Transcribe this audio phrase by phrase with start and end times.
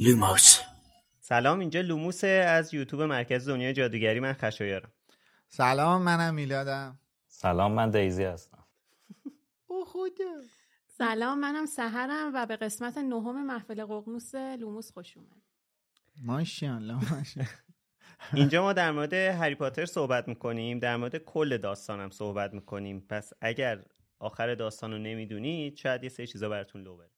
[0.00, 0.60] لوموس.
[1.20, 4.20] سلام اینجا لوموس از یوتیوب مرکز دنیای جادوگری.
[4.20, 4.92] من خشایارم.
[5.48, 6.98] سلام منم میلادم.
[7.26, 8.64] سلام من دیزی هستم.
[9.66, 10.42] او خدا
[10.86, 15.42] سلام منم سحرم و به قسمت نهم محفل ققنوس لوموس خوش اومد.
[16.22, 17.58] ماشاءالله ماشاءالله.
[18.34, 23.06] اینجا ما در مورد هری پاتر صحبت می‌کنیم در مورد کل داستانم صحبت می‌کنیم.
[23.08, 23.84] پس اگر
[24.18, 27.17] آخر داستان رو نمی‌دونید شاید یه سری چیزا براتون لو بره.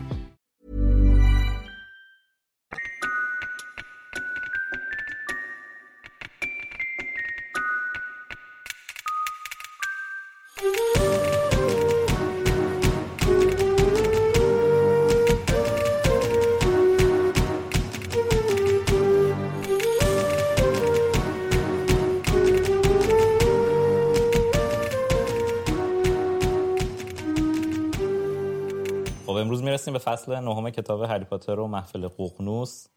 [29.93, 32.87] به فصل نهم کتاب هری پاتر و محفل ققنوس.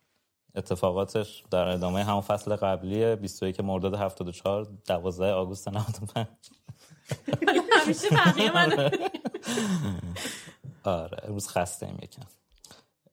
[0.55, 6.27] اتفاقاتش در ادامه همون فصل قبلی 21 مرداد 74 12 آگوست 95
[7.73, 8.91] همیشه بقیه من
[10.85, 11.19] آره.
[11.23, 12.23] امروز خسته ایم یکم.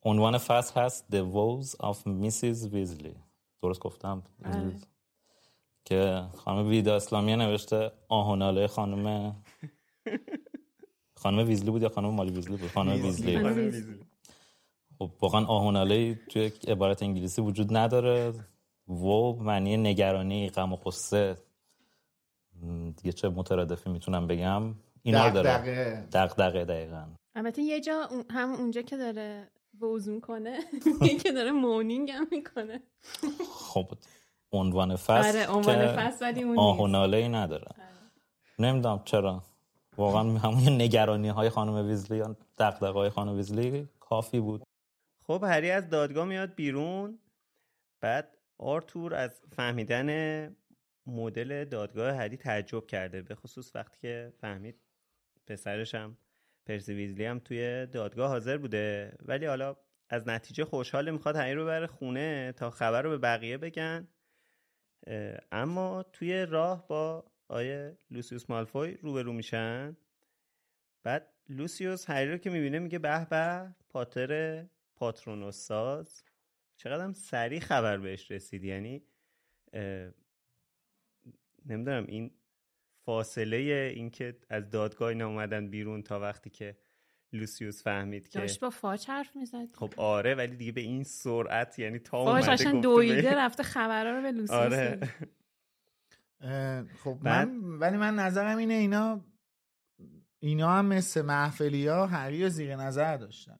[0.03, 2.74] عنوان فصل هست The Woes of Mrs.
[2.74, 3.16] Weasley.
[3.62, 4.24] درست گفتم؟
[5.86, 9.36] که خانم ویدا اسلامی نوشته آهناله خانم
[11.23, 13.99] خانم ویزلی بود یا خانم مالی ویزلی بود؟ خانم ویزلی.
[14.99, 18.33] خب واقعا آهناله توی عبارت انگلیسی وجود نداره.
[18.87, 21.37] و معنی نگرانی غم و غصه.
[22.63, 24.63] م، دیگه چه مترادفی می‌تونم بگم؟
[25.03, 25.49] اینا رو داره.
[25.49, 26.07] دغدغه.
[26.13, 27.05] دغدغه دقیقا.
[27.35, 29.47] البته یه جا هم اونجا که داره
[29.81, 30.59] وضو کنه
[31.23, 32.81] که داره مونینگ هم می‌کنه.
[33.67, 33.88] خب
[34.51, 37.67] عنوان فصل آره عنوان فصل ولی اون ای نداره.
[38.59, 39.43] نمی‌دونم چرا.
[40.01, 44.63] واقعا همون نگرانی های خانم ویزلی یا دقدقه های خانم ویزلی کافی بود.
[45.23, 47.19] خب هری از دادگاه میاد بیرون.
[48.01, 50.09] بعد آرتور از فهمیدن
[51.06, 54.75] مدل دادگاه هری تعجب کرده به خصوص وقتی که فهمید
[55.48, 56.18] پسرش هم
[56.65, 59.13] پرسی ویزلی هم توی دادگاه حاضر بوده.
[59.25, 59.75] ولی حالا
[60.09, 64.07] از نتیجه خوشحاله می‌خواد هری رو بره خونه تا خبر رو به بقیه بگن.
[65.51, 69.98] اما توی راه با آیه لوسیوس مالفوی روبرو میشن.
[71.03, 74.63] بعد لوسیوس هری رو که می‌بینه میگه به به پاتر
[74.95, 76.24] پاترونوس ساز
[76.77, 78.63] چقدر هم سریع خبر بهش رسید.
[78.63, 79.03] یعنی
[81.65, 82.31] نمی‌دونم این
[83.06, 83.57] فاصله
[83.95, 86.77] اینکه از دادگاه اینا اومدن بیرون تا وقتی که
[87.33, 89.68] لوسیوس فهمید که داشت با فاچ حرف می‌زد.
[89.74, 94.31] خب آره ولی دیگه به این سرعت یعنی تا اومده دویده رفته خبرها رو به
[94.31, 95.00] لوسیوس آره.
[97.03, 99.21] خب بعد- من ولی من نظرم اینه اینا
[100.39, 103.59] اینا هم مثل محفلی ها هری زیر نظر داشتن.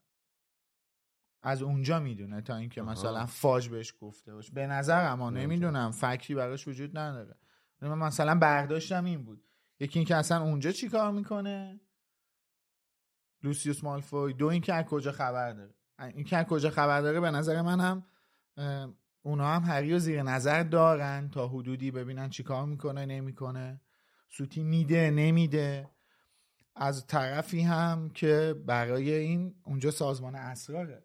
[1.44, 4.54] از اونجا می‌دونه تا اینکه مثلا فاج بهش گفته باشه.
[4.54, 5.92] به نظر اما نمی‌دونم.
[5.92, 7.36] فکری براش وجود نداره.
[7.82, 9.44] من مثلا برداشتم این بود.
[9.80, 11.82] یکی اینکه اصلا اونجا چی کار می‌کنه؟
[13.44, 14.34] لوسیوس مالفوی.
[14.34, 15.76] دو اینکه از کجا خبر داره.
[16.00, 18.04] این که از کجا خبر داره به نظر من هم
[19.22, 23.82] اونا هم هری رو زیر نظر دارن تا حدودی ببینن چی کار می‌کنه نمی‌کنه.
[24.30, 25.90] سوتی میده نمیده.
[26.76, 31.04] از طرفی هم که برای این اونجا سازمان اسراره.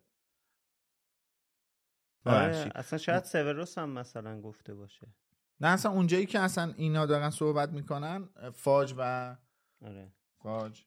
[2.25, 2.73] آره،.
[2.75, 5.15] اصلا شاید سوروس هم مثلا گفته باشه.
[5.61, 9.37] نه اصلا اونجایی که اصلا اینا دارن صحبت می‌کنن فاج و
[9.83, 10.12] آره.
[10.43, 10.85] فاج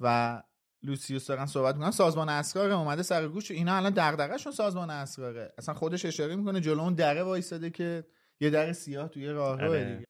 [0.00, 0.42] و
[0.82, 5.74] لوسیوس دارن صحبت می‌کنن سازمان اسرار اومده سر گوش اینا الان دغدغه‌شون سازمان اسراره اصلا
[5.74, 8.04] خودش اشاره می‌کنه جلو اون دره وایساده که
[8.40, 9.84] یه در سیاه توی راهرو آره.
[9.84, 10.06] دیگه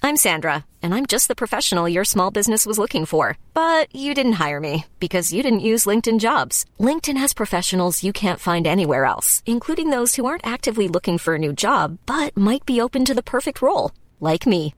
[0.00, 3.36] I'm Sandra, and I'm just the professional your small business was looking for.
[3.52, 6.64] But you didn't hire me because you didn't use LinkedIn jobs.
[6.78, 11.34] LinkedIn has professionals you can't find anywhere else, including those who aren't actively looking for
[11.34, 13.90] a new job but might be open to the perfect role,
[14.20, 14.77] like me.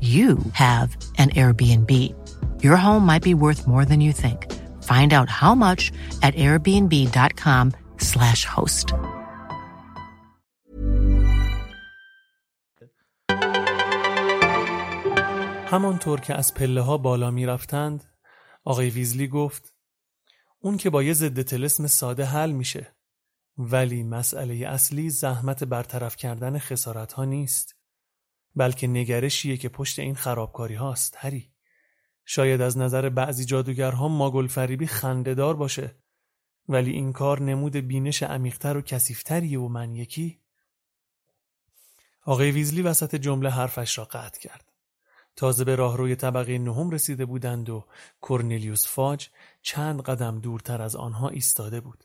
[0.00, 2.14] you have an Airbnb.
[2.62, 4.46] Your home might be worth more than you think.
[4.84, 5.90] Find out how much
[6.22, 8.94] at airbnb.com/slash host.
[15.70, 18.04] همانطور که از پله ها بالا می رفتند
[18.64, 19.74] آقای ویزلی گفت
[20.58, 22.94] اون که با یه ضد تلسم ساده حل میشه
[23.58, 27.77] ولی مسئله اصلی زحمت برطرف کردن خسارت ها نیست
[28.58, 31.52] بلکه نگرشیه که پشت این خرابکاری هاست هری.
[32.24, 35.94] شاید از نظر بعضی جادوگرها ماگل فریبی خندهدار باشه
[36.68, 40.40] ولی این کار نمود بینش عمیقتر و کثیفتریه و من یکی.
[42.24, 44.72] آقای ویزلی وسط جمله حرفش را قطع کرد.
[45.36, 47.84] تازه به راهروی طبقه نهم رسیده بودند و
[48.20, 49.28] کورنلیوس فاج
[49.62, 52.04] چند قدم دورتر از آنها ایستاده بود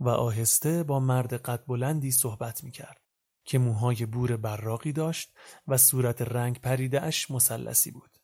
[0.00, 3.03] و آهسته با مرد قد بلندی صحبت می کرد
[3.44, 5.32] که موهای بور براقی داشت
[5.68, 8.18] و صورت رنگ پریدهاش مثلثی بود.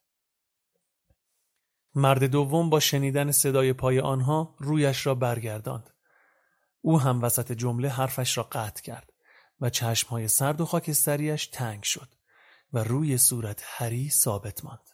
[1.94, 5.90] مرد دوم با شنیدن صدای پای آنها رویش را برگرداند.
[6.80, 9.12] او هم وسط جمله حرفش را قطع کرد
[9.60, 12.08] و چشمهای سرد و خاکستریش تنگ شد
[12.72, 14.90] و روی صورت هری ثابت ماند.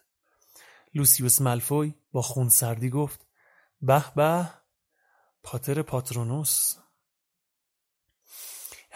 [0.93, 3.27] لوسیوس ملفوی با خون سردی گفت
[3.81, 4.49] به به
[5.43, 6.75] پاتر پاترونوس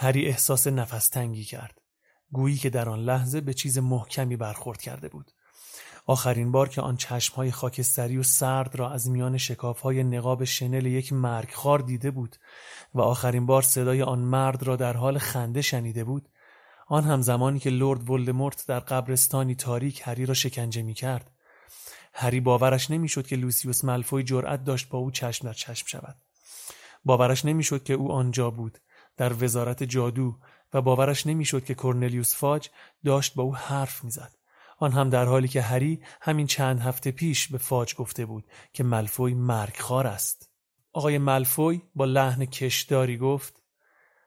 [0.02, 1.82] هری احساس نفس تنگی کرد
[2.32, 5.32] گویی که در آن لحظه به چیز محکمی برخورد کرده بود
[6.06, 11.14] آخرین بار که آن چشمهای خاکستری و سرد را از میان شکافهای نقاب شنل یک
[11.14, 12.36] مرگخوار دیده بود
[12.94, 16.30] و آخرین بار صدای آن مرد را در حال خنده شنیده بود
[16.88, 21.32] آن هم زمانی که لرد ولدمورت در قبرستانی تاریک هری را شکنجه می کرد.
[22.14, 26.16] هری باورش نمی‌شد که لوسیوس ملفوی جرأت داشت با او چشم در چشم شود.
[27.06, 28.78] باورش نمی‌شد که او آنجا بود
[29.22, 30.36] در وزارت جادو
[30.74, 32.70] و باورش نمی‌شد که کورنلیوس فاج
[33.06, 34.36] داشت با او حرف می‌زد.
[34.78, 38.84] آن هم در حالی که هری همین چند هفته پیش به فاج گفته بود که
[38.84, 40.50] ملفوی مرگخوار است.
[40.94, 43.64] آقای ملفوی با لحن کشداری گفت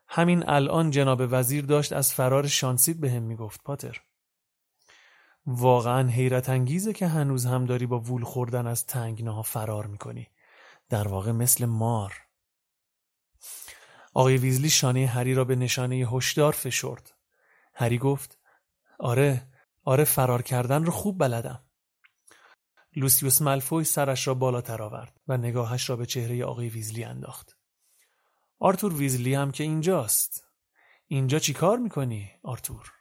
[0.09, 4.01] همین الان جناب وزیر داشت از فرار شانسید به هم می‌گفت پاتر.
[5.47, 10.29] واقعا حیرت انگیزه که هنوز هم داری با وول خوردن از تنگناها فرار می‌کنی.
[10.89, 12.24] در واقع مثل مار.
[14.15, 17.15] آقای ویزلی شانه هری را به نشانه هشدار فشرد.
[17.75, 18.39] هری گفت
[18.99, 19.49] آره
[19.85, 21.65] آره فرار کردن رو خوب بلدم.
[22.97, 27.57] لوسیوس ملفوی سرش را بالاتر آورد و نگاهش را به چهره آقای ویزلی انداخت.
[28.59, 30.45] آرتور ویزلی هم که اینجاست.
[31.07, 32.93] اینجا چی کار می‌کنی آرتور؟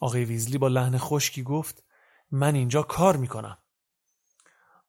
[0.00, 1.84] آقای ویزلی با لحن خشکی گفت
[2.30, 3.58] من اینجا کار می‌کنم.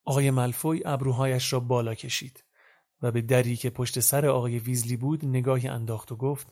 [0.06, 2.44] آقای ملفوی ابروهایش را بالا کشید
[3.03, 6.48] و به دری که پشت سر آقای ویزلی بود نگاهی انداخت و گفت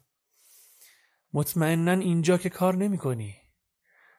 [1.34, 3.36] مطمئنا اینجا که کار نمی کنی.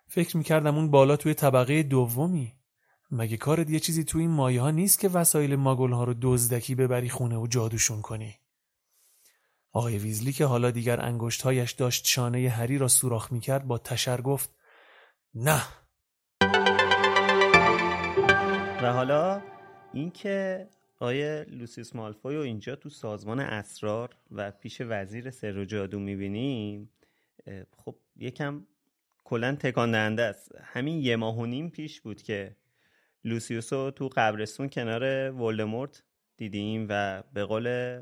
[0.08, 2.56] فکر می‌کردم اون بالا توی طبقه دومی.
[3.10, 6.74] مگه کارت یه چیزی توی این مایه ها نیست که وسایل ماگل ها رو دزدکی
[6.74, 8.34] ببری خونه و جادوشون کنی؟
[9.72, 14.50] آقای ویزلی که حالا دیگر انگشتهایش داشت شانه هری را سوراخ می‌کرد با تشر گفت
[15.34, 15.62] نه.
[18.82, 19.42] و حالا
[19.92, 20.68] اینکه
[21.02, 26.90] آیه لوسیس مالفوی و اینجا تو سازمان اسرار و پیش وزیر سر و جادو می‌بینیم.
[27.76, 28.66] خب یکم
[29.24, 30.52] کلا تکان دهنده است.
[30.62, 32.56] همین یه ماه و نیم پیش بود که
[33.24, 36.02] لوسیوس رو تو قبرستون کنار ولدمورت
[36.36, 38.00] دیدیم و به قول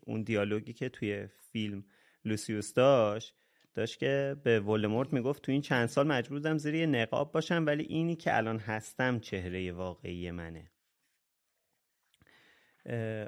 [0.00, 1.84] اون دیالوگی که توی فیلم
[2.24, 3.34] لوسیوس داشت
[3.74, 7.66] داشت که به ولدمورت می‌گفت تو این چند سال مجبور بودم زیر یه نقاب باشم
[7.66, 10.70] ولی اینی که الان هستم چهره واقعی منه.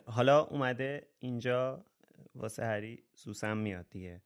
[0.06, 1.84] حالا اومده اینجا
[2.34, 4.22] واسه هری سوسم میاد دیگه.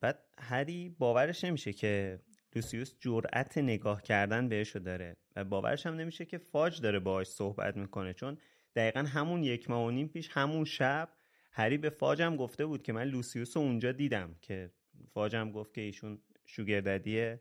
[0.00, 2.20] بعد هری باورش نمیشه که
[2.54, 7.76] لوسیوس جرأت نگاه کردن بهشو داره و باورش هم نمیشه که فاج داره باهاش صحبت
[7.76, 8.38] می‌کنه چون
[8.76, 11.08] دقیقا همون یک ماه و نیم پیش همون شب
[11.52, 14.70] هری به فاجم گفته بود که من لوسیوس رو اونجا دیدم که
[15.08, 17.36] فاجم گفت که ایشون شوگرددی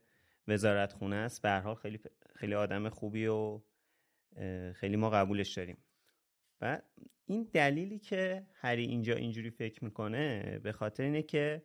[0.48, 1.42] وزارت خونه است.
[1.42, 2.00] به حال خیلی
[2.36, 3.62] خیلی آدم خوبی و
[4.74, 5.78] خیلی ما قبولش داریم.
[6.62, 6.82] و
[7.26, 11.64] این دلیلی که هری اینجا اینجوری فکر می‌کنه به خاطر اینه که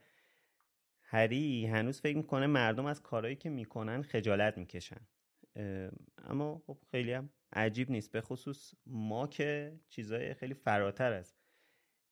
[1.02, 5.00] هری هنوز فکر می‌کنه مردم از کارهایی که می‌کنن خجالت می‌کشن.
[6.18, 11.35] اما خب خیلی هم عجیب نیست به خصوص ما که چیزای خیلی فراتر از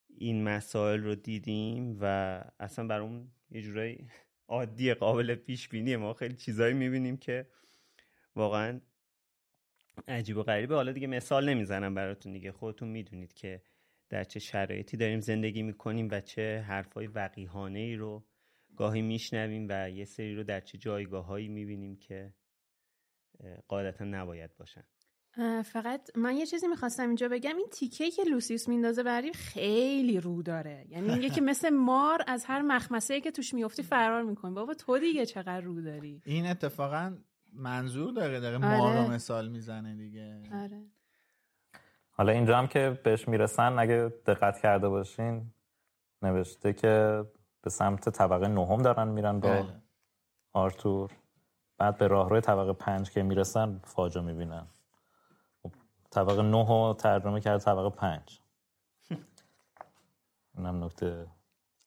[0.08, 4.08] این مسائل رو دیدیم و اصلا بر اون یه جورایی
[4.48, 7.46] عادی قابل پیش بینی ما خیلی چیزایی می‌بینیم که
[8.36, 8.80] واقعا
[10.08, 10.74] عجیب و غریبه.
[10.74, 12.52] حالا دیگه مثال نمی‌زنم براتون دیگه.
[12.52, 13.62] خودتون می‌دونید که
[14.08, 18.24] در چه شرایطی داریم زندگی می‌کنیم و چه حرفای وقیهانه ای رو
[18.76, 22.34] گاهی میشنویم و یه سری رو در چه جایگاه هایی می‌بینیم که
[23.68, 24.84] قاعدتا نباید باشن.
[25.64, 27.56] فقط من یه چیزی می‌خواستم اینجا بگم.
[27.56, 30.86] این تیکه که لوسیوس میندازه برای خیلی رو داره.
[30.88, 34.54] یعنی میگه که مثل مار از هر مخمسه که توش میفتی فرار می‌کنی.
[34.54, 37.18] بابا تو دیگه چقدر رو داری؟ این اتفاقا
[37.52, 38.78] منظور داره داره آره.
[38.78, 40.82] مار رو مثال می‌زنه دیگه آره.
[42.10, 45.52] حالا اینجا هم که بهش می‌رسن اگه دقت کرده باشین
[46.22, 47.24] نوشته که
[47.62, 49.82] به سمت طبقه نهم دارن میرن با بله.
[50.52, 51.10] آرتور
[51.78, 54.66] بعد به راهروی طبقه پنج که می‌رسن فاجو می‌بینن
[55.62, 55.72] خب،
[56.10, 58.40] طبقه نه رو ترجمه کرد طبقه پنج
[60.56, 61.26] اونم نکته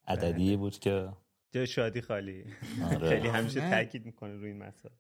[0.08, 0.58] عددی بله.
[0.58, 1.10] بود که
[1.52, 2.46] جای شادی خالی
[2.86, 3.10] آره.
[3.10, 4.94] خیلی همیشه تاکید می‌کنه روی این مسائل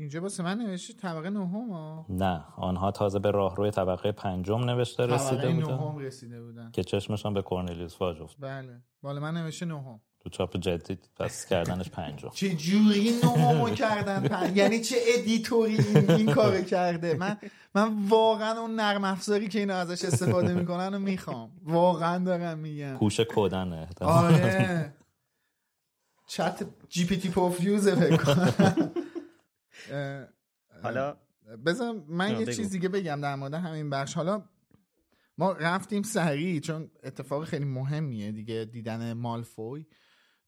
[0.00, 5.48] اینجا واسه من نوشته طبقه نهم نه آنها تازه به راهروی طبقه پنجم نوشته رسیده
[5.48, 5.74] بودن.
[5.74, 6.70] نهم رسیده بودن.
[6.72, 8.82] که چشمشان به کورنلیوس فاج افت بله.
[9.02, 10.00] بالا من نوشته نهم.
[10.20, 12.28] تو چاپ جدید پس کردنش پنجم.
[12.34, 14.56] چه جوری نهمو کردن؟ پنج...
[14.56, 17.36] یعنی چه ادیتوری این, این کار کرده؟ من
[17.74, 21.50] من واقعا اون نرم افزاری که اینا ازش استفاده می‌کنن و می‌خوام.
[21.64, 22.96] واقعا دارم میگم.
[22.96, 23.88] کوش کدنه.
[24.00, 24.94] آره.
[26.26, 28.16] چت جی پی تی پوفیوزه فکر
[30.82, 31.16] حالا
[31.66, 34.14] بذار من یه چیز دیگه بگم در مورد همین بخش.
[34.14, 34.44] حالا
[35.38, 39.86] ما رفتیم سریع چون اتفاق خیلی مهمیه دیگه دیدن مالفوی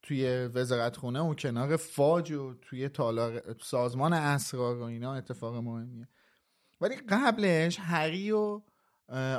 [0.03, 6.09] توی وزارت خونه و کنار فاج و توی تالار سازمان اسرار و اینا اتفاق مهمیه.
[6.81, 8.61] ولی قبلش هری و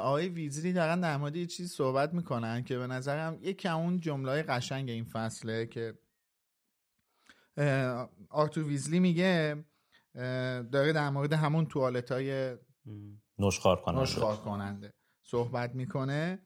[0.02, 4.44] آقای ویزلی دارن در مورد یه چیزی صحبت می‌کنن که به نظرم یکی اون جمله
[4.44, 5.94] قشنگ این فصله که
[8.30, 9.66] آرتور ویزلی میگه
[10.72, 12.58] داره در مورد همون توالت های
[13.39, 14.36] نشخار کننده.
[14.36, 14.93] کننده
[15.24, 16.39] صحبت می‌کنه.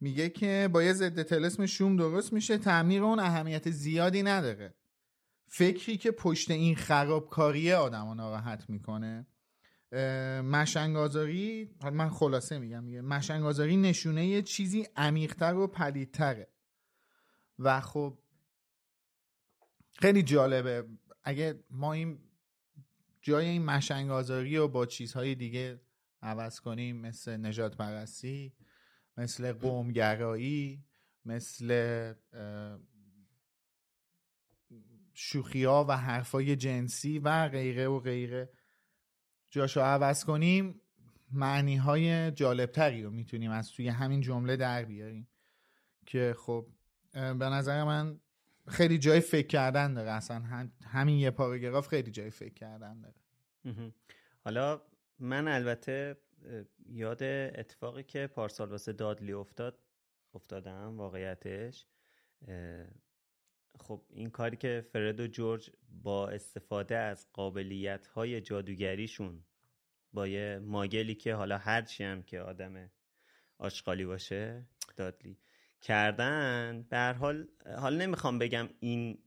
[0.00, 4.74] میگه که با یه ضد تلسم شوم درست میشه تعمیر اون اهمیت زیادی نداره.
[5.48, 9.26] فکری که پشت این خرابکاری آدم ناراحت می‌کنه.
[10.42, 16.48] مشنگازاری من خلاصه میگم میگه مشنگازاری نشونه یه چیزی عمیقتر و پلیدتره
[17.58, 18.18] و خب
[19.92, 20.84] خیلی جالبه.
[21.24, 22.18] اگه ما این
[23.24, 25.80] جای این مشنگ آزاری رو با چیزهای دیگه
[26.22, 28.52] عوض کنیم مثل نجات پرستی
[29.16, 30.84] مثل قومگرایی
[31.24, 32.14] مثل
[35.14, 38.50] شوخی ها و حرفای جنسی و غیره و غیره.
[39.50, 40.80] جاشو عوض کنیم
[41.32, 45.28] معنی های جالبتری رو می‌تونیم از توی همین جمله در بیاریم
[46.06, 46.66] که خب
[47.12, 48.20] به نظر من
[48.68, 50.10] خیلی جای فکر کردن داره.
[50.10, 53.92] اصلا همین یه پاراگراف خیلی جای فکر کردن داره.
[54.40, 54.82] حالا
[55.18, 56.16] من البته
[56.86, 59.78] یاد اتفاقی که پارسال واسه دادلی افتاد
[60.34, 61.86] افتادم واقعیتش.
[63.78, 65.70] خب این کاری که فرد و جورج
[66.02, 69.44] با استفاده از قابلیت های جادوگریشون
[70.12, 72.90] با یه ماگلی که حالا هرچی هم که آدم
[73.58, 74.66] آشغالی باشه
[74.96, 75.38] دادلی.
[75.84, 77.48] کردن به حال
[77.78, 79.18] حال نمی‌خوام بگم این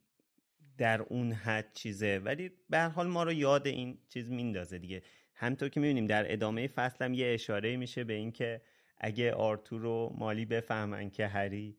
[0.77, 5.01] در اون حد چیزه ولی به حال ما رو یاد این چیز میندازه دیگه.
[5.33, 8.61] همطور که می‌بینیم در ادامه فصل هم یه اشاره میشه به اینکه
[8.97, 11.77] اگه آرتور و مالی بفهمن که هری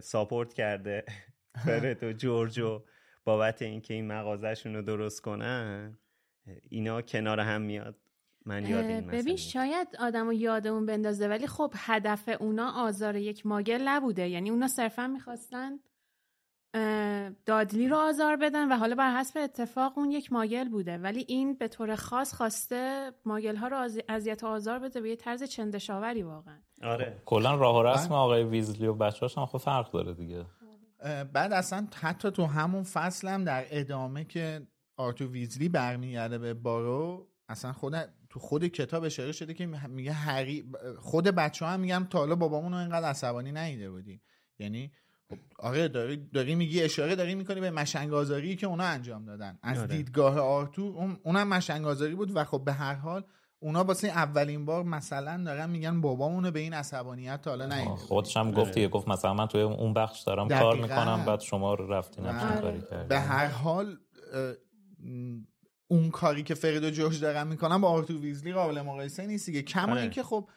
[0.00, 1.04] ساپورت کرده
[1.64, 2.82] فرد و جورجو
[3.24, 5.98] بابت اینکه این مغازهشون رو درست کنن
[6.68, 8.03] اینا کنار هم میاد.
[8.46, 13.46] من یاد این ببین شاید آدم رو یادمون بندازه ولی خب هدف اونا آزار یک
[13.46, 14.28] ماگل نبوده.
[14.28, 15.78] یعنی اونا صرفا می‌خواستن
[17.46, 20.98] دادلی رو آزار بدن و حالا بر حسب اتفاق اون یک ماگل بوده.
[20.98, 25.16] ولی این به طور خاص خواسته ماگل ها رو اذیت و آزار بده به یه
[25.16, 26.58] طرز چندشاوری واقعا.
[26.82, 27.22] آره.
[27.24, 30.44] کلا راه و رسم آقای ویزلی و بچه‌هاش هم خب فرق داره دیگه.
[31.32, 37.28] بعد اصلا حتی تو همون فصل هم در ادامه که آرتو ویزلی برمیگرده به بارو
[37.48, 37.94] اصلا خود
[38.34, 40.64] تو خود کتاب اشاره شده که میگه هری
[40.98, 44.22] خود بچه هم میگم تا حالا بابامون رو اینقدر عصبانی نیده بودیم
[44.58, 44.92] یعنی
[45.58, 49.86] آره داری, داری میگی اشاره داری می‌کنی به مشنگ که اونا انجام دادن از آره.
[49.86, 53.24] دیدگاه آرتور اون اونم مشنگ بود و خب به هر حال
[53.58, 58.36] اونا واسه اولین بار مثلا دارن میگن بابامونو به این عصبانیت تا حالا نیده خودش
[58.36, 58.88] هم گفتی آره.
[58.88, 62.60] گفت مثلا من توی اون بخش دارم کار می‌کنم بعد شما رو رفتین آره.
[62.60, 63.96] کاری به هر حال
[65.88, 69.62] اون کاری که فرید و جوش دارن می‌کنن با آرتور ویزلی قابل مقایسه نیست دیگه
[69.62, 70.00] کما آره.
[70.00, 70.48] اینکه خب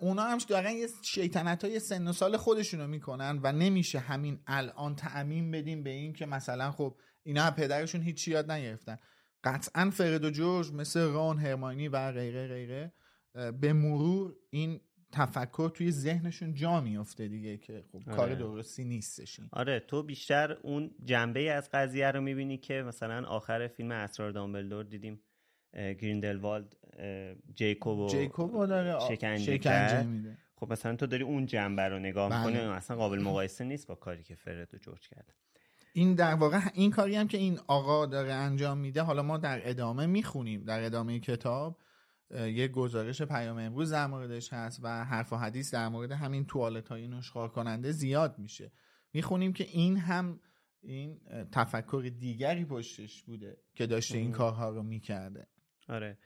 [0.00, 4.96] اونا هم دارن یه شیطنت های سن و سال خودشونو می‌کنن و نمیشه همین الان
[4.96, 8.98] تعمین بدیم به این که مثلا خب اینا پدرشون هیچ یاد نگرفتن
[9.44, 12.92] قطعا فرید و جورج مثل ران هرمانی و غیره غیره
[13.60, 14.80] به مرور این
[15.12, 18.16] تفکر توی ذهنشون جا میفته دیگه که خب آره.
[18.16, 23.68] کار درستی نیستش آره تو بیشتر اون جنبه از قضیه رو می‌بینی که مثلا آخر
[23.68, 25.20] فیلم اسرار دامبلدور دیدیم
[25.74, 26.76] گریندلوالد
[27.54, 30.38] جیکوب و جیکوب داره شکنجه, میده.
[30.54, 32.46] خب مثلا تو داری اون جنبه رو نگاه بله.
[32.46, 35.34] می‌کنی اصلا قابل مقایسه نیست با کاری که فرد و جورج کرده
[35.92, 39.68] این در واقع این کاری هم که این آقا داره انجام میده حالا ما در
[39.68, 41.78] ادامه می‌خونیم در ادامه کتاب.
[42.32, 46.88] یه گزارش پیام امروز در موردش هست و حرف و حدیث در مورد همین توالت
[46.88, 48.72] های نشخار کننده زیاد میشه.
[49.12, 50.40] می‌خونیم که این هم
[50.82, 51.20] این
[51.52, 55.46] تفکر دیگری پشتش بوده که داشته این کارها رو می‌کرده.
[55.88, 56.18] آره.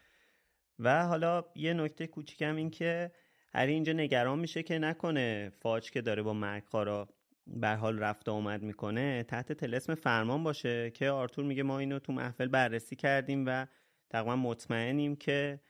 [0.78, 3.12] و حالا یه نکته کوچیکم این که
[3.54, 7.08] هر اینجا نگران میشه که نکنه فاج که داره با مرگخارا
[7.46, 12.12] بر حال رفت آمد می‌کنه تحت تلسم فرمان باشه که آرتور میگه ما اینو تو
[12.12, 13.66] محفل بررسی کردیم و
[14.10, 15.60] تقریبا مطمئنیم که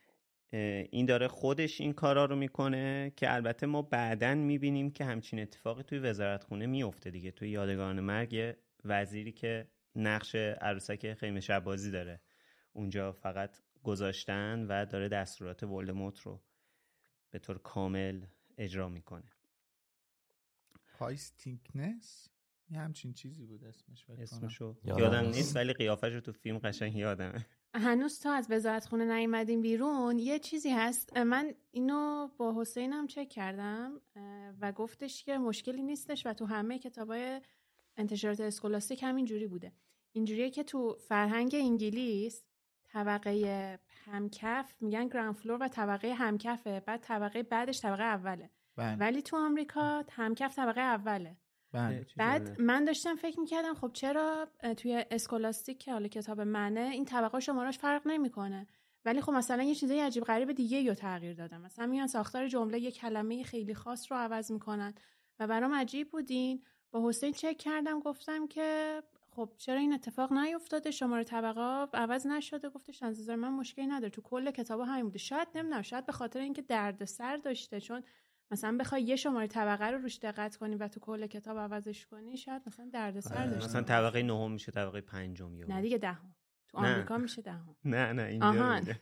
[0.51, 5.83] این داره خودش این کارا رو می‌کنه که البته ما بعدا می‌بینیم که همچین اتفاقی
[5.83, 7.31] توی وزارت خونه میفته دیگه.
[7.31, 8.55] توی یادگان مرگ
[8.85, 12.21] وزیری که نقش عروسک خیمه شبازی داره.
[12.73, 16.41] اونجا فقط گذاشتن و داره دستورات ولدموت رو
[17.31, 18.21] به طور کامل
[18.57, 19.31] اجرا می‌کنه.
[20.99, 22.29] هایستینکنس
[22.69, 27.45] یه همچین چیزی بود اسمش اسمشو یادم نیست ولی قیافش رو تو فیلم قشنگ یادمه.
[27.77, 31.17] هنوز تا از وزارت خونه نیومدیم بیرون یه چیزی هست.
[31.17, 34.01] من اینو با حسینم چک کردم
[34.61, 37.41] و گفتش که مشکلی نیستش و تو همه کتابای
[37.97, 39.71] انتشارات Scholastic همین جوری بوده.
[40.11, 42.43] اینجوریه که تو فرهنگ انگلیس
[42.83, 48.49] طبقه همکف میگن ground floor و طبقه همکفه بعد طبقه بعدش طبقه اوله.
[48.75, 48.95] بله.
[48.95, 51.37] ولی تو آمریکا همکف طبقه اوله.
[51.77, 52.05] بله.
[52.17, 57.39] بعد من داشتم فکر می‌کردم خب چرا توی Scholastic که حالا کتاب منه این طبقه
[57.39, 58.67] شمارش فرق نمی‌کنه.
[59.05, 61.61] ولی خب مثلا یه چیزای عجیب غریب دیگه رو تغییر دادم.
[61.61, 64.93] مثلا میان ساختار جمله یه کلمه خیلی خاص رو عوض می‌کنن
[65.39, 66.63] و برام عجیب بودین.
[66.91, 72.69] با حسین چک کردم گفتم که خب چرا این اتفاق نیفتاده؟ شماره طبقه عوض نشده.
[72.69, 74.09] گفتش از نظر من مشکلی نداره.
[74.09, 75.17] تو کل کتاب همین بوده.
[75.17, 75.81] شاید نمی‌دونم.
[75.81, 77.81] شاید به خاطر اینکه دردسر داشته.
[77.81, 78.03] چون
[78.51, 82.37] مثلا بخوای یه شماره طبقه رو روش دقت کنی و تو کل کتاب عوضش کنی
[82.37, 86.35] شاید مثلا دردسر آره، داشته مثلا طبقه نهم میشه طبقه پنجم یا نه دیگه دهم.
[86.67, 87.75] تو آمریکا میشه دهم.
[87.85, 88.81] نه نه اینجا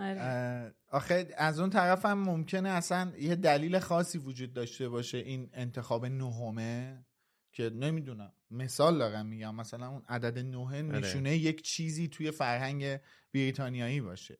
[0.00, 0.74] آره.
[0.88, 6.06] آخه از اون طرف هم ممکنه اصلا یه دلیل خاصی وجود داشته باشه این انتخاب
[6.06, 7.04] نهمه
[7.52, 8.32] که نمی‌دونم.
[8.50, 10.82] مثال دارم میگم مثلا اون عدد نهه آره.
[10.82, 13.00] نشونه یک چیزی توی فرهنگ
[13.34, 14.38] بریتانیایی باشه.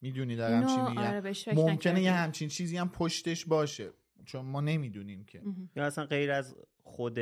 [0.00, 3.90] می‌دونی دارم چی میگم آره ممکنه یه همچین چیزی هم پشتش باشه.
[4.24, 5.42] چون ما نمی‌دونیم که.
[5.76, 7.18] یا اصلا غیر از خود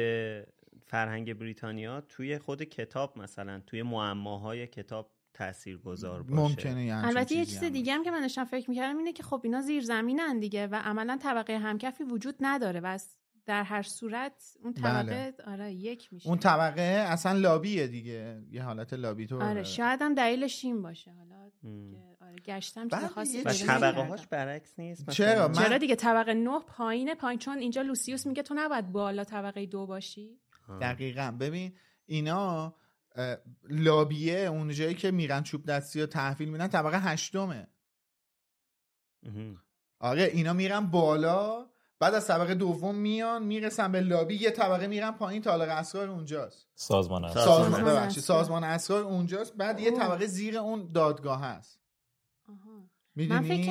[0.85, 6.43] فرهنگ بریتانیا توی خود کتاب مثلا توی معماهای کتاب تاثیرگذار باشه.
[6.43, 9.41] ممکنه یعنی البته یه چیز دیگه هم که من داشتم فکر می‌کردم اینه که خب
[9.45, 12.99] اینا زیر زمینن دیگه و عملا طبقه همکفی وجود نداره و
[13.47, 15.53] در هر صورت اون طبقه بله.
[15.53, 16.29] آره یک میشه.
[16.29, 18.43] اون طبقه اصلا لابیه دیگه.
[18.51, 19.43] یه حالت لابی تو.
[19.43, 21.51] آره شاید هم دلیلش این باشه حالا
[22.27, 25.55] آره گشتم چیز خاصی و طبقه هاش برعکس نیست؟ چرا؟ من...
[25.55, 29.87] چرا دیگه طبقه نه پایینه پایین چون اینجا لوسیوس میگه تو نباید بالا طبقه دو
[29.87, 30.41] باشی.
[30.81, 31.37] دقیقا.
[31.41, 31.73] ببین
[32.07, 32.75] اینا
[33.69, 37.69] لابیه اون جایی که میرن چوب دستی و تحویل میدن طبقه هشتمه.
[40.01, 41.67] آره اینا میرن بالا
[41.99, 46.69] بعد از طبقه دوم میان می‌رسن به لابی یه طبقه میرن پایین تالار اسرار اونجاست.
[46.75, 51.81] سازمان اسرار سازمان ببخشید سازمان اسرار اونجاست بعد یه طبقه زیر اون دادگاه هست.
[53.17, 53.71] می‌دونی؟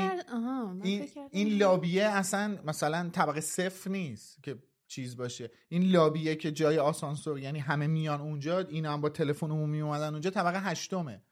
[0.84, 5.52] این, این لابیه اصلا مثلا طبقه صفر نیست که چیز باشه.
[5.70, 10.12] این لابیه که جای آسانسور یعنی همه میان اونجا اینا هم با تلفن عمومی اومدن
[10.12, 11.24] اونجا طبقه هشتمه.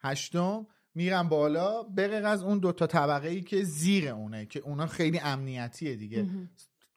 [0.00, 5.18] هشتم میرن بالا بغیر از اون دوتا طبقه ای که زیر اونه که اونا خیلی
[5.18, 6.26] امنیتیه دیگه.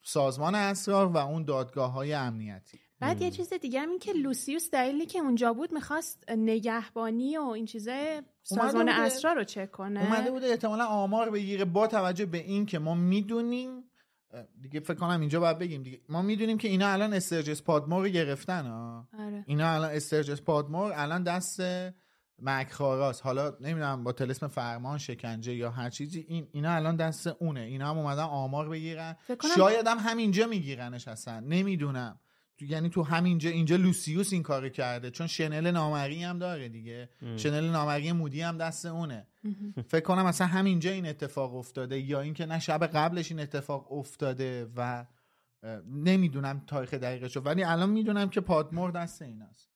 [0.02, 2.80] سازمان اسرار و اون دادگاه های امنیتی.
[3.00, 7.42] بعد یه چیز دیگه هم این که لوسیوس دلیلی که اونجا بود می‌خواست نگهبانی و
[7.42, 10.00] این چیزای سازمان اسرار رو چک کنه.
[10.00, 13.82] اومده بوده احتمالا آمار بگیره با توجه به این که ما می‌دونیم
[14.62, 16.00] دیگه فکر کنم اینجا باید بگیم دیگه.
[16.08, 19.44] ما می‌دونیم که اینا الان استرجس پادمور رو گرفتن ها آره.
[19.46, 21.60] اینا الان استرجس پادمور الان دست
[22.38, 23.22] مکخاراست.
[23.22, 27.60] حالا نمی‌دونم با تلسم فرمان شکنجه یا هر چیزی این اینا الان دست اونه.
[27.60, 29.16] اینا هم اومدن آمار بگیرن.
[29.56, 31.40] شاید هم همینجا میگیرنش اصلا.
[31.40, 32.20] نمی‌دونم.
[32.60, 35.10] یعنی تو همینجا اینجا لوسیوس این کار کرده.
[35.10, 37.08] چون شنل نامری هم داره دیگه.
[37.22, 37.36] ام.
[37.36, 39.26] شنل نامری مودی هم دست اونه.
[39.88, 44.70] فکر کنم اصلا همینجا این اتفاق افتاده یا اینکه نه شب قبلش این اتفاق افتاده
[44.76, 45.06] و
[45.86, 49.70] نمی‌دونم تاریخ دقیقش ولی الان می‌دونم که پادمور دست ایناست.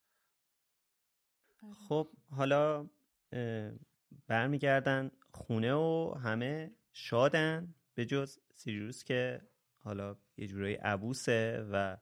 [1.88, 2.87] خب حالا
[4.27, 9.40] برمیگردن خونه و همه شادن به جز سیریوس که
[9.79, 11.97] حالا یه جورایی عبوسه و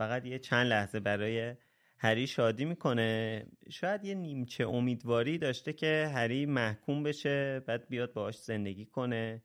[0.00, 1.54] فقط یه چند لحظه برای
[1.98, 3.46] هری شادی می‌کنه.
[3.70, 9.42] شاید یه نیمچه امیدواری داشته که هری محکوم بشه بعد بیاد باهاش زندگی کنه.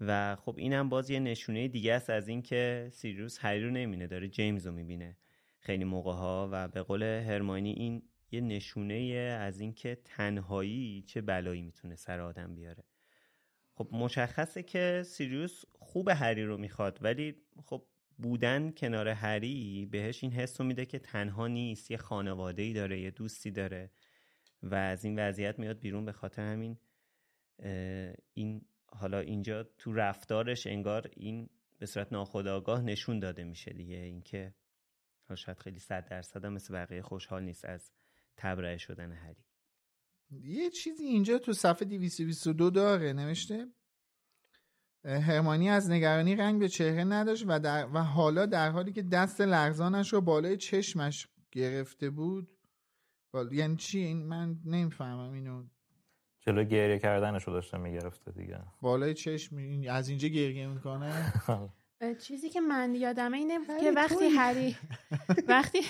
[0.00, 4.28] و خب اینم باز یه نشونه دیگه است از اینکه سیریوس هری رو نمینه داره
[4.28, 5.16] جیمز رو می‌بینه.
[5.60, 8.94] خیلی موقع ها و به قول هرماینی این یه نشونه
[9.40, 12.84] از اینکه تنهایی چه بلایی می‌تونه سر آدم بیاره.
[13.74, 17.86] خب مشخصه که سیریوس خوب هری رو می‌خواد ولی خب
[18.22, 23.00] بودن کنار هری بهش این حس رو میده که تنها نیست یه خانواده ای داره
[23.00, 23.90] یه دوستی داره
[24.62, 26.78] و از این وضعیت میاد بیرون به خاطر همین
[28.34, 33.96] این حالا اینجا تو رفتارش انگار این به صورت ناخودآگاه نشون داده میشه دیگه.
[33.96, 34.54] اینکه
[35.34, 37.90] شاید خیلی صد درصد هم مثل بقیه خوشحال نیست از
[38.36, 39.44] تبرئه شدن هری.
[40.30, 43.66] یه چیزی اینجا تو صفحه 222 داره نوشته؟
[45.04, 49.40] هرمانی از نگرانی رنگ به چهره نداشت و, در و حالا در حالی که دست
[49.40, 52.48] لرزانش رو بالای چشمش گرفته بود
[53.50, 55.64] یعنی چی؟ این من نمی‌فهمم اینو.
[56.40, 58.58] جلو گریه کردنش رو داشته می‌گرفته دیگه.
[58.80, 59.56] بالای چشم
[59.88, 61.32] از اینجا گریه می‌کنه؟
[62.20, 64.76] چیزی که من یادمه اینه که وقتی هری
[65.48, 65.80] وقتی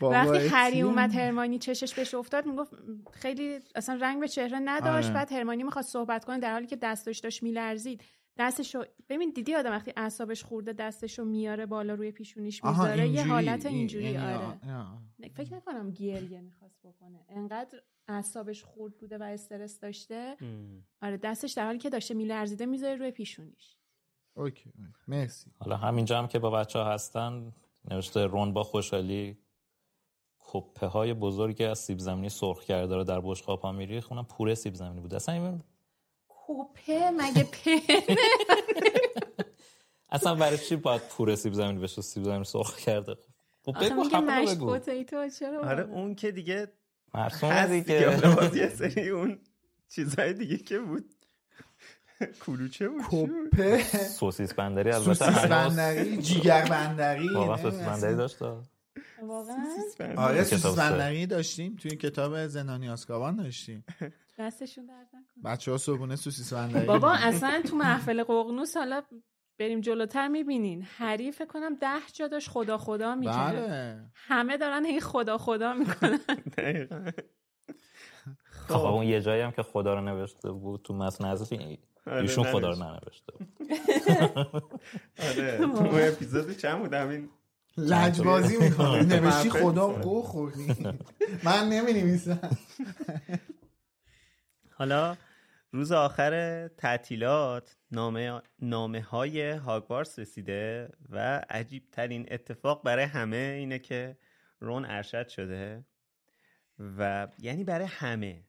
[0.00, 2.74] وقتی هری اومد هرمانی چشش بهش افتاد می‌گفت
[3.12, 5.06] خیلی اصلا رنگ به چهره نداشت.
[5.06, 5.14] آره.
[5.14, 8.02] بعد هرمانی می‌خواست صحبت کنه در حالی که دستش داشت میلرزید.
[8.38, 13.66] دستشو ببین دیدی آدم وقتی اعصابش خورده دستشو میاره بالا روی پیشونیش می‌ذاره؟ یه حالت
[13.66, 14.58] اینجوری این آره.
[15.34, 17.24] فکر نکنم گریه می‌خواست بکنه.
[17.28, 20.36] انقدر اعصابش خورد بوده و استرس داشته.
[21.02, 23.76] آره دستش در حالی که داشته میلرزیده می‌ذاره روی پیشونیش.
[24.34, 24.72] اوکی
[25.08, 25.50] مرسی.
[25.58, 27.52] حالا همینجا هم که با بچه ها هستن
[27.90, 29.38] نوشته رون با خوشحالی
[30.38, 34.54] کپه های بزرگی از سیب زمینی سرخ کرده رو در بشقاب ها میری خونم پوره
[34.54, 35.14] سیب زمینی بود.
[35.14, 35.62] اصلا این
[36.28, 38.16] کپه؟ مگه پنه؟
[40.08, 43.16] اصلا برای چی باید پوره سیب زمینی بشه؟ سیب زمینی سرخ کرده.
[43.62, 44.78] خب بگو هم بگو.
[45.38, 46.72] چرا آره اون که دیگه
[47.14, 48.00] مرسومه دیگه.
[48.54, 49.40] یه سری اون
[49.88, 51.14] چیزهای دیگه که بود.
[52.46, 53.78] کلوچه بود کپه.
[54.08, 58.42] سوسیس بندری البته سوسیس بندری جیگر بندری واقعا سوسیس بندری داشت
[59.22, 59.56] واقعا؟
[60.16, 63.84] آره سوسیس بندری داشتیم توی کتاب زندانی آسکابان داشتیم.
[64.38, 69.02] دستشون درد نکن بچه ها صبحونه سوسیس بندری بابا اصلا تو محفل ققنوس حالا
[69.58, 70.86] بریم جلوتر می‌بینین.
[70.98, 74.00] هری فکر کنم ده جا داشت خدا خدا می‌کنه بله.
[74.14, 76.18] همه دارن هی خدا خدا می‌کنن.
[78.68, 81.52] خب اون یه جایی هم که خدا رو نوشته بود تو متن حضرت
[82.06, 83.32] ایشون خدا رو ننوشته
[85.18, 85.58] آره
[85.90, 87.28] تو اپیزود چند بود؟ همین
[87.76, 89.02] لجبازی می‌کنه.
[89.20, 90.76] نوشتی خدا قو خوردی.
[91.44, 92.50] من نمی نویسم
[94.78, 95.16] حالا
[95.72, 103.78] روز آخر تعطیلات نامه, نامه های هاگوارس رسیده و عجیب ترین اتفاق برای همه اینه
[103.78, 104.16] که
[104.60, 105.84] رون ارشد شده
[106.98, 108.44] و یعنی برای همه.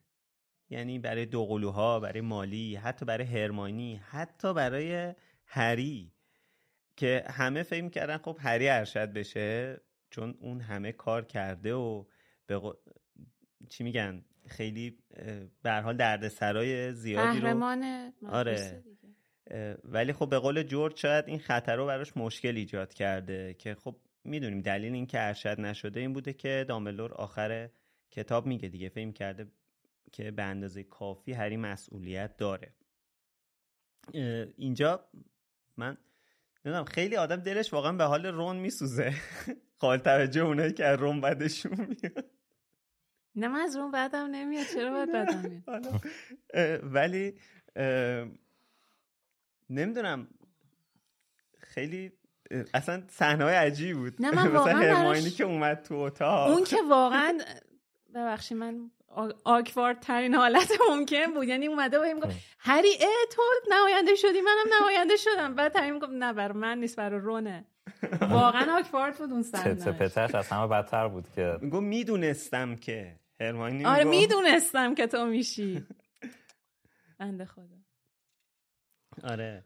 [0.74, 5.14] یعنی برای دوقلوها برای مالی حتی برای هرمانی حتی برای
[5.46, 6.12] هری
[6.96, 12.04] که همه فکر کردن خب هری ارشد بشه چون اون همه کار کرده و
[12.46, 12.60] به
[13.68, 14.98] چی میگن؟ خیلی
[15.62, 17.64] به حال دردسرای زیادی رو
[18.28, 18.84] آره.
[19.84, 23.96] ولی خب به قول جورج شاید این خطر رو براش مشکل ایجاد کرده که خب
[24.24, 27.70] می‌دونیم دلیل این که ارشد نشده این بوده که دامبلور آخر
[28.10, 29.46] کتاب میگه دیگه فهم کرده
[30.12, 32.74] که به اندازه کافی هری مسئولیت داره.
[34.56, 35.08] اینجا
[35.76, 35.96] من
[36.64, 39.14] نمی‌دونم خیلی آدم دلش واقعا به حال رون میسوزه.
[39.78, 42.30] قابل توجه اونایی که از رون بدشون میاد.
[43.34, 44.66] نه من از رون بدم نمیاد.
[44.66, 46.04] چرا باید بدم میاد
[46.82, 47.38] ولی
[49.70, 50.28] نمی‌دونم.
[51.58, 52.12] خیلی
[52.74, 54.14] اصلا صحنه های عجیبی بود.
[54.18, 56.50] نه من واقعا که اومد تو اتاق.
[56.50, 57.38] اون که واقعا
[58.14, 58.90] ببخشید من
[59.44, 61.44] آکوارد ترین حالت ممکن بود.
[61.48, 65.54] یعنی اومده بود می‌گفت هری اه تو نماینده شدی؟ منم نماینده شدم.
[65.54, 67.64] بعد هری می‌گفت نه بر من نیست برای رونه.
[68.30, 71.58] واقعا آکوارد بود اون صحنه پترش از همه بدتر بود که.
[71.60, 73.20] میگم می‌دونستم که.
[73.40, 75.86] هرماینی آره می‌دونستم که تو میشی.
[77.18, 77.64] بنده خدا.
[79.24, 79.64] آره.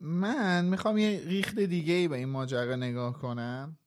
[0.00, 3.78] من می‌خوام یه ریخت دیگه ای به این ماجرا نگاه کنم.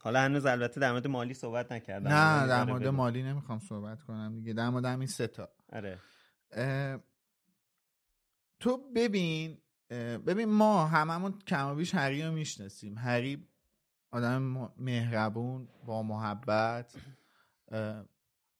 [0.00, 2.08] حالا هنوز البته در مورد مالی صحبت نکردم.
[2.08, 4.52] نه در مورد مالی نمی‌خوام صحبت کنم دیگه.
[4.52, 5.48] در مورد همین سه تا.
[5.72, 5.98] آره.
[8.60, 9.58] تو ببین
[10.26, 12.98] ببین ما هممون کم و بیش هری رو می‌شناسیم.
[12.98, 13.48] هری
[14.10, 14.42] آدم
[14.76, 16.96] مهربون با محبت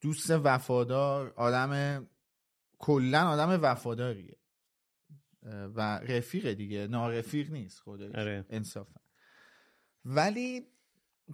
[0.00, 2.06] دوست وفادار آدم
[2.78, 4.36] کلا آدم وفاداریه.
[5.74, 6.86] و رفیق دیگه.
[6.86, 8.46] نارفیق نیست خودش آره.
[8.50, 9.00] انصافا.
[10.04, 10.66] ولی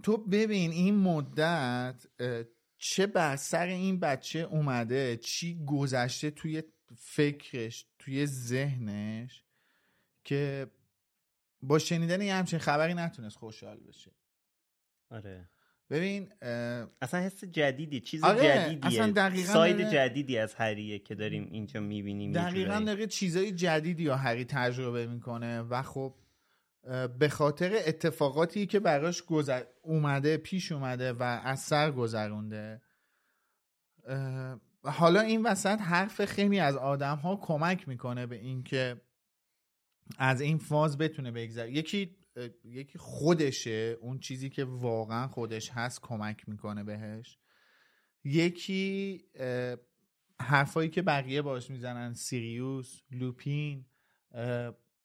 [0.02, 2.06] تو ببین این مدت
[2.78, 6.62] چه بر سر این بچه اومده چی گذشته توی
[6.96, 9.44] فکرش توی ذهنش
[10.24, 10.70] که
[11.62, 14.10] با شنیدن یه همچین خبری نتونست خوشحال بشه.
[15.10, 15.48] آره.
[15.90, 16.32] ببین
[17.02, 19.02] اصلا حس جدیدی چیز آره، جدیدیه.
[19.02, 19.90] اصلا ساید داره...
[19.90, 25.60] جدیدی از هریه که داریم اینجا می‌بینیم دقیقا داره چیزای جدیدی یا هری تجربه می‌کنه
[25.60, 26.14] و خب
[27.18, 29.64] به خاطر اتفاقاتی که براش گذر...
[29.82, 32.82] اومده پیش اومده و از سر گذرونده.
[34.82, 39.00] حالا این وسط حرف خیلی از آدم ها کمک می‌کنه به اینکه
[40.18, 41.72] از این فاز بتونه بگذره.
[41.72, 42.16] یکی
[42.64, 47.38] یکی خودشه اون چیزی که واقعا خودش هست کمک می‌کنه بهش.
[48.24, 49.24] یکی
[50.40, 53.86] حرفایی که بقیه باش می‌زنن سیریوس لوپین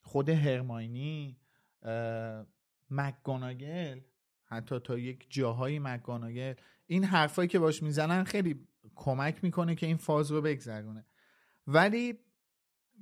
[0.02, 1.39] خود هرماینی
[2.90, 4.00] مکگوناگل
[4.44, 6.54] حتی تا یک جاهایی مکگوناگل
[6.88, 11.06] این حرفایی که باش می‌زنن خیلی کمک می‌کنه که این فاز رو بگذرونه.
[11.68, 12.20] ولی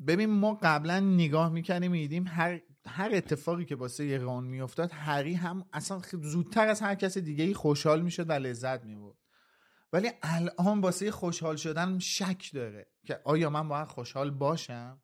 [0.08, 5.34] ببین ما قبلا نگاه می‌کنیم میدیم هر هر اتفاقی که واسه یه ران میافتاد هری
[5.34, 9.18] هم اصلا زودتر از هر کس دیگه ای خوشحال می‌شد و لذت می‌برد.
[9.94, 15.02] ولی الان واسه خوشحال شدن شک داره که آیا من باید خوشحال باشم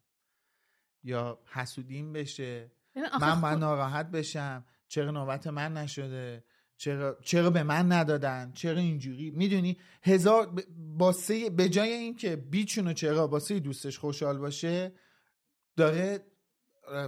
[1.03, 4.65] یا حسودیم بشه؟ من باید ناراحت بشم.
[4.87, 6.43] چرا نوبت من نشده؟
[6.77, 10.63] چرا چرا به من ندادن؟ چرا اینجوری؟ می‌دونی؟ هزار
[10.97, 14.91] باسه به جای اینکه بیچونو چرا باسه دوستش خوشحال باشه
[15.77, 16.25] داره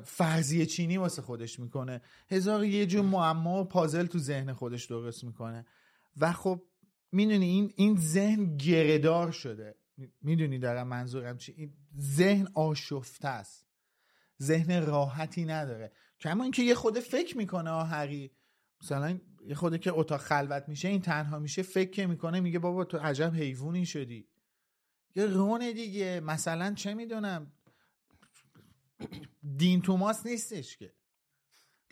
[0.04, 2.02] فرضیه چینی واسه خودش می‌کنه.
[2.30, 5.66] هزار یه جور معما و پازل تو ذهن خودش درست می‌کنه.
[6.18, 6.62] و خب
[7.12, 9.76] می‌دونی این این ذهن گردار شده.
[10.22, 13.65] می‌دونی دارم منظورم چی؟ این ذهن آشفته است.
[14.42, 15.92] ذهن راحتی نداره.
[16.20, 18.32] کما اینکه یه خود فکر می‌کنه هری
[18.82, 22.98] مثلا یه خوده که اتاق خلوت میشه این تنها میشه فکر می‌کنه میگه بابا تو
[22.98, 24.28] عجب حیوانی شدی.
[25.16, 26.20] یه رونه دیگه.
[26.20, 27.52] مثلا چه می‌دونم؟
[29.58, 30.94] دین توماس نیستش که.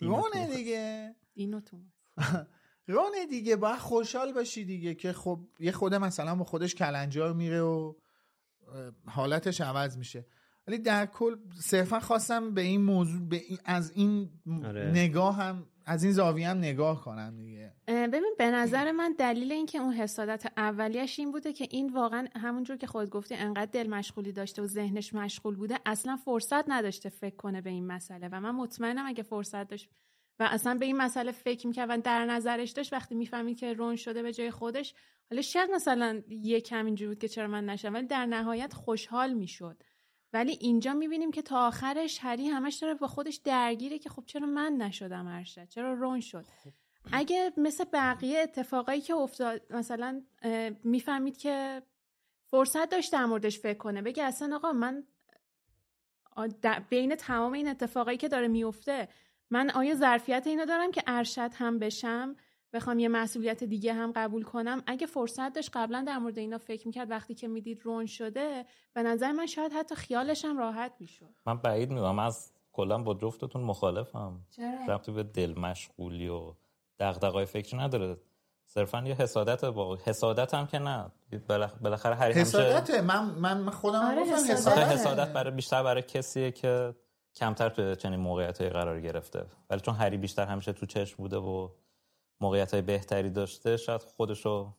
[0.00, 1.14] رونه دیگه.
[1.34, 1.92] دینو توماس.
[2.86, 3.56] رونه دیگه.
[3.56, 7.94] باید خوشحال باشی دیگه که خب یه خوده مثلا با خودش کلنجار میره و
[9.06, 10.26] حالتش عوض میشه.
[10.68, 14.30] ولی در کل صرفا خواستم به این موضوع به از این
[14.64, 14.90] آره.
[14.90, 17.72] نگاه هم از این زاویه هم نگاه کنم دیگه.
[17.88, 22.76] ببین به نظر من دلیل اینکه اون حسادت اولیش این بوده که این واقعا همونجور
[22.76, 27.36] که خود گفتی انقدر دل مشغولی داشته و ذهنش مشغول بوده اصلا فرصت نداشته فکر
[27.36, 28.28] کنه به این مسئله.
[28.32, 29.88] و من مطمئنم اگه فرصت داشت
[30.38, 33.96] و اصلا به این مسئله فکر می‌کرد و در نظرش داشت وقتی می‌فهمید که رون
[33.96, 34.94] شده به جای خودش
[35.30, 39.32] حالا شاید مثلا یه کم اینجوری بود که چرا من نشم ولی در نهایت خوشحال
[39.32, 39.82] می‌شد.
[40.34, 44.46] ولی اینجا می‌بینیم که تا آخرش هری همش داره با خودش درگیره که خب چرا
[44.46, 46.70] من نشدم ارشد چرا رون شد؟ خب.
[47.12, 50.22] اگه مثل بقیه اتفاقایی که افتاد مثلا
[50.84, 51.82] می‌فهمید که
[52.46, 55.04] فرصت داشت در موردش فکر کنه بگه اصلا آقا من
[56.90, 59.08] بین تمام این اتفاقایی که داره میفته
[59.50, 62.36] من آیا ظرفیت اینو دارم که ارشد هم بشم؟
[62.74, 64.82] بخوام یه مسئولیت دیگه هم قبول کنم.
[64.86, 69.02] اگه فرصت داشت قبلا در مورد اینا فکر می‌کرد وقتی که می‌دید رون شده به
[69.02, 71.30] نظر من شاید حتی خیالش هم راحت می‌شد.
[71.46, 72.18] من بعید می‌دونم.
[72.18, 74.40] از کلا با جفتتون مخالفم.
[74.50, 76.54] چرا؟ به دل مشغولی و
[76.98, 78.16] دغدغه‌های فکر نداره.
[78.66, 81.12] صرفا یه حسادت با حسادت هم که نه.
[81.80, 84.78] بالاخره هر حسادت؟ من من خودم آره حسادت.
[84.78, 85.32] حسادت.
[85.32, 86.94] برای بیشتر برای کسیه که
[87.34, 89.46] کمتر تو چنین موقعیت قرار گرفته.
[89.70, 91.68] ولی چون هری بیشتر همیشه تو چشم بوده و
[92.40, 94.74] موقعیت های بهتری داشته شاید خودشو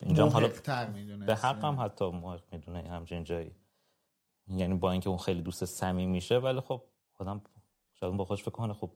[0.00, 0.48] اینجا حالا
[1.26, 3.54] به حق هم حتی محق می‌دونه همچین جایی.
[4.48, 6.82] یعنی با اینکه اون خیلی دوست صمیم میشه ولی خب
[7.18, 7.40] آدم
[7.92, 8.90] شاید با خودش فکر کنه خب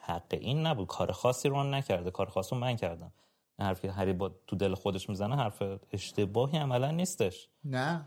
[0.00, 0.86] حق این نبود.
[0.86, 2.10] کار خاصی رو نکرده.
[2.10, 3.12] کار خاصی رو من کردم.
[3.58, 7.48] حرفی هری با تو دل خودش می‌زنه حرف اشتباهی عملا نیستش.
[7.64, 8.06] نه.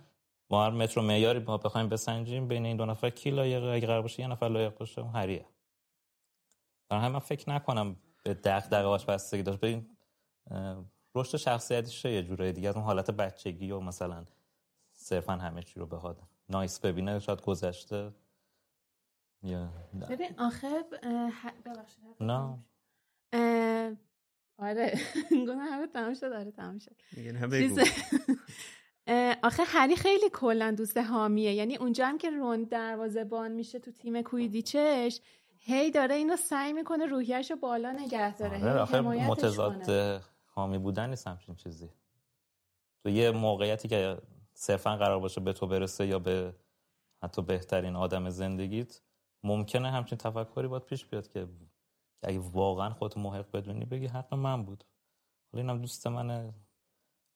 [0.50, 4.02] ما هر متر معیاری ما بخوایم بسنجیم بین این دو نفر کی لایقه اگه قرار
[4.02, 5.46] باشه یه نفر لایق باشه هریه.
[6.90, 9.60] برای من فکر نکنم به دغدغه‌اش بستگی داشت.
[9.60, 9.98] ببین
[11.16, 12.70] رشد شخصیتیش یه جورای دیگه.
[12.70, 14.26] از اون حالت بچگی و مثلا
[14.92, 18.12] صرفا همه چی رو بخواد نایس ببینه شاید گذشته.
[20.10, 20.84] ببین آخه
[21.66, 22.58] ببخشید نه.
[24.58, 25.00] آره.
[25.32, 26.96] گونه همه تمام شد آره تمام شد.
[29.44, 31.54] آخه هری خیلی کلا دوست حامیه.
[31.54, 35.22] یعنی اونجا هم که رون دروازه بان میشه تو تیم کویدیچش
[35.68, 41.10] هی داره اینو سعی می‌کنه روحیش رو بالا نگه داره آره آخه متضاد حامی بودن
[41.10, 41.90] نیست همچین چیزی.
[43.04, 44.18] تو یه موقعیتی که
[44.54, 46.56] صرفا قرار باشه به تو برسه یا به
[47.24, 49.02] حتی بهترین آدم زندگیت
[49.44, 51.48] ممکنه همچین تفکری باید پیش بیاد که
[52.24, 54.84] اگه واقعا خودت محق بدونی بگی حق من بود.
[55.52, 56.54] حالا اینم دوست منه.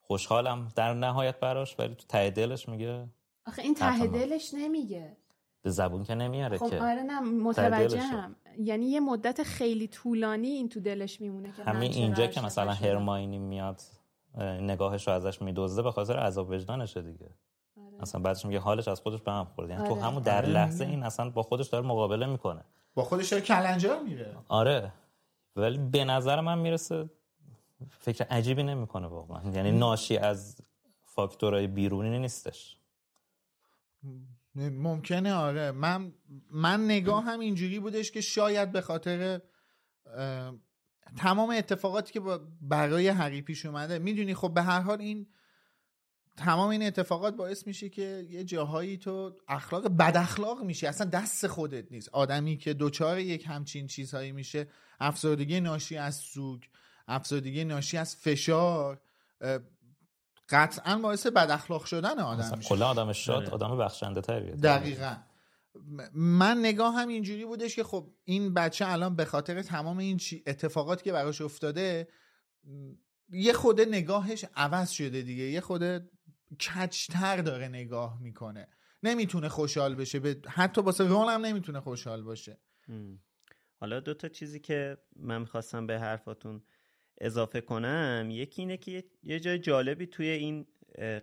[0.02, 3.08] خوشحالم در نهایت براش ولی تو ته دلش میگه
[3.46, 5.18] آخه این ته دلش نمیگه.
[5.62, 6.82] به زبون که نمیاره خب که.
[6.82, 8.36] آره نه متوجهم.
[8.58, 13.40] یعنی یه مدت خیلی طولانی این تو دلش میمونه که همین اینجا که مثلا هرماینی
[13.40, 13.82] میاد
[14.62, 17.30] نگاهش رو ازش میدزده به خاطر عذاب وجدانشه دیگه.
[17.78, 18.02] آره.
[18.02, 19.74] اصلا بعدش میگه حالش از خودش به هم خورده.
[19.74, 20.04] یعنی تو آره.
[20.04, 20.50] همون در آره.
[20.50, 22.64] لحظه این اصلا با خودش داره مقابله می‌کنه.
[22.94, 24.36] با خودش داره کلنجار میره.
[24.48, 24.94] آره.
[25.56, 27.10] ولی به نظر من می‌رسه
[27.90, 29.52] فکر عجیبی نمی‌کنه واقعا.
[29.52, 30.62] یعنی ناشی از
[31.04, 32.78] فاکتورهای بیرونی نیستش.
[34.56, 35.72] ممکنه آره.
[35.72, 36.14] من
[36.52, 39.42] من نگاه هم اینجوری بودش که شاید به خاطر
[41.18, 42.22] تمام اتفاقاتی که
[42.62, 44.00] برای هری پیش اومده.
[44.00, 45.28] می‌دونی خب به هر حال این
[46.38, 51.48] تمام این اتفاقات باعث میشه که یه جاهایی تو اخلاق بد اخلاق میشه اصلا دست
[51.48, 52.10] خودت نیست.
[52.10, 54.68] آدمی که دوچار یک همچین چیزهایی میشه
[55.00, 56.62] افسردگی ناشی از سوگ
[57.08, 59.02] افسردگی ناشی از فشار
[60.50, 62.70] قطعا باعث بد اخلاق شدن آدم میشه.
[62.70, 63.50] کلا آدم شاد آره.
[63.50, 65.16] آدم بخشنده تریه دقیقا.
[66.14, 71.04] من نگاه هم اینجوری بودش که خب این بچه الان به خاطر تمام این اتفاقاتی
[71.04, 72.08] که براش افتاده
[73.30, 75.44] یه خود نگاهش عوض شده دیگه.
[75.44, 76.10] یه خود
[76.60, 78.68] کچتر داره نگاه می‌کنه.
[79.04, 80.20] نمی‌تونه خوشحال بشه.
[80.20, 82.60] به حتی واسه رون هم نمی‌تونه خوشحال باشه.
[83.80, 86.64] حالا دو تا چیزی که من می‌خواستم به حرفاتون
[87.22, 90.68] اضافه کنم یکی اینه که یه جای جالبی توی این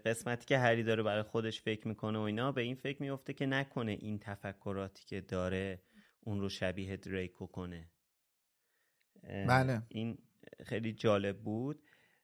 [0.05, 3.47] قسمتی که هری داره برای خودش فکر می‌کنه و اینا به این فکر میفته که
[3.47, 5.83] نکنه این تفکراتی که داره
[6.21, 7.91] اون رو شبیه دریکو کنه.
[9.49, 9.83] بله.
[9.89, 10.19] این
[10.65, 11.83] خیلی جالب بود.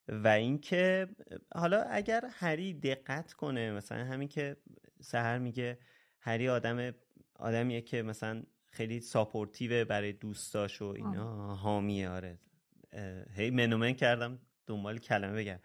[0.09, 1.09] و اینکه
[1.55, 4.57] حالا اگر هری دقت کنه مثلا همین که
[5.01, 5.79] سهر میگه
[6.21, 6.93] هری آدم
[7.35, 12.39] آدمیه که مثلا خیلی ساپورتیو برای دوستاش و اینا حامیه آره.
[13.37, 15.59] هی منومن کردم دنبال کلمه بگم.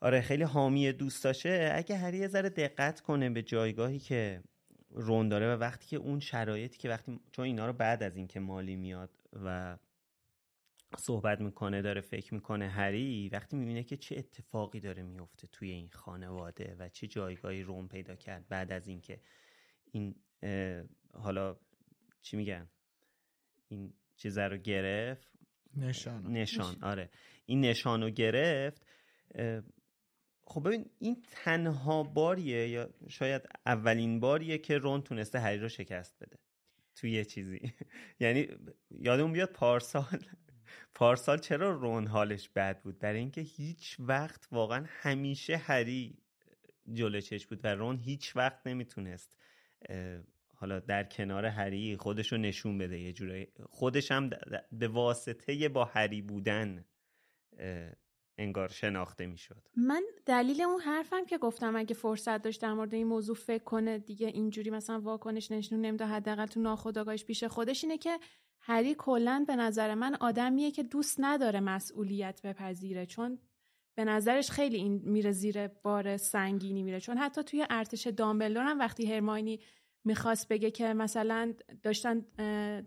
[0.00, 1.70] آره خیلی حامی دوستاشه.
[1.74, 4.42] اگه هری یه ذره دقت کنه به جایگاهی که
[4.90, 8.40] رون داره و وقتی که اون شرایطی که وقتی چون اینا رو بعد از اینکه
[8.40, 9.10] مالی میاد
[9.44, 9.78] و
[10.98, 15.88] صحبت می‌کنه داره فکر می‌کنه هری وقتی می‌بینه که چه اتفاقی داره میفته توی این
[15.92, 19.20] خانواده و چه جایگاهی روم پیدا کرد بعد از اینکه
[19.92, 20.14] این
[21.14, 21.56] حالا
[22.22, 22.68] چی میگن؟
[23.68, 25.32] این چیزا رو گرفت
[25.76, 26.32] نشان.
[26.32, 27.10] نشان آره.
[27.46, 28.86] این نشان رو گرفت
[30.44, 36.16] خب ببین این تنها باریه یا شاید اولین باریه که رون تونسته هری رو شکست
[36.20, 36.38] بده
[36.96, 37.60] توی یه چیزی.
[38.20, 38.48] یعنی
[38.90, 40.24] یادمون بیاد پارسال
[40.94, 46.18] پارسال چرا رون حالش بد بود؟ برای اینکه هیچ وقت واقعا همیشه هری
[46.92, 49.36] جلوچش بود و رون هیچ وقت نمی‌تونست
[50.62, 54.30] حالا در کنار هری خودش رو نشون بده یه جورایی خودش هم
[54.72, 56.84] به واسطه با هری بودن
[58.38, 59.68] انگار شناخته می‌شد.
[59.76, 63.98] من دلیل اون حرفم که گفتم اگه فرصت داشت در مورد این موضوع فکر کنه
[63.98, 68.18] دیگه اینجوری مثلا واکنش نشون نمیده حداقل تو ناخودآگاهش پیش خودش اینه که
[68.60, 73.38] هری کلا به نظر من آدمیه که دوست نداره مسئولیت بپذیره چون
[73.94, 77.00] به نظرش خیلی این میره زیر بار سنگینی میره.
[77.00, 79.60] چون حتی توی ارتش دامبلدور هم وقتی هرماینی
[80.04, 82.20] می‌خواست بگه که مثلا داشتن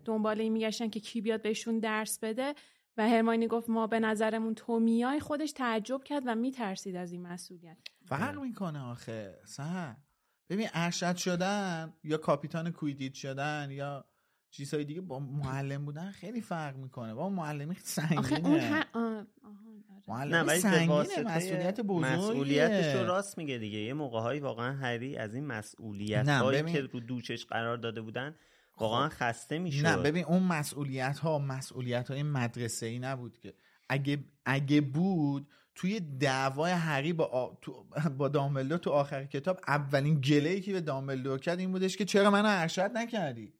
[0.04, 2.54] دنبال این میگشتن که کی بیاد بهشون درس بده
[2.96, 7.22] و هرماینی گفت ما به نظرمون تو میای خودش تعجب کرد و میترسید از این
[7.22, 7.78] مسئولیت.
[8.04, 9.38] فرق می‌کنه آخه.
[9.44, 9.96] سه
[10.48, 14.04] ببین ارشد شدن یا کاپیتان کویدیت شدن یا
[14.50, 17.14] چیزهای دیگه با معلم بودن خیلی فرق می‌کنه.
[17.14, 18.18] با معلمی سنگینه.
[18.18, 19.26] آخه اون
[20.08, 23.78] معلم سنگینه مسئولیت بزرگیه مسئولیتش رو راست میگه دیگه.
[23.78, 28.34] یه موقع هایی واقعا هری از این مسئولیت هایی که رو دوچش قرار داده بودن
[28.78, 29.14] واقعا خب.
[29.14, 29.86] خسته می‌شد.
[29.86, 33.54] نه ببین اون مسئولیت ها مسئولیت های مدرسه ای نبود که.
[33.88, 37.54] اگه اگه بود توی دعوای هری با آ...
[37.62, 37.86] تو...
[38.18, 42.30] با دامبلدور تو آخر کتاب اولین گله که به دامبلدور کرد این بودش که چرا
[42.30, 43.54] منو ارشد نکردی؟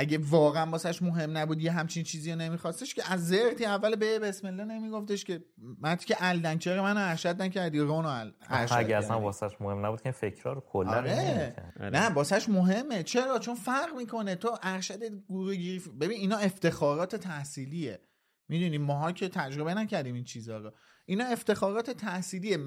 [0.00, 4.18] اگه واقعا واسش مهم نبود یه همچین چیزی رو نمیخواستش که از زرتی اول به
[4.18, 5.44] بسم الله نمیگفتش که
[5.80, 8.32] من که الدن چرا منو ارشد نکردی؟ رون ال
[8.70, 11.54] اگه اصلا واسش مهم نبود که فکرها رو کلا آره.
[11.80, 13.02] نه واسش مهمه.
[13.02, 14.34] چرا؟ چون فرق می‌کنه.
[14.34, 18.00] تو ارشد گروه گیری ببین اینا افتخارات تحصیلیه.
[18.48, 20.72] می‌دونی ماها که تجربه نکردیم این چیزها رو.
[21.06, 22.58] اینا افتخارات تحصیلی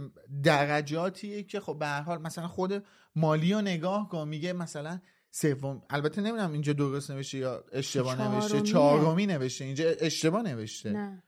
[0.43, 4.27] درجاتیه که خب به هر حال مثلا خود مالی رو نگاه کن.
[4.27, 4.99] میگه مثلا
[5.35, 5.81] سوم.
[5.89, 8.61] البته نمی‌دونم اینجا درست نوشته یا اشتباه نوشته.
[8.61, 9.65] چهارمی نوشته.
[9.65, 10.91] اینجا اشتباه نوشته.
[10.91, 11.23] نه.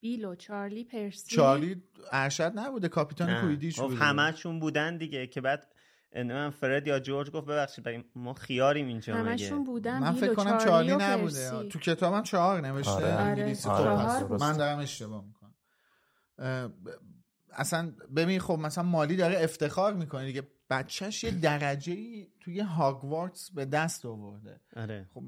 [0.00, 1.36] بیلو چارلی پرسی.
[1.36, 1.82] چارلی
[2.12, 3.96] ارشد نبوده کاپیتان کویدیش خب، بوده.
[3.96, 5.72] همشون بودن دیگه که بعد
[6.16, 7.84] من فرد یا جورج گفت ببخشید
[8.14, 11.68] ما خیاریم اینجا همشون بودن من فکر کنم چارلی نبوده.
[11.68, 12.90] تو کتابم چهار نوشته.
[12.90, 13.06] آره.
[13.06, 14.36] انگلیسی آره.
[14.40, 15.54] من دارم اشتباه می‌کنم.
[17.52, 20.42] اصلا ببین خب مثلا مالی داره افتخار می‌کنه دیگه.
[20.70, 24.60] بچهش یه درجه توی هاگوارتس به دست آورده.
[24.76, 25.08] آره.
[25.14, 25.22] خب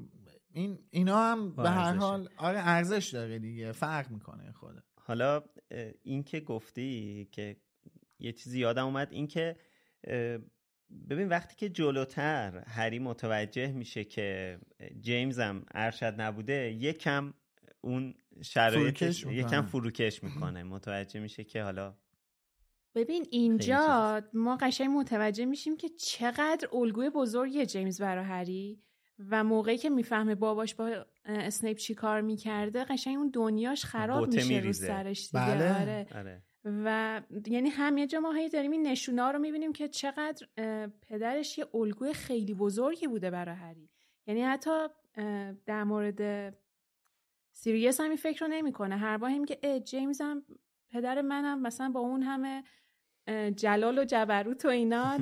[0.51, 5.43] این اینا هم به هر حال آره ارزش داره دیگه فرق می‌کنه خود حالا
[6.03, 7.57] این که گفتی که
[8.19, 9.55] یه چیزی یادم اومد این که
[11.09, 14.59] ببین وقتی که جلوتر هری متوجه میشه که
[14.99, 17.33] جیمز هم ارشد نبوده یکم
[17.81, 20.63] اون شرایطش یکم فروکش می‌کنه.
[20.63, 21.97] متوجه میشه که حالا
[22.95, 28.83] ببین اینجا ما قشنگ متوجه میشیم که چقدر الگوی بزرگی جیمز برای هری
[29.29, 34.59] و موقعی که می‌فهمه باباش با اسنیپ چی کار می‌کرده قشنگ اون دنیاش خراب میشه
[34.59, 35.81] رو سرش دیگه بله.
[35.81, 36.07] آره.
[36.15, 36.43] آره.
[36.65, 40.47] و یعنی هم یه جا ما داریم این نشونه رو می‌بینیم که چقدر
[41.01, 43.89] پدرش یه الگوی خیلی بزرگی بوده برای هری
[44.27, 44.87] یعنی حتی
[45.65, 46.53] در مورد
[47.51, 50.45] سیریس هم این فکر رو نمی‌کنه هر بار هم که جیمز هم
[50.91, 52.63] پدر منم مثلا با اون همه
[53.55, 55.17] جلال و جبروت و اینا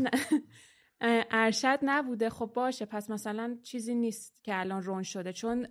[1.31, 5.67] ارشد نبوده خب باشه پس مثلا چیزی نیست که الان رون شده چون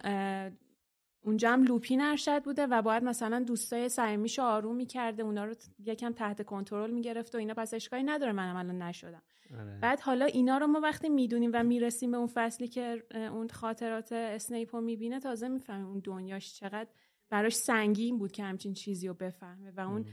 [1.26, 6.12] اونجا هم لوپین ارشد بوده و باید مثلا دوستای صمیمیشو آروم می‌کرده اونا رو یکم
[6.12, 9.22] تحت کنترل می‌گرفت و اینا پس اشکالی نداره منم الان نشدم
[9.60, 9.78] آره.
[9.78, 14.12] بعد حالا اینا رو ما وقتی می‌دونیم و می‌رسیم به اون فصلی که اون خاطرات
[14.12, 16.88] اسنیپ رو می‌بینه تازه می‌فهمیم اون دنیاش چقدر
[17.30, 20.06] براش سنگین بود که همچین چیزی رو بفهمه و اون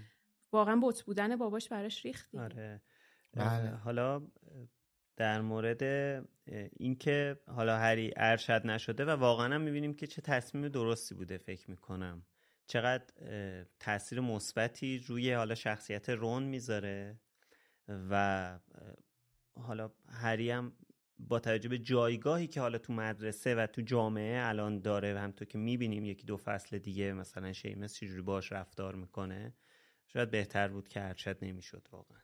[0.52, 2.82] واقعا بوت بودن باباش براش ریختی آره.
[3.34, 3.70] بله.
[3.70, 4.28] حالا
[5.16, 5.84] در مورد
[6.78, 11.72] اینکه حالا هری ارشد نشده و واقعا هم می‌بینیم که چه تصمیم درستی بوده فکر
[11.72, 12.26] می‌کنم.
[12.68, 13.06] چقدر
[13.80, 17.20] تاثیر مثبتی روی حالا شخصیت رون می‌ذاره
[17.88, 18.60] و
[19.56, 20.74] حالا هری هم
[21.20, 25.48] با توجه به جایگاهی که حالا تو مدرسه و تو جامعه الان داره و همطور
[25.48, 29.54] که می‌بینیم یکی دو فصل دیگه مثلا شیمس چجوری باش رفتار می‌کنه
[30.08, 32.20] شاید بهتر بود که ارشد نمی‌شد واقعا.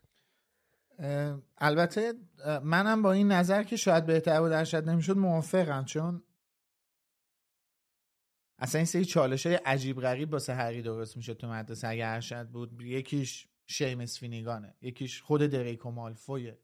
[1.58, 2.14] البته
[2.64, 6.24] منم با این نظر که شاید بهتر بود ارشد نمی‌شد موافقم چون
[8.60, 11.88] اصلا این سری چالش های عجیب غریب واسه هری درست میشه تو مدرسه.
[11.88, 16.58] اگه ارشد بود یکیش شیمس فینیگانه یکیش خود دریکو مالفویه.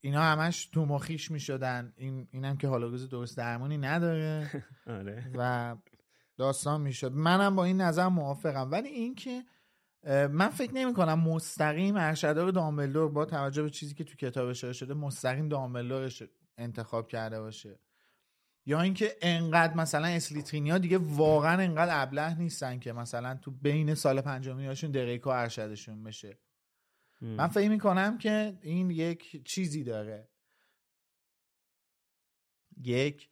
[0.00, 1.92] اینا همش تو مخیش می‌شدن.
[1.96, 4.50] این اینم که حالا روز درست درمانی نداره.
[4.86, 5.30] آره.
[5.34, 5.76] و
[6.36, 7.12] داستان می‌شد.
[7.12, 8.70] منم با این نظر موافقم.
[8.70, 9.44] ولی اینکه
[10.30, 14.72] من فکر نمی کنم مستقیم ارشدار دامبلدور با توجه به چیزی که تو کتاب اشاره
[14.72, 16.22] شده مستقیم دامبلدورش
[16.58, 17.78] انتخاب کرده باشه.
[18.66, 24.20] یا اینکه انقدر مثلا اسلیترینیا دیگه واقعا انقدر ابله نیستن که مثلا تو بین سال
[24.20, 26.38] پنجمی هاشون دقیقا ارشدشون بشه.
[27.20, 30.28] من فکر می‌کنم که این یک چیزی داره.
[32.82, 33.28] یک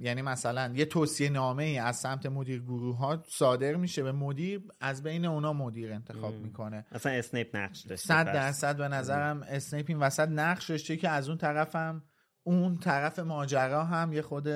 [0.00, 4.62] یعنی مثلا یه توصیه نامه ای از سمت مدیر گروه ها صادر میشه به مدیر
[4.80, 6.86] از بین اونا مدیر انتخاب می‌کنه.
[6.92, 11.28] مثلا اسنیپ نقش داشته صد درصد به نظرم اسنیپ این وسط نقش داشته که از
[11.28, 12.04] اون طرفم
[12.42, 14.48] اون طرف ماجرا هم یه خود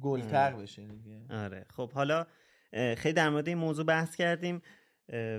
[0.00, 1.26] گلتر بشه دیگه.
[1.30, 1.66] آره.
[1.76, 2.26] خب حالا
[2.72, 4.62] خیلی در مورد این موضوع بحث کردیم.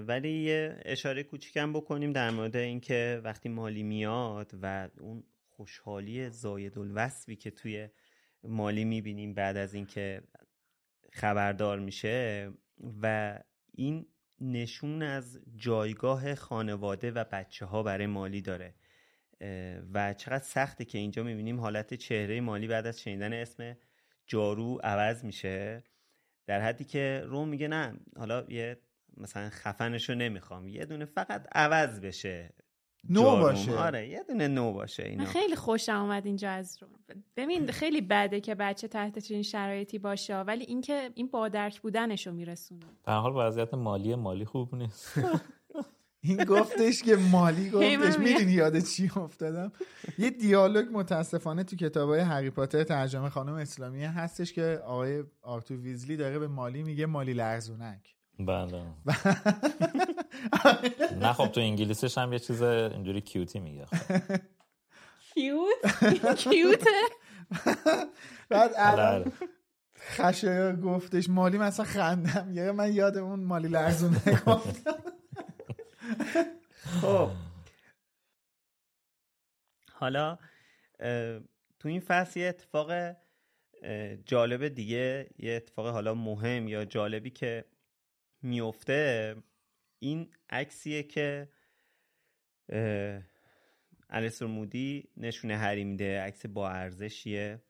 [0.08, 6.78] ولی یه اشاره کوچیکم بکنیم در مورد اینکه وقتی مالی میاد و اون خوشحالی زاید
[6.78, 7.90] الوصفی که توی
[8.44, 10.22] مالی می‌بینیم بعد از اینکه
[11.12, 12.52] خبردار میشه
[13.02, 13.40] و
[13.72, 14.06] این
[14.42, 18.76] نشون از جایگاه خانواده و بچه ها برای مالی داره.
[19.94, 23.78] و چقدر سخته که اینجا می‌بینیم حالت چهره مالی بعد از شنیدن اسم
[24.28, 25.84] جارو عوض میشه.
[26.46, 28.78] در حدی که روم میگه نه حالا یه
[29.18, 30.68] مثلا خفنشو نمی‌خوام.
[30.68, 32.54] یه دونه فقط عوض بشه
[33.10, 33.78] نو باشه.
[33.78, 35.26] آره یه دونه نو باشه اینا.
[35.26, 36.88] خیلی خوشم اومد اینجا از رو.
[37.38, 42.32] ببین خیلی بده که بچه تحت چنین شرایطی باشه ولی اینکه این با درک بودنشو
[42.32, 42.86] میرسونه.
[43.04, 45.14] در حال وضعیت مالی مالی خوب نیست.
[46.26, 48.20] این گفتش که مالی گفتش.
[48.20, 49.72] می‌دونی یاد چی افتادم؟
[50.18, 55.78] یه دیالوگ متاسفانه تو کتاب های هری پاتر ترجمه خانم اسلامی هستش که آقای آرتور
[55.78, 58.16] ویزلی داره به مالی میگه مالی لرزونک.
[58.40, 58.82] بله.
[61.22, 63.86] نه خب تو انگلیسیش هم یه چیز اینجوری کیوتی میگه.
[65.34, 66.90] کیوت؟ کیوته؟
[68.50, 69.32] بعد الان
[69.96, 72.52] خشه گفتش مالی مثلا خندم.
[72.54, 75.04] یه من یاد اون مالی لرزونه گفتم.
[77.02, 77.30] خب.
[79.94, 80.38] حالا
[81.80, 83.16] تو این فصل یه اتفاق
[84.26, 87.66] جالب دیگه یه اتفاق حالا مهم یا جالبی که
[88.44, 89.36] میفته
[90.00, 91.50] این عکسیه که
[94.10, 97.62] الیسور مودی نشونه هری میده عکس با ارزشیه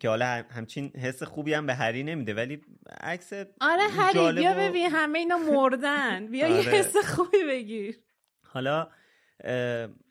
[0.00, 2.60] که حالا همچین حس خوبی هم به هری نمیده ولی
[3.00, 6.26] عکس آره هری بیا ببین همه اینا مردن.
[6.32, 6.70] بیا یه آره.
[6.72, 8.00] حس خوبی بگیر.
[8.46, 8.88] حالا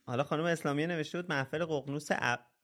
[0.05, 2.09] حالا خانم اسلامی نوشته بود محفل ققنوس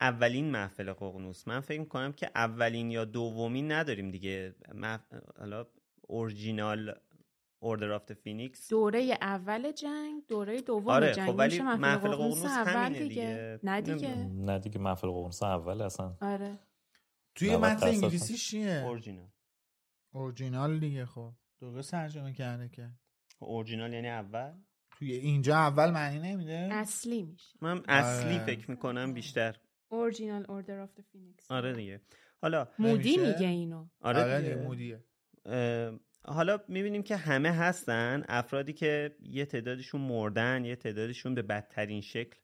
[0.01, 1.47] اولین محفل ققنوس.
[1.47, 4.55] من فکر می‌کنم که اولین یا دومین نداریم دیگه.
[5.37, 5.67] حالا
[6.01, 6.95] original
[7.59, 11.29] Order of Phoenix دوره اول جنگ دوره دوم آره جنگ.
[11.29, 13.59] خب ولی محفل ققنوس همینه دیگه.
[13.63, 14.15] نه دیگه.
[14.15, 16.17] نه دیگه محفل ققنوس اول اصلا.
[16.21, 16.59] آره.
[17.35, 19.29] توی متن انگلیسی چیه؟ original
[20.13, 21.33] original دیگه خب.
[21.61, 22.89] درست ترجمه کرده که.
[23.39, 24.53] اورجینال یعنی اول؟
[24.91, 27.57] توی اینجا اول معنی نمیده؟ اصلی میشه.
[27.61, 28.45] من اصلی آره.
[28.45, 29.59] فکر می‌کنم بیشتر.
[29.87, 32.01] original Order of Phoenix آره دیگه.
[32.41, 33.87] حالا مودی میگه اینو.
[34.01, 34.55] آره, آره دیگه.
[34.55, 35.03] مودیه.
[36.25, 38.23] حالا می‌بینیم که همه هستن.
[38.29, 42.37] افرادی که یه تعدادشون مردن یه تعدادشون به بدترین شکل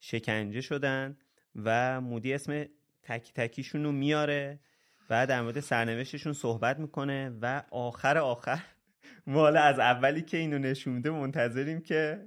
[0.00, 1.16] شکنجه شدن
[1.64, 2.64] و مودی اسم
[3.02, 4.60] تکی تکیشون رو میاره
[5.10, 8.62] و در مورد سرنوشتشون صحبت می‌کنه و آخر آخر
[9.26, 12.26] مالا از اولی که اینو نشونده منتظریم که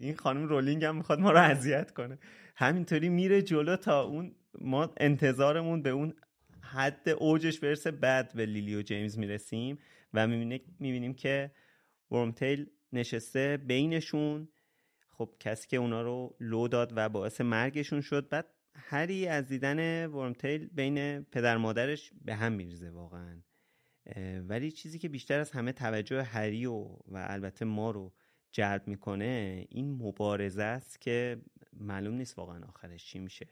[0.00, 2.18] این خانم رولینگ هم می‌خواد ما رو اذیت کنه.
[2.56, 6.14] همینطوری میره جلو تا اون ما انتظارمون به اون
[6.60, 9.78] حد اوجش برسه بعد به لیلی و جیمز می‌رسیم.
[10.14, 11.52] و می‌بینیم که
[12.10, 14.48] ورمتیل نشسته بینشون.
[15.10, 18.28] خب کسی که اونا رو لو داد و باعث مرگشون شد.
[18.28, 23.42] بعد هری از دیدن ورمتیل بین پدر مادرش به هم میریزه واقعا.
[24.48, 26.74] ولی چیزی که بیشتر از همه توجه هری و,
[27.08, 28.12] و البته ما رو
[28.52, 31.42] جلب می‌کنه این مبارزه است که
[31.72, 33.46] معلوم نیست واقعا آخرش چی میشه.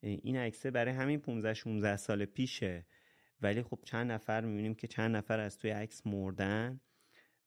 [0.00, 2.86] این عکسه برای همین 15 16 سال پیشه.
[3.40, 6.80] ولی خب چند نفر می‌بینیم که چند نفر از توی عکس مردن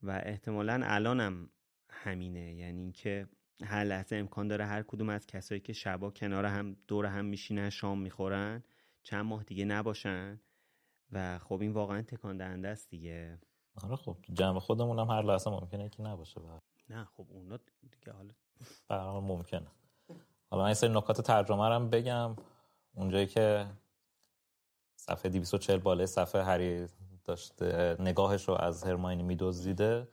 [0.03, 1.49] و احتمالا الانم
[1.89, 2.55] همینه.
[2.55, 3.27] یعنی اینکه
[3.63, 7.69] هر لحظه امکان داره هر کدوم از کسایی که شبا کنار هم دور هم میشینن
[7.69, 8.63] شام می‌خورن
[9.03, 10.39] چند ماه دیگه نباشن
[11.11, 13.39] و خب این واقعا تکان دهنده است دیگه.
[13.83, 16.59] آره خب جمع خودمون هم هر لحظه ممکنه که نباشه بر.
[16.89, 17.59] نه خب اونا
[17.91, 18.33] دیگه حالا
[18.87, 19.67] برای ممکنه.
[20.49, 22.35] حالا من این سری نکات ترجمه رو بگم.
[22.93, 23.65] اونجایی که
[25.01, 26.87] صفحه 240 بالای صفحه هری
[27.23, 30.07] داشته نگاهش رو از هرماینی میدزدیده.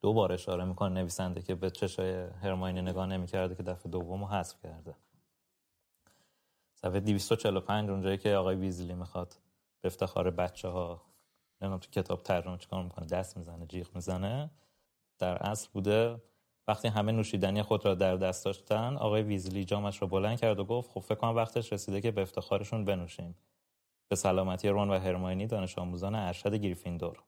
[0.00, 4.26] دو بار اشاره می‌کنه نویسنده که به چشای هرماینی نگاه نمی‌کرده که دفعه دوم رو
[4.26, 4.94] حذف کرده.
[6.74, 9.34] صفحه 245 اونجایی که آقای ویزلی می‌خواد
[9.80, 11.02] به افتخار بچه ها
[11.60, 14.50] تو کتاب ترجمه چیکار می‌کنه دست می‌زنه جیغ می‌زنه.
[15.18, 16.22] در اصل بوده
[16.68, 20.64] وقتی همه نوشیدنی خود را در دست داشتن آقای ویزلی جامش را بلند کرد و
[20.64, 23.34] گفت خب فکر کنم وقتش رسیده که به افتخارشون بنوشیم.
[24.10, 27.22] به سلامتی رون و هرماینی دانش آموزان ارشد گریفیندور.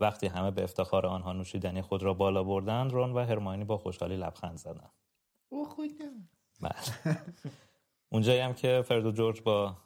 [0.00, 4.16] وقتی همه به افتخار آنها نوشیدنی خود را بالا بردند رون و هرماینی با خوشحالی
[4.16, 4.92] لبخند زدند.
[5.48, 5.90] او خود
[6.60, 7.18] بله.
[8.12, 9.76] اونجایی هم که فرد و جورج با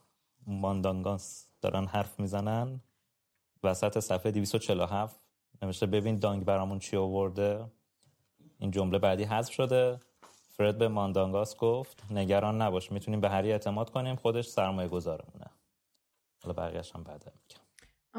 [0.46, 2.80] ماندانگانس دارن حرف می‌زنن
[3.62, 5.20] وسط صفحه 247
[5.62, 7.70] نوشته ببین دانگ برامون چی آورده؟
[8.58, 10.00] این جمله بعدی حذف شده.
[10.60, 15.46] فرد به ماندانگاس گفت نگران نباش می‌تونیم به هری اعتماد کنیم خودش سرمایه گذارمونه
[16.42, 17.62] حالا بقیهش هم بعد میگم.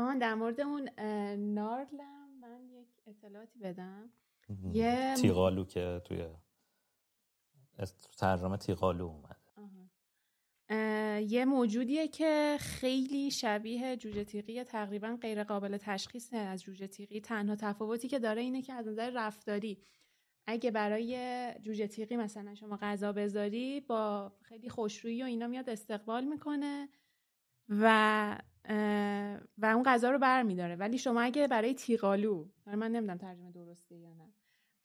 [0.08, 0.90] آن در مورد اون
[1.54, 4.10] نارلم من یک اطلاعاتی بدم.
[4.74, 6.28] یه تیغالو که توی
[8.18, 9.38] ترجمه تیغالو اومد
[11.30, 17.22] یه موجودیه که خیلی شبیه جوجه تیغی تقریبا غیر قابل تشخیص از جوجه تیغی.
[17.22, 19.84] تنها تفاوتی که داره اینه که از نظر رفتاری
[20.52, 26.24] اگه برای جوجه تیغی مثلا شما غذا بذاری با خیلی خوشرویی و اینا میاد استقبال
[26.24, 26.90] می‌کنه
[27.70, 28.38] و
[29.58, 33.96] و اون غذا رو بر میداره ولی شما اگه برای تیغالو من نمی‌دونم ترجمه درسته
[33.96, 34.34] یا نه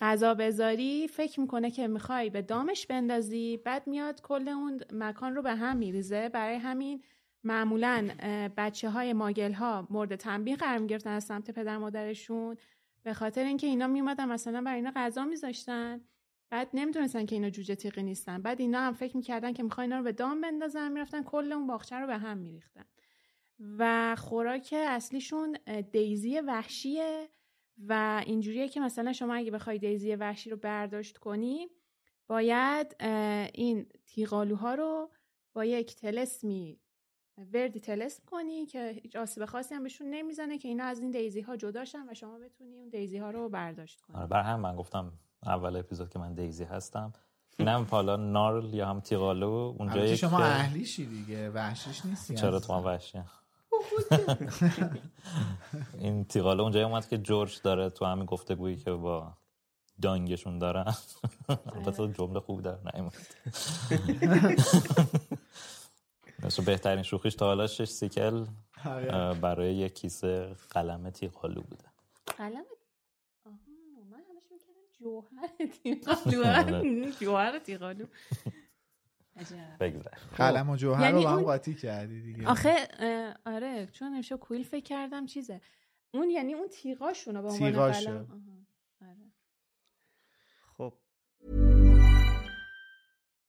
[0.00, 5.42] غذا بذاری فکر می‌کنه که می‌خوای به دامش بندازی بعد میاد کل اون مکان رو
[5.42, 6.28] به هم میریزه.
[6.28, 7.02] برای همین
[7.44, 8.08] معمولا
[8.56, 12.56] بچه های ماگل ها مورد تنبیه قرار می‌گرفتن از سمت پدر مادرشون.
[13.07, 16.00] به خاطر اینکه اینا میومدن مثلا برای اینا غذا میذاشتن.
[16.50, 18.42] بعد نمی‌دونستن که اینا جوجه تیغی نیستن.
[18.42, 20.92] بعد اینا هم فکر می‌کردن که می‌خوان اینا رو به دام بندازن.
[20.92, 22.84] می‌رفتن کل اون باغچه رو به هم میریختن.
[23.78, 25.59] و خوراک اصلیشون
[25.92, 27.28] دیزی وحشیه.
[27.78, 31.68] و اینجوریه که مثلا شما اگه بخوای دیزی وحشی رو برداشت کنی
[32.26, 32.96] باید
[33.54, 35.11] این تیغالوها رو
[35.52, 36.80] با یک تلسمی
[37.55, 41.41] وردی تلسم کنی که هیچ آسیب خاصی هم بهشون نمی‌زنه که اینا از این دیزی
[41.41, 44.16] ها جداشن و شما بتونی اون دیزی ها رو برداشت کنی.
[44.16, 45.12] آره بر هم من گفتم
[45.43, 47.12] اول اپیزود که من دیزی هستم.
[47.59, 53.18] اینم حالا نارل یا هم تیغالو اونجا شما اهلیشی دیگه وحشیش نیستی چرا تو وحشی
[55.99, 59.32] این تیغاله اونجایی اومد که جورج داره تو همین گفتگویی که با
[60.03, 60.84] دانگشون دارن
[61.76, 63.14] البته جمله خوب در نیومد.
[66.47, 68.44] مثل بهترین شوخیش تا حالا شش سیکل
[68.84, 69.40] آره.
[69.40, 71.84] برای یک کیسه قلم تیغالو بوده.
[72.36, 72.64] قلم
[74.11, 75.49] من همش می‌کنم جوهر
[75.82, 78.07] تیغالو جوهر تیغالو
[79.80, 80.18] بگذار.
[80.36, 82.49] قلم و جوهر یعنی رو هم قاطی کردی دیگه.
[82.49, 82.88] آخه
[83.47, 85.61] آره چون نمیشه کویل فکر کردم چیزه.
[86.14, 88.26] اون یعنی اون تیغاشونو به عنوان قلم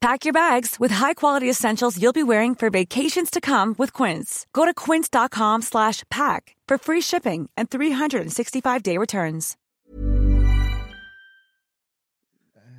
[0.00, 4.46] Pack your bags with high-quality essentials you'll be wearing for vacations to come with Quince.
[4.54, 9.56] Go to quince.com slash pack for free shipping and 365-day returns.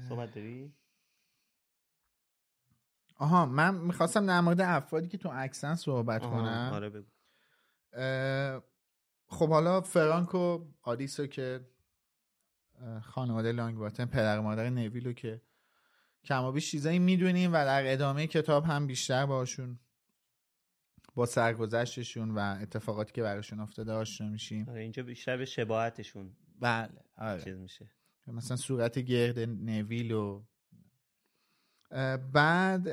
[0.09, 0.73] صحبت داری؟
[3.17, 7.07] آها من می‌خواستم در مورد افرادی که تو اکسن صحبت کنم آره بگو
[9.27, 11.65] خب حالا فرانک و آلیسو که
[13.01, 15.41] خانواده لانگ باتن پدر مادر نویلو که
[16.23, 19.79] کمابیش چیزایی می‌دونیم و در ادامه کتاب هم بیشتر باشون
[21.15, 24.69] با سرگذشتشون و اتفاقاتی که براشون افتاده آشنا میشیم.
[24.69, 27.43] آره اینجا بیشتر به شباهتشون بله آره.
[27.43, 27.91] چیز میشه.
[28.27, 30.43] مثلا صورت گرد نویل و
[32.33, 32.87] بعد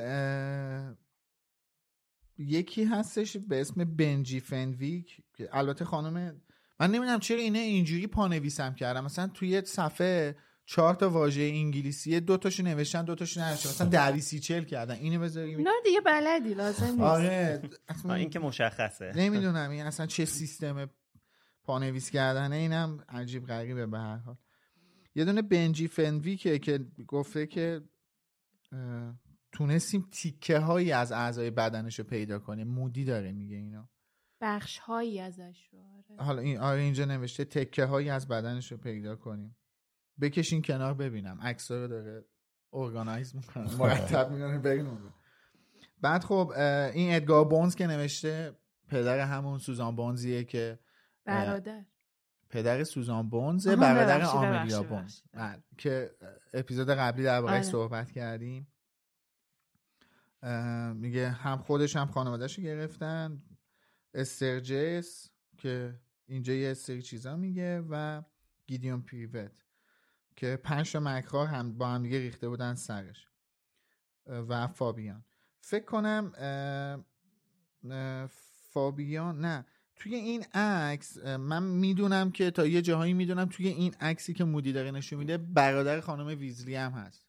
[2.37, 5.23] یکی هستش به اسم بنجی فنویک.
[5.33, 6.41] که البته خانم
[6.79, 10.35] من نمی‌دونم چرا اینه اینجوری پانویسم کردم مثلا توی صفحه
[10.71, 13.69] چهار تا واژه انگلیسی دو تاشو نوشتن دو تاشو ننوشتن.
[13.69, 14.95] مثلا دریسی چل کردن.
[14.95, 15.59] اینو بذاریم.
[15.61, 16.99] نه دیگه بلدی لازم نیست.
[16.99, 17.61] آره.
[18.05, 19.11] این که مشخصه.
[19.15, 20.89] نمی‌دونم این اصلا چه سیستم
[21.63, 24.35] پانویس کردنه اینم عجیب غریبه به هر حال.
[25.15, 27.81] یه دونه بنجی فنویکه که گفته که
[29.51, 32.67] تونستیم تیکه هایی از اعضای بدنش رو پیدا کنیم.
[32.67, 33.89] مودی داره میگه اینا
[34.41, 36.25] بخش هایی ازش رو آره.
[36.25, 39.55] حالا این آره اینجا نوشته تکه هایی از بدنش رو پیدا کنیم.
[40.21, 41.41] بکشین کنار ببینم.
[41.41, 42.25] عکس رو داره
[42.73, 43.77] ارگانایز می‌کنه.
[43.77, 45.13] مرتب می‌کنه بریم
[46.01, 46.53] بعد خب
[46.93, 48.55] این ادگار بونز که نوشته
[48.87, 50.79] پدر همون سوزان بونزیه که
[51.25, 51.85] برادر.
[52.49, 55.21] پدر سوزان بونز برادر آملیا بونز.
[55.33, 56.11] بله، که
[56.53, 57.61] اپیزود قبلی در آره.
[57.61, 58.67] صحبت کردیم.
[60.93, 63.41] میگه هم خودش هم خانوادهش گرفتن.
[64.13, 68.21] استرجس که اینجا یه سری چیزا میگه و
[68.67, 69.65] گیدیون پریوت
[70.39, 73.27] که پنج تا مکرار هم با هم دیگه ریخته بودن سرش.
[74.25, 75.25] و فابیان.
[75.61, 76.31] فکر کنم
[78.69, 79.65] فابیان نه.
[79.95, 84.73] توی این عکس من می‌دونم که تا یه جاهایی می‌دونم توی این عکسی که مودی
[84.73, 87.25] داره نشون میده برادر خانم ویزلی هم هست.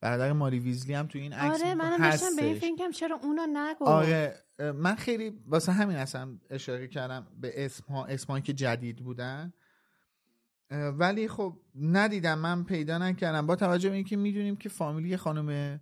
[0.00, 3.46] برادر ماری ویزلی هم توی این عکس آره منم داشتم به این فکرم چرا اونو
[3.52, 4.44] نگو آره
[4.74, 9.52] من خیلی واسه همین اصلا اشاره کردم به اسم ها اسم که جدید بودن.
[10.70, 13.46] ولی خب ندیدم من پیدا نکردم.
[13.46, 15.80] با توجه به اینکه می‌دونیم که فامیلی خانم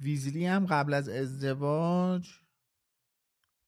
[0.00, 2.28] ویزلی هم قبل از ازدواج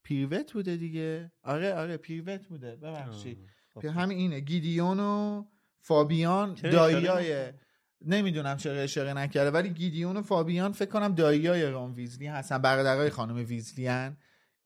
[0.03, 1.33] پیروت بوده دیگه.
[1.43, 2.77] آره آره پیروت بوده.
[2.77, 3.39] ببخشید.
[3.75, 3.85] خب.
[3.85, 4.41] همین اینه.
[4.41, 5.45] گیدیون و
[5.81, 7.53] فابیان داییای
[8.05, 12.59] نمی‌دونم چرا اشاره نکرده ولی گیدیون و فابیان فکر کنم داییای رام ویزلی هستن.
[12.59, 14.17] برادرای خانم ویزلی هن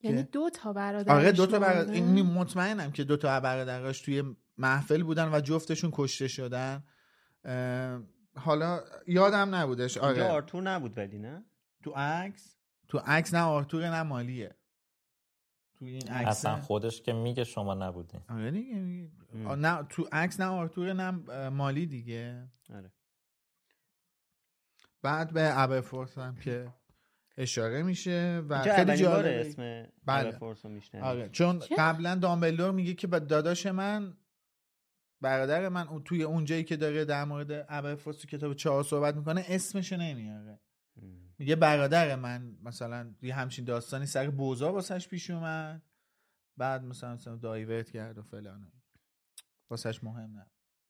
[0.02, 4.22] یعنی دو تا برادر آره دو تا برادر مطمئنم که دو تا برادراش توی
[4.58, 6.84] محفل بودن و جفتشون کشته شدن.
[8.36, 9.98] حالا یادم نبودش.
[9.98, 10.24] آره.
[10.24, 11.44] آرتور نبود ولی نه؟
[11.82, 12.56] تو عکس؟
[12.88, 14.56] تو عکس نه آرتور نه مالیه.
[15.74, 18.20] تو این عکس اصلا خودش که میگه شما نبودین.
[18.28, 19.10] آره دیگه
[19.56, 21.10] نه تو عکس نه آرتور نه
[21.48, 22.48] مالی دیگه.
[22.74, 22.92] آره.
[25.02, 26.72] بعد به ابرفورس هم که
[27.36, 30.38] اشاره میشه و خیلی جالب اسم بله.
[31.02, 31.28] آره.
[31.28, 34.16] چون قبلا دامبلدور میگه که با داداش من
[35.22, 39.44] برادر من اون توی اونجایی که داره در مورد ابرفورس تو کتاب چهار صحبت می‌کنه
[39.48, 40.60] اسمش نمیاره.
[41.38, 45.82] میگه برادر من مثلا یه همچین داستانی سر بوزا واسش پیش اومد.
[46.56, 48.72] بعد مثلا, مثلا دایورت کرد و فلان
[49.70, 50.46] واسش مهم نه.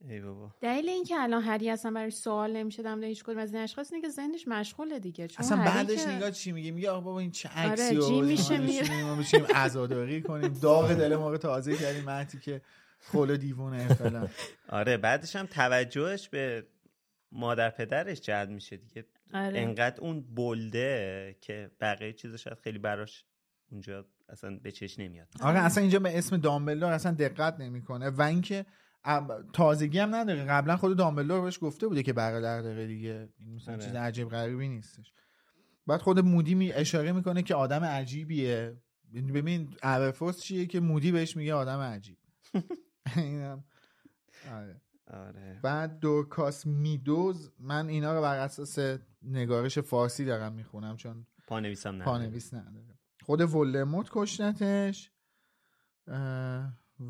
[0.09, 0.55] ای بابا.
[0.61, 4.03] دلیل اینکه الان هری اصلا برای سوال نمیشه در هیچ کدوم از این اشخاص اینه
[4.07, 5.29] که ذهنش مشغوله دیگه.
[5.29, 9.05] چون اصلا بعدش نگاه چی میگه؟ میگه آقا بابا این چه آره، عکسی آره میشه
[9.05, 10.53] ما بشیم عزاداری کنیم.
[10.53, 12.63] داغ دل ما رو تازه کردیم مهدی که
[13.03, 14.31] خول دیوونه فلان
[14.69, 16.67] آره بعدش هم توجهش به
[17.33, 19.07] مادر پدرش جلب میشه دیگه.
[19.35, 19.61] آره.
[19.61, 23.25] انقدر اون بلده که بقیه چیزا شاید خیلی براش
[23.71, 25.29] اونجا اصلا به چش نمیاد.
[25.41, 28.67] آره اصلا اینجا به اسم دامبلدور اصلا دقت نمی‌کنه و اینکه
[29.53, 30.45] تازگی هم نداره.
[30.45, 33.29] قبلا خود دامبلدور بهش گفته بوده که برادر داره دیگه.
[33.39, 33.85] این مثلا آره.
[33.85, 35.13] چیز عجیب غریبی نیستش.
[35.87, 38.77] بعد خود مودی می اشاره می‌کنه که آدم عجیبیه.
[39.35, 42.19] ببین ابرفورس چیه که مودی بهش میگه آدم عجیب.
[43.17, 43.65] اینم.
[44.51, 44.81] آره.
[45.07, 45.61] آره.
[45.63, 52.05] بعد دورکاس میدوز من اینا رو بر اساس نگارش فارسی دارم می‌خونم چون پانویسم نداره.
[52.05, 52.99] پانویس نداره.
[53.23, 55.11] خود ولدمورت کشتتش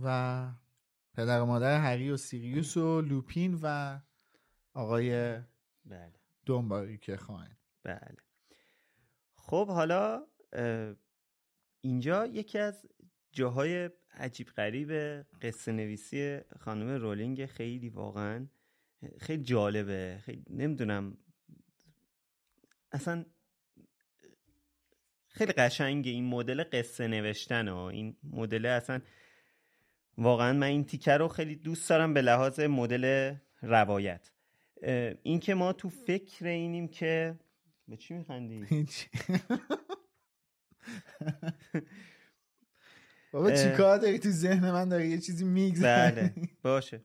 [0.03, 0.49] و
[1.14, 3.99] پدر و مادر هری و سیریوس و لوپین و
[4.74, 5.38] آقای
[5.84, 6.12] بله.
[6.47, 8.16] دنباری که خواهن بله.
[9.34, 10.26] خب حالا
[11.80, 12.86] اینجا یکی از
[13.32, 14.93] جاهای عجیب غریب
[15.43, 18.47] قصه نویسی خانم رولینگ خیلی واقعا
[19.19, 20.19] خیلی جالبه.
[20.25, 21.17] خیلی نمی‌دونم.
[22.93, 23.25] اصلا
[25.29, 29.01] خیلی قشنگه این مدل قصه نوشتن ها این مدل اصلا
[30.19, 34.31] واقعا من این تیکه رو خیلی دوست دارم به لحاظ مدل روایت.
[35.23, 37.39] این که ما تو فکر اینیم که
[37.89, 38.67] به چی میخندی؟
[43.33, 47.05] بابا چیکار داری؟ تو ذهن من داری یه چیزی میگذره بله باشه.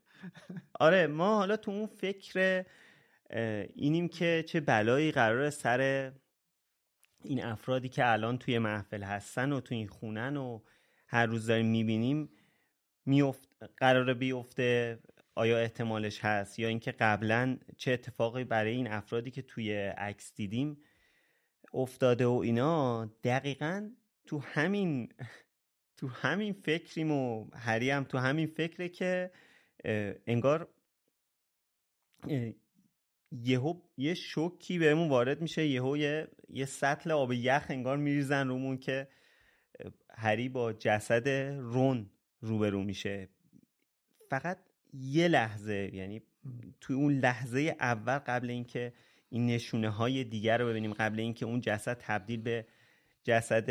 [0.80, 2.66] آره ما حالا تو اون فکر
[3.76, 6.12] اینیم که چه بلایی قرار سر
[7.24, 10.60] این افرادی که الان توی محفل هستن و توی این خونن و
[11.08, 12.30] هر روز داریم می‌بینیم
[13.06, 15.00] میفت قراره بیفته.
[15.36, 20.78] آیا احتمالش هست؟ یا اینکه قبلا چه اتفاقی برای این افرادی که توی عکس دیدیم
[21.74, 23.90] افتاده و اینا دقیقا
[24.26, 25.14] تو همین
[25.98, 29.32] تو همین فکریم و هری هم تو همین فکره که
[30.28, 30.70] انگار
[33.32, 38.78] یهو یه شوکی بهمون وارد میشه یهو یه یه سطل آب یخ انگار میریزن رومون
[38.78, 39.08] که
[40.10, 41.28] هری با جسد
[41.58, 42.10] رون
[42.42, 43.30] روبرو میشه.
[44.30, 44.58] فقط
[44.94, 46.22] یه لحظه یعنی
[46.82, 48.94] توی اون لحظه اول قبل اینکه
[49.30, 52.66] این نشونه های دیگر رو ببینیم قبل اینکه اون جسد تبدیل به
[53.28, 53.70] جسد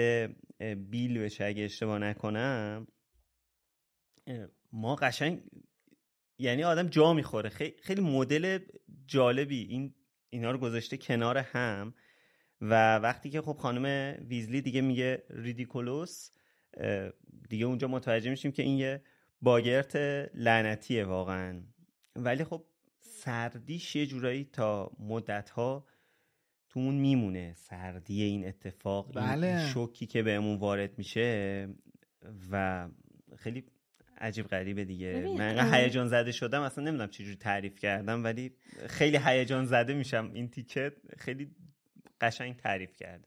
[0.91, 2.87] بیل بشه اگه اشتباه نکنم.
[4.73, 5.43] ما قشنگ
[6.39, 7.49] یعنی آدم جا می‌خوره.
[7.83, 8.59] خیلی, مدل
[9.07, 9.95] جالبی این
[10.31, 11.95] اینا رو گذاشته کنار هم.
[12.61, 16.31] و وقتی که خب خانم ویزلی دیگه میگه ریدیکولوس
[17.49, 19.03] دیگه اونجا متوجه میشیم که این یه
[19.41, 19.97] باگرت
[20.35, 21.63] لعنتیه واقعا.
[22.17, 22.65] ولی خب
[23.01, 25.87] سردیش یه جورایی تا مدت ها
[26.77, 27.55] تو اون میمونه.
[27.57, 29.47] سردی این اتفاق بله.
[29.47, 31.69] این شوکی که بهمون وارد میشه
[32.51, 32.89] و
[33.37, 33.65] خیلی
[34.19, 35.35] عجیب غریبه دیگه.
[35.39, 38.53] من هیجان زده شدم اصلا نمی‌دونم چجوری تعریف کردم ولی
[38.87, 40.31] خیلی هیجان زده میشم.
[40.35, 41.51] این تیکت خیلی
[42.21, 43.27] قشنگ تعریف کرده.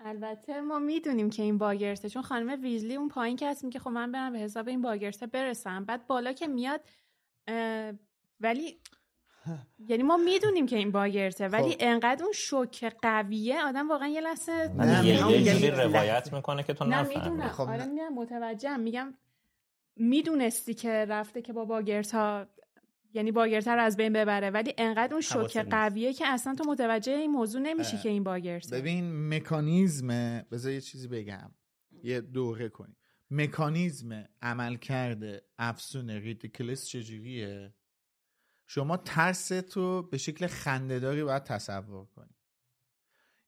[0.00, 3.90] البته ما می‌دونیم که این باگرته چون خانم ویزلی اون پایین که هست میگه خب
[3.90, 5.84] من برم به حساب این باگرته برسم.
[5.84, 6.80] بعد بالا که میاد
[8.40, 8.78] ولی
[9.88, 11.76] یعنی ما می‌دونیم که این باگرته ولی خب.
[11.80, 14.70] انقدر اون شوک قویه آدم واقعا یه لحظه
[15.04, 17.42] یه جوری روایت می‌کنه که تو نفهمی.
[17.42, 18.80] خب آره می‌دونم متوجهم.
[18.80, 19.14] میگم
[19.96, 22.46] می‌دونستی که رفته که با باگرتا
[23.14, 27.12] یعنی باگرتا رو از بین ببره ولی انقدر اون شوک قویه که اصلا تو متوجه
[27.12, 31.50] این موضوع نمیشی که این باگرتا ببین مکانیزم بذار یه چیزی بگم.
[32.02, 32.96] یه دوره کنیم.
[33.30, 37.74] مکانیزم عمل کرده افسون ریدیکلس چجوریه؟
[38.66, 42.34] شما ترس تو به شکل خندهداری باید تصور کنی.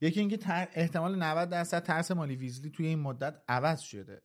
[0.01, 0.39] یکی اینکه
[0.73, 4.23] احتمال 90 درصد ترس مالی ویزلی توی این مدت عوض شده.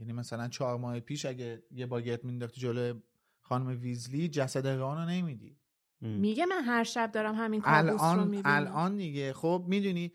[0.00, 3.00] یعنی مثلا چهار ماه پیش اگه یه باگت مینداختی جلو
[3.40, 5.58] خانم ویزلی جسد ران رو نمیدی.
[6.00, 8.42] میگه من هر شب دارم همین کابوس الان رو می‌بینم.
[8.46, 9.32] الان دیگه.
[9.32, 10.12] خب می‌دونی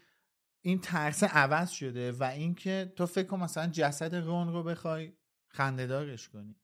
[0.62, 5.14] این ترس عوض شده و اینکه تو فکر کن مثلا جسد رون رو بخوای
[5.48, 6.56] خندهدارش کنی.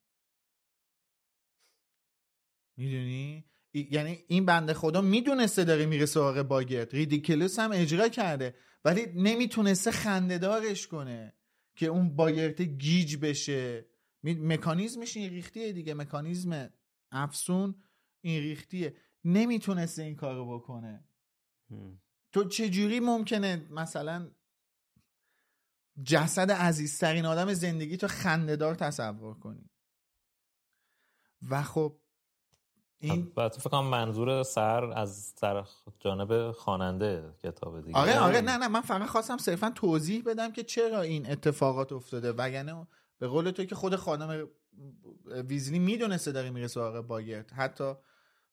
[2.78, 3.46] می‌دونی؟
[3.76, 6.94] یعنی این بنده خدا می‌دونسته داره میره سراغ باگت.
[6.94, 8.56] ریدیکلوس هم اجرا کرده.
[8.86, 11.34] ولی نمی‌تونسته خندهدارش کنه
[11.76, 13.86] که اون باگرت گیج بشه.
[14.24, 15.94] مکانیزمش این ریختیه دیگه.
[15.94, 16.70] مکانیزم
[17.12, 17.76] افسون
[18.22, 18.96] این ریختیه.
[19.24, 21.04] نمی‌تونسته این کارو بکنه.
[22.32, 24.32] تو چجوری ممکنه مثلا
[26.04, 29.70] جسد عزیزترین آدم زندگی تو خندهدار تصور کنی؟
[31.50, 32.00] و خب
[33.00, 35.70] این فکر کنم منظور سر از طرف
[36.00, 37.98] جانب خواننده کتاب دیگه.
[37.98, 42.32] آره آره نه نه من فقط خواستم صرفا توضیح بدم که چرا این اتفاقات افتاده.
[42.32, 42.88] وگرنه
[43.20, 44.48] به قول تو که خود خانم
[45.48, 47.94] ویزلی می‌دونسته داره میره سراغ باگرت حتی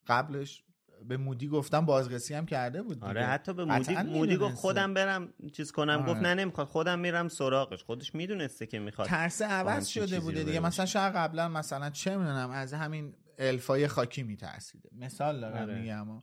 [0.07, 0.65] قبلش
[1.09, 5.33] به مودی گفتم بازرسی هم کرده بود آره حتی به مودی مودی گفت خودم برم
[5.53, 6.03] چیز کنم.
[6.03, 6.13] آره.
[6.13, 6.67] گفت نه نمی‌خواد.
[6.67, 7.85] خودم میرم سراغش.
[7.85, 10.61] خودش می‌دونسته که می‌خواد ترس عوض شده بوده دیگه.
[10.61, 14.89] مثلا شاید قبلا مثلا چه می‌دونم از همین الفای خاکی میترسیده.
[14.93, 15.81] مثال دارم آره.
[15.81, 16.23] میگم.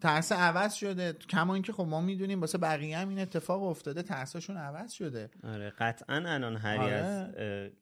[0.00, 1.12] ترس عوض شده.
[1.12, 5.30] کما اینکه خب ما می‌دونیم واسه بقیه هم این اتفاق افتاده ترسشون عوض شده.
[5.44, 6.94] آره قطعا انان هری آره.
[6.94, 7.34] از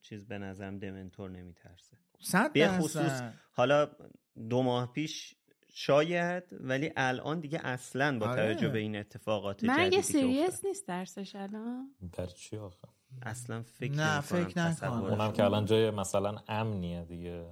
[0.02, 1.96] چیز به نظرم دمنتور نمیترسه.
[2.52, 3.22] به خصوص
[3.52, 3.90] حالا
[4.50, 5.34] دو ماه پیش
[5.76, 8.54] شاید ولی الان دیگه اصلا با آره.
[8.54, 12.88] توجه به این اتفاقات مرگ سریس نیست درسش الان؟ در چی آخه؟
[13.22, 14.92] اصلا فکر نه فکر نکنم.
[14.92, 17.46] اونم که الان جای مثلا امنیه دیگه.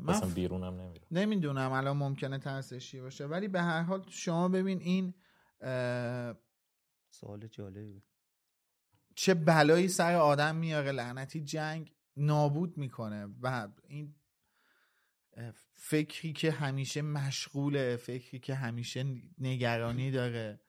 [0.00, 3.26] مثلا بیرونم نمیره نمی‌دونم الان ممکنه ترسشی باشه.
[3.26, 5.14] ولی به هر حال شما ببین این
[7.10, 8.02] سوال جالبی.
[9.14, 14.14] چه بلایی سر آدم میاره لعنتی جنگ نابود می‌کنه و این
[15.74, 19.04] فکری که همیشه مشغوله فکری که همیشه
[19.38, 20.60] نگرانی داره.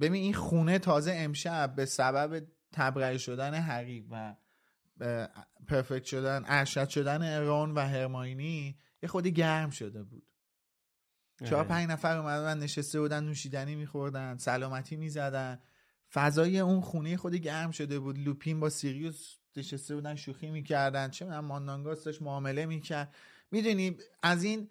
[0.00, 4.34] ببین این خونه تازه امشب به سبب تبرئه شدن هری و
[5.66, 10.26] پرفکت شدن ارشد شدن ارون و هرماینی یه خودی گرم شده بود.
[11.44, 15.58] چهار پنج نفر اومدن نشسته بودن نوشیدنی میخوردن سلامتی می‌زدن.
[16.12, 18.18] فضای اون خونه خودی گرم شده بود.
[18.18, 21.10] لوپین با سیریوس نشسته بودن شوخی می‌کردن.
[21.10, 23.14] چه می‌دونم ماندانگاس داشت معامله می‌کرد.
[23.50, 24.70] می‌دونی از این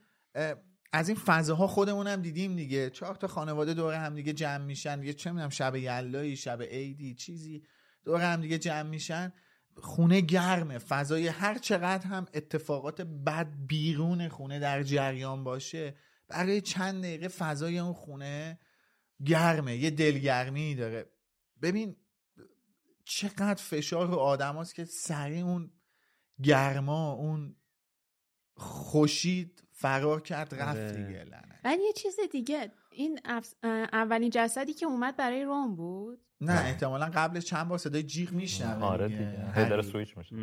[0.94, 2.90] از این فضاها خودمون هم دیدیم دیگه.
[2.90, 5.04] چهار تا خانواده دور هم دیگه جمع میشن.
[5.04, 7.64] یه چه می‌دونم شب یلایی شب عیدی چیزی.
[8.04, 9.34] دور هم دیگه جمع میشن.
[9.76, 10.78] خونه گرمه.
[10.78, 15.96] فضای هر چقدر هم اتفاقات بد بیرون خونه در جریان باشه
[16.28, 18.60] برای چند دقیقه فضای اون خونه
[19.26, 19.76] گرمه.
[19.76, 21.10] یه دلگرمی داره.
[21.62, 21.96] ببین
[23.06, 25.72] چقدر فشار رو آدم هست که سریع اون
[26.44, 27.56] گرما اون
[28.56, 30.92] خوشید فرار کرد رفت آره.
[30.92, 31.26] دیگه
[31.64, 32.72] ولی یه چیز دیگه.
[32.92, 33.20] این
[33.94, 38.84] اولین جسدی که اومد برای روم بود؟ نه احتمالا قبلش چند بار صدای جیغ میشنوه
[38.84, 39.46] آره دیگه.
[39.54, 40.36] هدر سویچ میشه.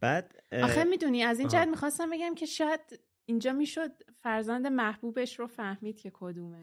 [0.00, 2.80] بعد آخه می‌دونی از این جهت می‌خواستم بگم که شاید
[3.26, 3.92] اینجا می‌شد
[4.22, 6.60] فرزند محبوبش رو فهمید که کدومه.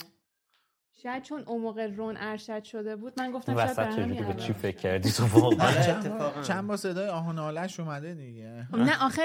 [1.03, 4.77] شاید چون اون موقع رون ارشد شده بود من گفتم شاید چجوری به چی فکر
[4.77, 5.71] کردی تو؟ واقعا.
[5.85, 8.67] چند, چند با صدای آهن آلش اومده دیگه.
[8.73, 9.21] نه آخه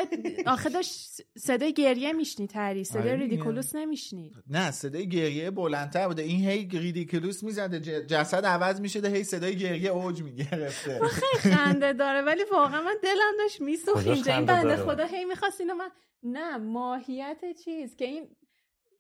[0.47, 6.23] آخه داشت صدای گریه میشنی تری صدای آره ریدیکولوس نمیشنی نه صدای گریه بلندتر بوده.
[6.23, 11.01] این هی ریدیکولوس می‌زده جسد عوض می‌شده هی صدای گریه اوج می‌گرفته.
[11.09, 14.37] خیلی خنده داره ولی واقعا من دلم داشت میسوخت اینجا.
[14.37, 15.91] این بنده خدا هی می‌خواست اینو من
[16.23, 18.29] نه ماهیت چیز که این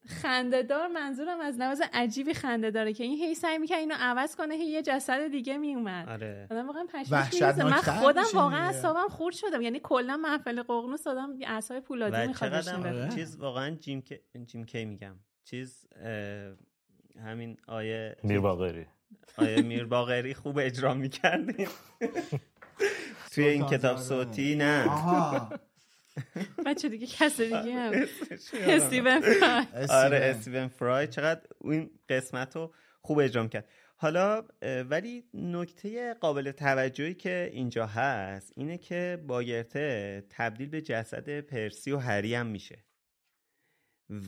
[0.06, 4.54] خندهدار منظورم از لحاظ عجیبی خنده داره که این هی سعی می‌کنه اینو عوض کنه
[4.54, 6.46] هی یه جسد دیگه میومد آره.
[6.50, 9.62] آدم واقعا پشمش من خودم واقعا اعصابم خورد شدم.
[9.62, 13.08] یعنی کلا محفل ققنوس آدم اعصاب پولادی می‌خواد بشینه.
[13.14, 15.14] چیز واقعا جیم کی جیم کی میگم.
[15.44, 15.86] چیز
[17.24, 18.86] همین آیه میر باقری.
[19.38, 21.68] آیه میر باقری خوب اجرا می‌کردیم.
[23.32, 24.84] توی این کتاب صوتی نه.
[26.66, 27.92] بچه دیگه کس دیگه هم.
[28.52, 29.86] استیون فرای.
[29.90, 31.06] آره استیون فرای.
[31.06, 33.68] چقدر این قسمت رو خوب اجرام کرد.
[33.96, 34.44] حالا
[34.90, 41.98] ولی نکته قابل توجهی که اینجا هست اینه که باگرته تبدیل به جسد پرسی و
[41.98, 42.84] هری هم میشه.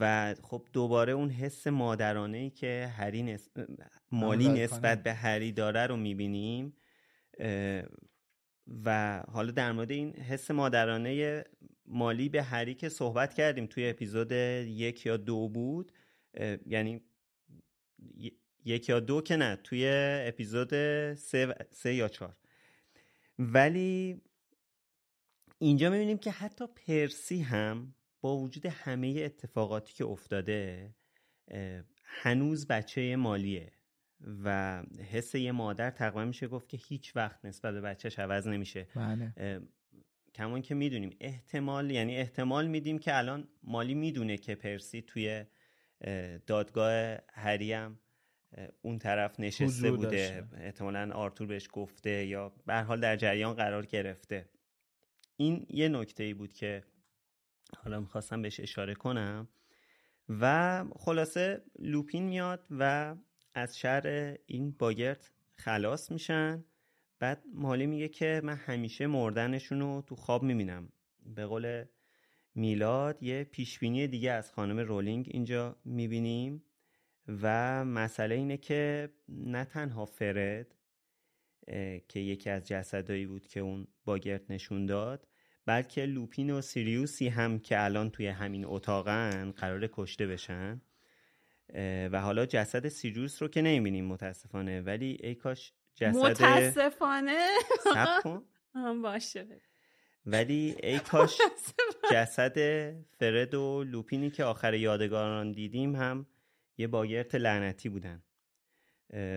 [0.01, 3.49] و خب دوباره اون حس مادرانه ای که هری نس...
[4.13, 6.77] مالی نسبت به هری داره رو می‌بینیم
[8.85, 11.45] و حالا در مورد این حس مادرانه
[11.87, 15.93] مالی به هری که صحبت کردیم توی اپیزود یک یا دو بود
[16.67, 17.01] یعنی
[18.65, 19.89] یک یا دو که نه توی
[20.27, 20.69] اپیزود
[21.15, 22.37] سه, سه یا چهار
[23.39, 24.23] ولی
[25.59, 30.95] اینجا می‌بینیم که حتی پرسی هم با وجود همه اتفاقاتی که افتاده
[32.05, 33.73] هنوز بچه مالیه
[34.45, 38.89] و حس یه مادر تقریبا میشه گفت که هیچ وقت نسبت به بچهش عوض نمیشه
[38.95, 39.61] بله.
[40.35, 41.17] کمان که می‌دونیم.
[41.21, 45.45] احتمال یعنی احتمال میدیم که الان مالی می‌دونه که پرسی توی
[46.47, 48.01] دادگاه هریم
[48.83, 50.49] اون طرف نشسته بوده.
[50.57, 54.49] احتمالا آرتور بهش گفته یا به حال در جریان قرار گرفته.
[55.37, 56.85] این یه نکته ای بود که
[57.77, 59.49] حالا می‌خواستم بهش اشاره کنم
[60.29, 63.17] و خلاصه لوپین میاد و
[63.55, 66.65] از شر این باگرت خلاص میشن.
[67.25, 70.89] بعد مالی میگه که من همیشه مردنشون رو تو خواب می‌بینم.
[71.35, 71.85] به قول
[72.55, 76.63] میلاد یه پیشبینی دیگه از خانم رولینگ اینجا می‌بینیم
[77.43, 80.75] و مسئله اینه که نه تنها فرد
[82.09, 85.29] که یکی از جسدایی بود که اون باگرت نشون داد
[85.67, 90.81] بلکه لوپین و سیریوسی هم که الان توی همین اتاقن قرار کشته بشن.
[92.13, 97.49] و حالا جسد سیریوس رو که نمی‌بینیم متاسفانه ولی ای کاش جسد متاسفانه.
[99.03, 99.61] باشه.
[100.27, 101.39] ولی ای کاش
[102.13, 102.57] جسد
[103.19, 106.27] فرد و لوپینی که آخر یادگاران دیدیم هم
[106.79, 108.23] یه باگرت لعنتی بودن.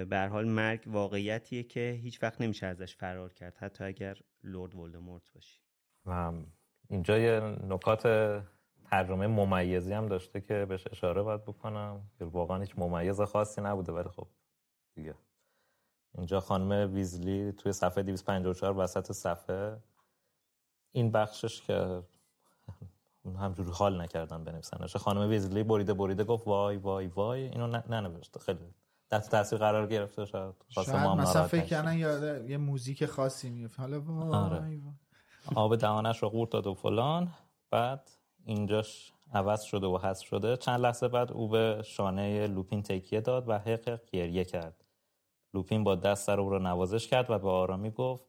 [0.10, 5.32] به حال مرگ واقعیتیه که هیچ وقت نمیشه ازش فرار کرد حتی اگر لورد ولدمورت
[5.34, 5.62] باشی.
[6.05, 6.34] و
[6.89, 8.03] اینجا یه نکات
[8.89, 13.91] ترجمه ممیزی هم داشته که بهش اشاره باید بکنم که واقعا هیچ ممیز خاصی نبوده
[13.91, 14.28] ولی خب
[14.95, 15.16] دیگه.
[16.18, 19.78] اینجا خانم ویزلی توی صفحه 254 وسط صفحه.
[20.91, 22.03] این بخشش که
[23.39, 24.95] همجوری حال نکردن بنویسنش.
[24.95, 27.41] خانم ویزلی بریده بریده گفت وای وای وای.
[27.41, 28.59] اینو ننوشته خیلی
[29.11, 30.55] دست تاثیر قرار گرفته شاید.
[30.70, 34.59] شاید مثلا فکر کردن یاد یه موزیک خاصی میفته حالا وای, آره.
[34.59, 34.82] وای
[35.55, 37.34] آب دهانش رو قورت داد و فلان.
[37.72, 38.11] بعد
[38.45, 40.57] اینجاش عوض شده و حذف شده.
[40.57, 44.86] چند لحظه بعد او به شانه لوپین تکیه داد و حق گریه کرد.
[45.54, 48.26] لوپین با دست سر او را نوازش کرد و به آرامی گفت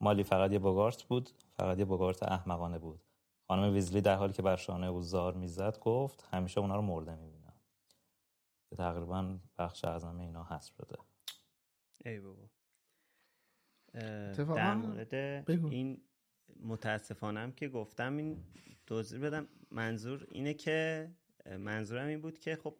[0.00, 3.04] مالی فقط یه بگارت بود فقط یه بگارت احمقانه بود.
[3.48, 7.14] خانم ویزلی در حالی که بر شانه او زار می‌زد گفت همیشه اونا رو مرده
[7.14, 7.54] می‌بینم.
[8.70, 10.96] که تقریبا بخش اعظم اینا حذف شده.
[12.04, 12.48] ای بابا.
[14.54, 15.14] در مورد
[15.70, 16.00] این
[16.60, 18.44] متاسفانم که گفتم این
[18.86, 19.48] توضیح بدم.
[19.70, 21.10] منظور اینه که
[21.58, 22.76] منظورم این بود که خب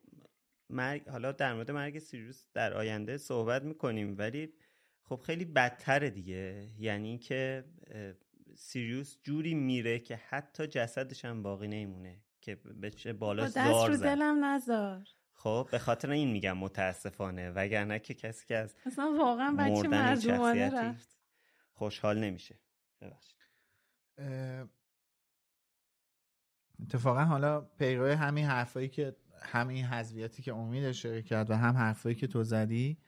[0.75, 4.53] مرگ حالا در مورد مرگ سیریوس در آینده صحبت می‌کنیم ولی
[5.03, 6.71] خب خیلی بدتره دیگه.
[6.79, 7.65] یعنی که
[8.57, 14.45] سیریوس جوری میره که حتی جسدش هم باقی نمیمونه که بچه بالا زار رو دلم
[14.45, 15.09] نذار.
[15.33, 20.71] خب به خاطر این میگم متاسفانه وگرنه که کسی که از اصلا واقعا بچه مردمانه
[20.71, 21.19] رفت.
[21.73, 22.59] خوشحال نمیشه.
[23.01, 23.39] ببخشید.
[26.83, 29.17] اتفاقا حالا پیرو همین حرفایی که
[29.47, 32.99] همین حذویاتی که امید اشاره کرد و هم حرفایی که تو زدی.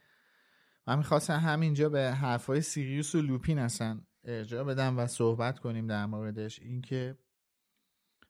[0.87, 6.07] من می‌خواستم همینجا به حرفای سیریوس و لوپین اصلا ارجاع بدم و صحبت کنیم در
[6.07, 6.61] موردش.
[6.61, 7.18] اینکه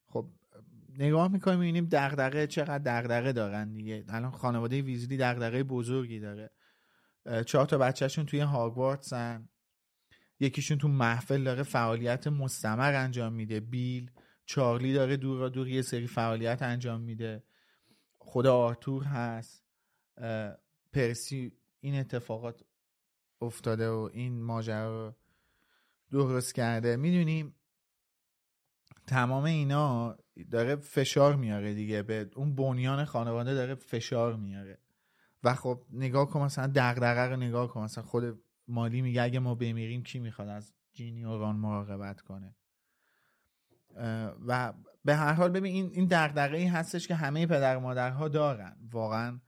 [0.06, 0.30] خب
[0.98, 4.04] نگاه می‌کنیم می‌بینیم دغدغه چقدر دغدغه دارن دیگه.
[4.08, 6.50] الان خانواده ویزلی دغدغه بزرگی داره.
[7.46, 9.48] چهار تا بچهشون توی هاگوارتسن.
[10.40, 13.60] یکیشون تو محفل داره فعالیت مستمر انجام میده.
[13.60, 14.10] بیل
[14.46, 17.42] چارلی داره دور دور یه سری فعالیت انجام میده.
[18.26, 19.64] خود آرتور هست
[20.92, 22.62] پرسی این اتفاقات
[23.40, 25.14] افتاده و این ماجرا رو
[26.10, 26.96] درست کرده.
[26.96, 27.54] می‌دونیم
[29.06, 30.16] تمام اینا
[30.50, 32.02] داره فشار میاره دیگه.
[32.02, 34.78] به اون بنیان خانواده داره فشار میاره.
[35.44, 37.82] و خب نگاه کن مثلا دغدغه رو نگاه کن.
[37.82, 42.56] مثلا خود مالی میگه اگه ما بمیریم کی می‌خواد از جینی و ران مراقبت کنه؟
[44.46, 44.72] و
[45.06, 48.76] به هر حال ببین این این دغدغه ای هستش که همه پدر مادرها دارن.
[48.92, 49.40] واقعا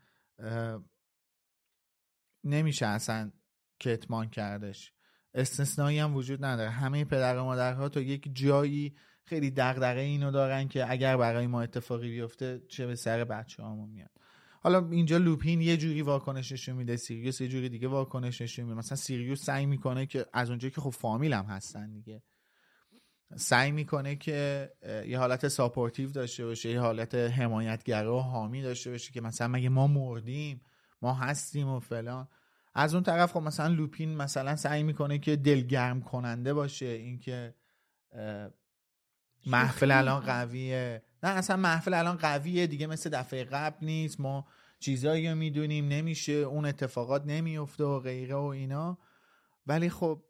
[2.44, 3.32] نمیشه اصلا
[3.80, 4.92] کتمان کردش.
[5.34, 6.70] استثنایی هم وجود نداره.
[6.70, 11.62] همه پدر و مادرها تا یک جایی خیلی دغدغه اینو دارن که اگر برای ما
[11.62, 14.10] اتفاقی بیفته چه به سر بچه‌هامون میاد.
[14.60, 18.78] حالا اینجا لوپین یه جوری واکنش نشون میده سیریوس یه جوری دیگه واکنش نشون میده.
[18.78, 22.22] مثلا سیریوس سعی می‌کنه که از اونجایی که خب فامیل هم هستن دیگه
[23.36, 24.72] سعی می‌کنه که
[25.06, 29.68] یه حالت ساپورتیو داشته باشه یه حالت حمایتگرا و حامی داشته باشه که مثلا مگه
[29.68, 30.60] ما مردیم
[31.02, 32.28] ما هستیم و فلان.
[32.74, 37.54] از اون طرف خب مثلا لوپین مثلا سعی می‌کنه که دلگرم کننده باشه اینکه
[39.46, 41.02] محفل الان قویه.
[41.22, 44.20] نه اصلا محفل الان قویه دیگه مثل دفعه قبل نیست.
[44.20, 44.46] ما
[44.80, 48.98] چیزایی رو می‌دونیم نمیشه اون اتفاقات نمیفته و غیره و اینا.
[49.66, 50.24] ولی خب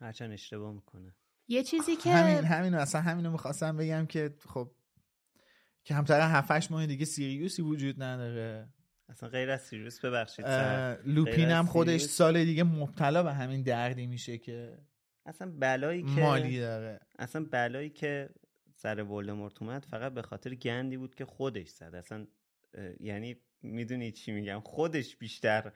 [0.00, 1.14] هرچند اشتباه می‌کنه.
[1.50, 4.70] یه چیزی که همین همین اصلا همینو می‌خواستم بگم که خب
[5.84, 8.68] که همطرح 7 ماه دیگه سیریوسی وجود نداره.
[9.08, 10.46] اصلا غیر از سیریوس ببخشید
[11.04, 14.78] لوپین هم خودش سال دیگه مبتلا به همین دردی میشه که
[15.26, 17.00] اصلا بلایی که مالی داره.
[17.18, 18.28] اصلا بلایی که
[18.74, 21.94] سر ولدمورت اومد فقط به خاطر گندی بود که خودش زد.
[21.94, 22.26] اصلا
[23.00, 25.72] یعنی می‌دونی چی میگم خودش بیشتر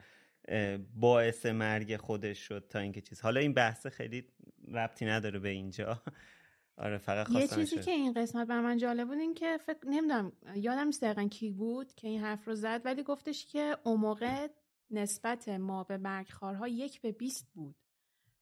[0.95, 3.21] باعث مرگ خودش شد تا اینکه چیز.
[3.21, 4.27] حالا این بحث خیلی
[4.71, 6.01] ربطی نداره به اینجا.
[6.77, 10.31] آره فقط یه چیزی که این قسمت به من جالب بود این که فکر نمی‌دونم
[10.55, 14.47] یادم نیست دقیقا کی بود که این حرف رو زد ولی گفتش که اون موقع
[14.91, 17.75] نسبت ما به مرگخوارها یک به بیست بود.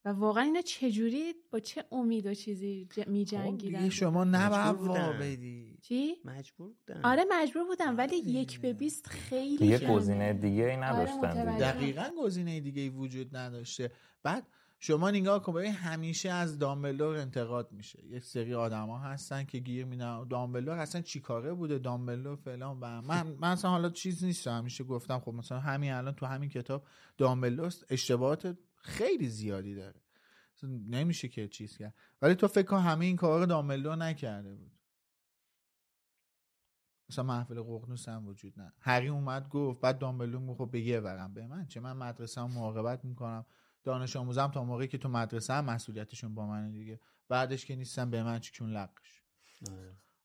[0.06, 5.78] و واقعا اینا چجوری با چه امید و چیزی می جنگیدن؟ خب شما نباید بدی.
[5.82, 7.02] چی؟ مجبور بودن.
[7.04, 12.10] آره مجبور بودن ولی یک به بیست خیلی دیگه گزینه دیگه ای نداشتن آره دقیقا
[12.24, 13.92] گزینه دیگه ای وجود نداشته.
[14.24, 14.48] بعد
[14.80, 18.06] شما نگاه کن ببین همیشه از دامبلور انتقاد میشه.
[18.06, 20.28] یک سری آدما هستن که گیر میدن.
[20.28, 25.20] دامبلور اصلا چیکاره بوده؟ دامبلور فلان و من من اصلا حالا چیز نیست همیشه گفتم
[25.20, 26.84] خب مثلا همین الان تو همین کتاب
[27.18, 30.02] دامبلور اشتباهات خیلی زیادی داره.
[30.90, 31.96] نمیشه که چیز کرد.
[32.22, 34.72] ولی تو فکر کن همه این کار دامبلور نکرده بود.
[37.10, 38.74] مثلا محفل ققنوس هم وجود نه.
[38.80, 41.66] هری اومد گفت بعد دامبلور گفت خب به یه ورم به من.
[41.66, 43.46] چه من مدرسه هم مراقبت می‌کنم.
[43.84, 47.00] دانش آموزم تا موقعی که تو مدرسه هم مسئولیتشون با منه دیگه.
[47.28, 49.24] بعدش که نیستم به من چون لقش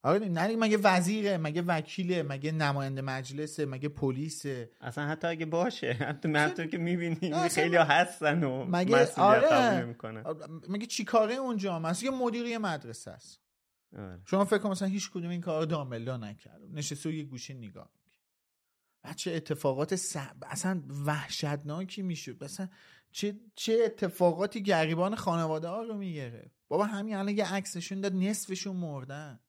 [0.03, 4.71] آره نه مگه وزیره مگه وکیله مگه نماینده مجلسه مگه پلیسه.
[4.81, 9.95] اصلا حتی اگه باشه حتی من که می‌بینیم خیلی ها هستن و مگه آره.
[10.69, 13.41] مگه چی کاره اونجا هست یه مدیر مدرسه است.
[13.97, 14.21] آره.
[14.25, 17.91] شما فکر کنم مثلا هیچ کدوم این کار داملا نکرد نشسته یه گوشه نگاه
[19.03, 20.35] بچه اتفاقات سب...
[20.41, 22.43] اصلا وحشتناکی می‌شد.
[22.43, 22.69] مثلا
[23.11, 26.55] چه چه اتفاقاتی گریبان خانواده ها رو می‌گرفت.
[26.67, 29.39] بابا همین الان یه عکسشون داد نصفشون مردن.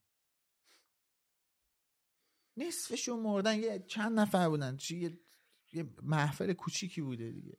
[2.60, 3.58] نصفشون مردن.
[3.58, 4.76] یه چند نفر بودن.
[4.76, 5.20] چی یه,
[5.72, 7.56] یه محفل کوچیکی بوده دیگه.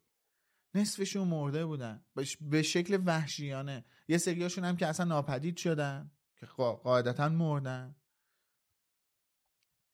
[0.76, 2.06] نصفشون مرده بودن.
[2.42, 3.86] به شکل وحشیانه.
[4.08, 6.12] یه سریاشون هم که اصلا ناپدید شدن.
[6.40, 7.96] که قاعدتا مردن.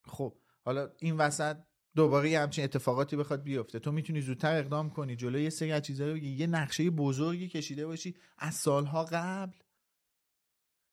[0.05, 1.57] خب حالا این وسط
[1.95, 3.79] دوباره یه همچین اتفاقاتی بخواد بیفته.
[3.79, 5.15] تو می‌تونی زودتر اقدام کنی.
[5.15, 8.15] جلوی یه سری از چیزا رو یه نقشه بزرگی کشیده باشی.
[8.37, 9.57] از سالها قبل.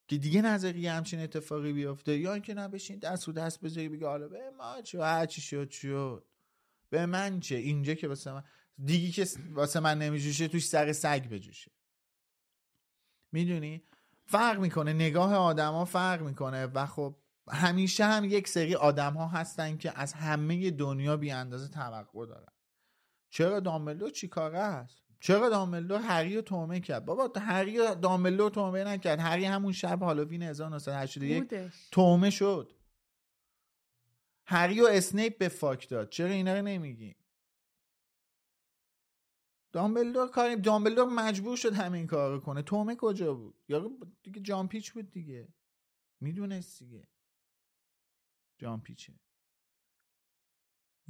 [0.07, 2.17] که دیگه نظریه همچین اتفاقی بیفته.
[2.17, 5.69] یا اینکه نبشین دست و دست بذاری بگی حالا به ما چه هر چی شد
[5.69, 6.25] شد.
[6.89, 8.43] به من چه؟ اینجا که واسه من
[8.85, 11.71] دیگه که واسه من نمیجوشه توش سر سگ بجوشه.
[13.31, 13.83] می‌دونی؟
[14.25, 14.93] فرق می‌کنه.
[14.93, 16.65] نگاه آدما فرق می‌کنه.
[16.65, 17.15] و خب
[17.47, 22.53] همیشه هم یک سری آدم ها هستن که از همه دنیا بی اندازه توقع دارن.
[23.29, 28.51] چرا دامبلو چی کاره است؟ چرا دامبلدور هری رو تومه کرد؟ بابا هری رو دامبلدور
[28.51, 29.19] تومه نکرد.
[29.19, 32.73] هری همون شب هالووین 1981 تومه شد.
[34.45, 36.09] هری و اسنیپ به فاک داد.
[36.09, 37.15] چرا اینا رو نمیگی؟
[39.71, 42.61] دامبلدور کاری دامبلدور مجبور شد همین کار رو کنه.
[42.61, 43.91] تومه کجا بود؟ یا
[44.23, 45.47] دیگه جامپیچ بود دیگه.
[46.19, 47.07] می‌دونست دیگه.
[48.57, 49.13] جان پیچه.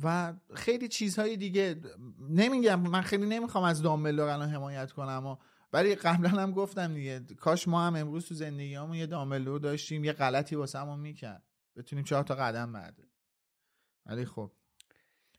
[0.03, 1.81] و خیلی چیزهای دیگه
[2.29, 5.37] نمیگم من خیلی نمی‌خوام از دامبلدور الان حمایت کنم
[5.73, 10.13] ولی قبلا هم گفتم دیگه کاش ما هم امروز تو زندگیامون یه دامبلدور داشتیم یه
[10.13, 11.43] غلطی واسه همون می‌کرد.
[11.75, 13.03] بتونیم چهار تا قدم بعده
[14.05, 14.51] ولی خب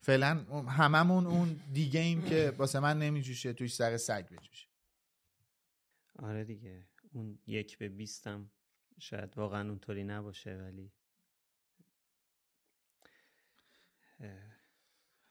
[0.00, 0.34] فعلا
[0.68, 4.68] هممون اون دیگه ایم که واسه من نمیجوشه توش سر سگ بجوشه.
[6.18, 8.50] آره دیگه اون یک به بیستم
[8.98, 10.92] شاید واقعا اونطوری نباشه ولی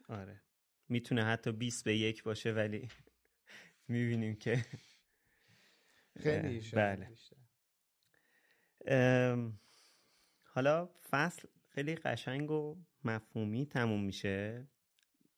[0.09, 0.41] آره.
[0.89, 2.89] می‌تونه حتی 20 به یک باشه ولی
[3.87, 4.65] می‌بینیم که
[6.23, 7.09] خیلی بله.
[10.43, 14.67] حالا فصل خیلی قشنگ و مفهومی تموم میشه.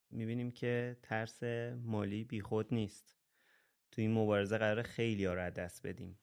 [0.09, 1.43] می‌بینیم که ترس
[1.83, 3.17] مالی بیخود نیست.
[3.91, 6.19] تو این مبارزه قرار خیلی ها رو دست بدیم.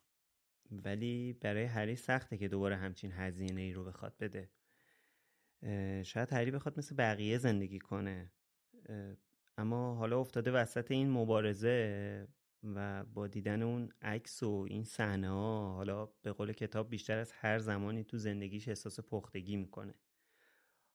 [0.70, 4.50] ولی برای هری سخته که دوباره همچین هزینه ای رو بخواد بده.
[6.04, 8.32] شاید هری بخواد مثل بقیه زندگی کنه.
[9.58, 12.28] اما حالا افتاده وسط این مبارزه
[12.74, 17.32] و با دیدن اون عکس و این صحنه ها حالا به قول کتاب بیشتر از
[17.32, 19.94] هر زمانی تو زندگیش احساس پختگی می‌کنه.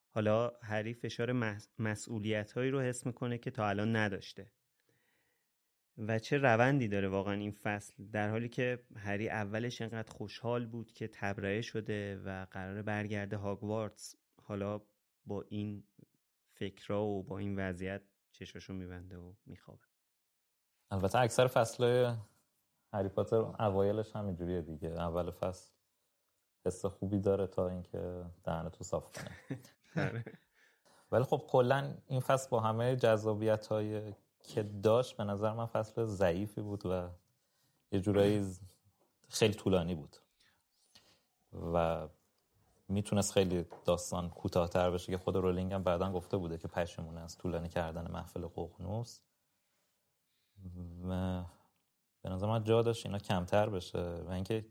[0.10, 1.32] حالا هری فشار
[1.80, 4.52] مسئولیت هایی رو حس می‌کنه که تا الان نداشته.
[5.98, 10.92] و چه روندی داره واقعا این فصل؟ در حالی که هری اولش انقدر خوشحال بود
[10.92, 14.16] که تبرئه شده و قرار برگرده هاگوارتس.
[14.50, 14.82] حالا
[15.26, 15.84] با این
[16.54, 18.02] فکرها و با این وضعیت
[18.32, 19.84] چشاشو میبنده و میخوابه.
[20.92, 22.14] البته اکثر فصل
[22.94, 24.90] هری پاتر اوایلش همینجوریه دیگه.
[24.90, 25.72] اول فصل
[26.66, 29.60] حس خوبی داره تا اینکه دهنتو صاف کنه.
[30.06, 30.24] آره.
[31.12, 34.14] ولی خب کلا این فصل با همه جذابیت های
[34.44, 37.10] که داشت به نظر من فصل ضعیفی بود و
[37.92, 38.56] یه جورایی
[39.30, 40.18] خیلی طولانی بود.
[41.74, 42.08] و
[42.90, 47.38] می‌تونست خیلی داستان کوتاهتر بشه که خود رولینگ هم بعدا گفته بوده که پشیمونه از
[47.38, 49.20] طولانی کردن محفل ققنوس.
[51.10, 51.44] و
[52.22, 54.66] به نظر من جا داشت اینا کمتر بشه و اینکه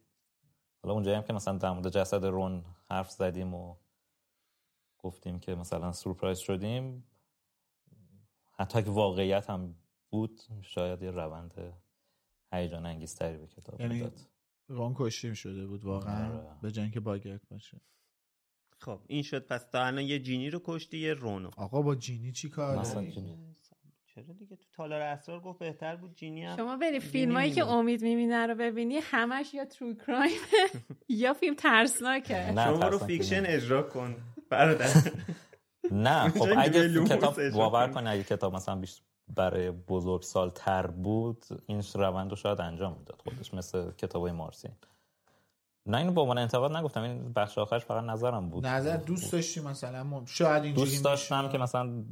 [0.82, 3.76] حالا اونجایی هم که مثلا در مورد جسد رون حرف زدیم و
[4.98, 7.04] گفتیم که مثلا سورپرایز شدیم
[8.52, 9.74] حتی که واقعیت هم
[10.10, 11.74] بود شاید یه روند
[12.52, 14.10] هیجان انگیزتری به کتاب یعنی
[14.68, 16.60] رون کشتیم شده بود واقعا آره.
[16.62, 17.80] به جنگ باگرد باشه.
[18.78, 21.50] خب این شد پس تا الان یه جینی رو کشتی یه رونو.
[21.56, 26.56] آقا با جینی چی کار چرا دیگه؟ تو تالار اسرار گفت بهتر بود جینی هم.
[26.56, 30.40] شما بری فیلمایی که امید می‌بینه رو ببینی همش یا true crime
[31.08, 32.52] یا فیلم ترسناکه.
[32.54, 34.16] شما رو fiction اجرا کن
[34.50, 34.88] برادر.
[35.90, 38.06] نه خب اگه کتاب باور کن.
[38.06, 43.20] اگه کتاب مثلا بیشتر برای بزرگ سال تر بود این روند رو شاید انجام می‌داد
[43.20, 44.70] خودش مثل کتابای مارتین
[45.88, 48.66] نه اینو با عنوان انتقاد نگفتم این بخش آخرش فقط نظرم بود.
[48.66, 52.04] نظر دوست داشتی مثلا؟ شاید اینجوری دوست داشتم که مثلا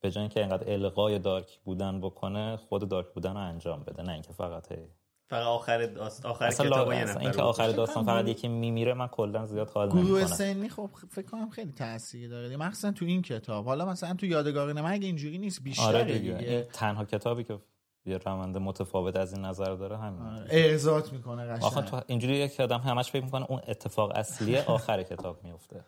[0.00, 4.12] به جای اینکه اینقدر القای دارک بودن بکنه خود دارک بودن رو انجام بده نه
[4.12, 4.88] اینکه فقط هی.
[5.28, 9.88] فقط آخر داست آخر کتاب اینکه آخر داستان فقط یکی میمیره من کلا زیاد حال
[9.88, 10.04] نمی‌کنم.
[10.04, 13.64] گروه سنی خب فکر کنم خیلی تاثیر داره مخصوصا تو این کتاب.
[13.64, 16.32] حالا مثلا تو یادگار من اگه اینجوری نیست بیشتر آره دیگه.
[16.32, 16.68] دیگه.
[16.72, 17.58] تنها کتابی که
[18.06, 20.22] یه روند متفاوت از این نظر داره همین.
[20.22, 20.46] آره.
[20.50, 21.64] ارزات می‌کنه قشنگ.
[21.64, 25.84] آخه تو اینجوری یک آدم همش فکر می‌کنه اون اتفاق اصلی آخر کتاب میفته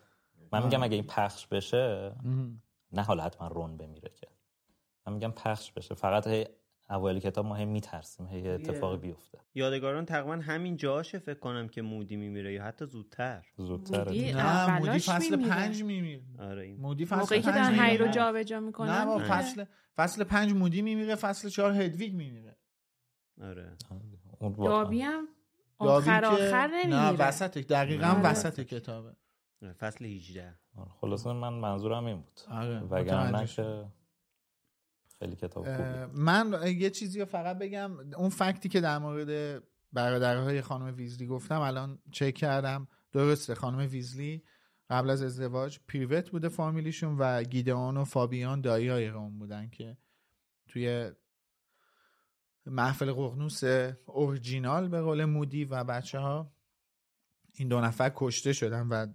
[0.51, 2.11] من میگم اگه این پخش بشه
[2.91, 4.27] نه حالا حتما رون بمیره که.
[5.07, 5.95] من میگم پخش بشه.
[5.95, 6.47] فقط هی
[6.89, 9.37] اوایل کتاب ما هم میترسیم هی اتفاقی بیفته.
[9.55, 13.45] یادگاران تقریبا همین جاشه فکر کنم که مودی میمیره یا حتی زودتر.
[13.57, 16.23] زودتر نه مودی فصل پنج میمیره.
[16.39, 20.53] آره مودی فصل موقعی که در هی رو جابجا می‌کنن نه با فصل فصل پنج
[20.53, 22.55] مودی میمیره فصل چهار هدویگ میمیره.
[23.41, 23.71] آره.
[24.57, 25.27] دابی هم
[25.77, 27.11] آخر آخر نمیمیره.
[27.11, 28.21] نه وسط دقیقا آره.
[28.21, 29.15] وسط کتابه.
[29.79, 30.53] فصل 18
[31.01, 32.39] خلاصه من منظورم این بود.
[32.51, 32.79] آره.
[32.79, 33.85] وگرنه که
[35.19, 35.67] خیلی کتاب
[36.13, 37.91] من یه چیزی رو فقط بگم.
[38.17, 39.63] اون فکتی که در مورد
[39.93, 42.87] برادرهای خانم ویزلی گفتم الان چک کردم.
[43.11, 44.43] درسته خانم ویزلی
[44.89, 49.97] قبل از ازدواج پیروت بوده فامیلیشون و گیدئون و فابیان دایی های روم بودن که
[50.67, 51.11] توی
[52.65, 53.63] محفل ققنوس
[54.05, 56.53] اورجینال به قول مودی و بچه ها
[57.53, 59.07] این دو نفر کشته شدن و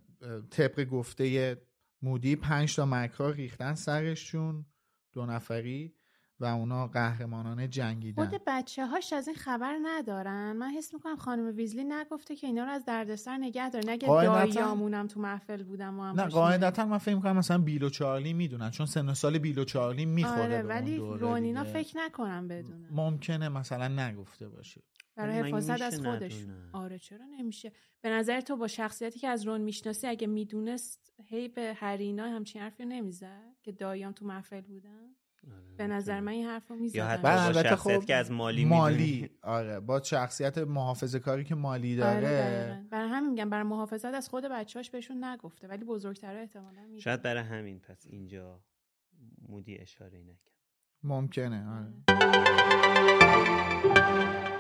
[0.51, 1.57] طبق گفته
[2.03, 4.67] مودی پنج تا مکار ریختن سرشون.
[5.13, 5.95] دو نفری
[6.41, 8.27] و اونا قهرمانانه جنگیدن.
[8.27, 10.53] خود بچه هاش از این خبر ندارن.
[10.53, 13.91] من حس می‌کنم خانم ویزلی نگفته که اینا رو از دردسر نگه داره.
[13.91, 18.33] نگه داییامونم تو محفل بودم و نه قاعدتا من فکر می‌کنم مثلا بیل و چارلی
[18.33, 22.89] می‌دونن چون سن و سال بیل و چارلی می‌خوره آره ولی رونینا فکر نکنم بدونه
[22.91, 24.83] ممکنه مثلا نگفته باشه.
[25.17, 26.47] برای حفاظت از خودش.
[26.73, 31.49] آره چرا نمیشه؟ به نظر تو با شخصیتی که از رون می‌شناسی اگه می‌دونست هی
[31.49, 35.09] به هرینا همچین حرفی نمی‌زد که داییام تو محفل بودن؟
[35.77, 39.31] به نظر من این حرف رو یا حتی با شخصیت خب که از مالی مالی
[39.43, 42.27] آره با شخصیت محافظه کاری که مالی آره، داره.
[42.27, 47.23] آره برای همین میگم برای محافظت از خود بچه‌هاش بهشون نگفته ولی بزرگتره احتمالاً شاید
[47.23, 48.61] برای همین پس اینجا
[49.49, 50.55] مودی اشاره نکرد.
[51.03, 51.93] ممکنه آره.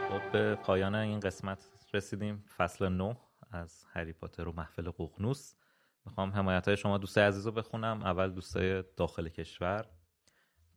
[0.08, 2.44] خب به پایان این قسمت رسیدیم.
[2.56, 3.16] فصل 9
[3.52, 5.54] از هری پاتر و محفل ققنوس.
[6.04, 8.02] می‌خوام حمایت های شما دوستای عزیز رو بخونم.
[8.02, 9.86] اول دوستای داخل کشور.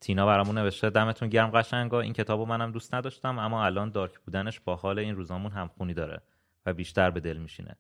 [0.03, 4.59] تینا برامون نوشته دمتون گرم قشنگا این کتابو منم دوست نداشتم اما الان دارک بودنش
[4.59, 6.21] با حال این روزامون همخونی داره
[6.65, 7.75] و بیشتر به دل میشینه.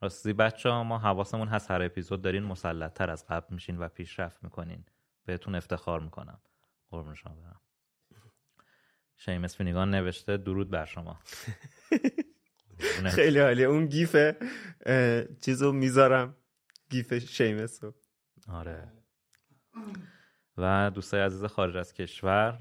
[0.00, 3.88] راستی بچه ها ما حواسمون هست هر اپیزود دارین مسلط تر از قبل میشین و
[3.88, 4.84] پیشرفت می‌کنین.
[5.24, 6.40] بهتون افتخار می‌کنم.
[6.90, 7.60] قربون شما برم.
[9.16, 11.20] شیمس فینیگان نوشته درود بر شما.
[13.14, 14.16] خیلی حالیه اون GIF
[15.40, 16.36] چیزو می‌ذارم.
[16.90, 17.94] GIF شیمس رو
[18.48, 18.92] آره.
[20.58, 22.58] و دوستای عزیز خارج از کشور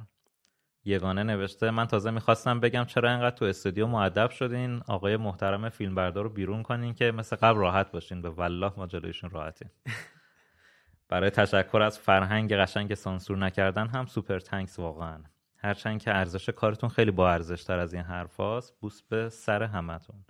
[0.85, 6.23] یگانه نوشته من تازه می‌خواستم بگم چرا اینقدر تو استودیو معدب شدین؟ آقای محترم فیلمبردار
[6.23, 8.21] رو بیرون کنین که مثل قبل راحت باشین.
[8.21, 9.69] به والله ما جلویشون راحتین
[11.09, 15.23] برای تشکر از فرهنگ قشنگ سانسور نکردن هم سوپر تنکس واقعا.
[15.57, 20.25] هرچند که ارزش کارتون خیلی با ارزش تر از این حرفاست بوس به سر همتون.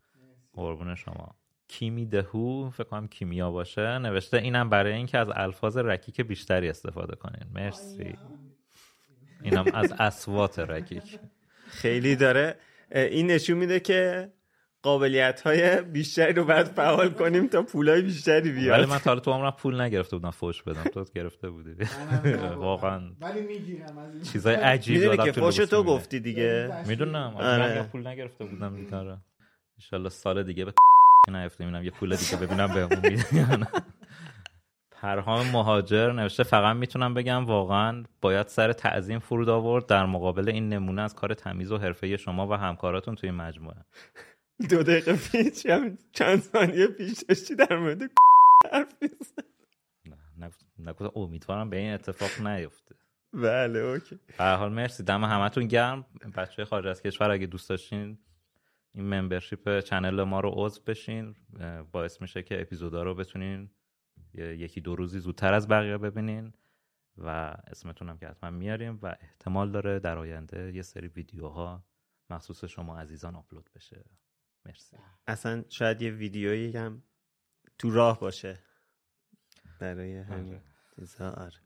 [0.54, 1.36] قربون شما.
[1.72, 7.16] کیمی دهو فکر کنم کیمیا باشه نوشته اینم برای اینکه از الفاظ رکیک بیشتری استفاده
[7.16, 7.46] کنین.
[7.54, 8.16] مرسی.
[9.44, 11.20] اینم از اسوات رکیک.
[11.68, 12.56] خیلی داره.
[12.92, 14.30] این نشون میده که
[14.82, 18.80] قابلیت های بیشتری رو باید فعال کنیم تا پولای بیشتری بیاد.
[18.80, 20.84] ولی من تا تو عمرم پول نگرفته بودم فوش بدم.
[20.84, 21.76] تو گرفته بودی.
[22.56, 23.02] واقعا.
[23.22, 26.84] ولی می‌گیرم از چیزای عجیب می‌دونی که فوش تو گفتی دیگه.
[26.88, 27.34] می‌دونم.
[27.34, 29.18] من پول نگرفته بودم دیگه
[29.94, 30.74] ان سال دیگه به
[31.30, 33.68] نیفته می‌بینم یه پول دیگه ببینم بهمون میده
[34.92, 39.86] پرهام مهاجر نوشته فقط می‌تونم بگم واقعا باید سر تعظیم فرود آورد.
[39.86, 43.86] در مقابل این نمونه از کار تمیز و حرفه شما و همکاراتون توی مجموعه.
[44.70, 45.64] دو دقیقه پیش
[46.14, 48.02] چند ثانیه پیش داشتی در مورد
[48.72, 48.94] حرف
[50.80, 52.96] نه امیدوارم به این اتفاق نیفته.
[53.34, 54.20] بله اوکی.
[54.38, 55.04] به حال مرسی.
[55.04, 56.06] دم همتون گرم.
[56.38, 58.18] بچه خارج از کشور اگه دوست داشتین
[58.94, 61.36] این ممبرشیپ چنل ما رو عضو بشین.
[61.92, 63.70] باعث میشه که اپیزودا رو بتونین
[64.34, 66.54] یکی دو روزی زودتر از بقیه ببینین
[67.18, 67.28] و
[67.68, 71.86] اسمتون هم که حتما میاریم و احتمال داره در آینده یه سری ویدیوها
[72.30, 74.06] مخصوص شما عزیزان آپلود بشه.
[74.66, 74.98] مرسی.
[75.28, 77.04] اصلا شاید یه ویدیویی هم
[77.78, 78.60] تو راه باشه
[79.80, 80.60] برای همین.
[81.20, 81.60] آره.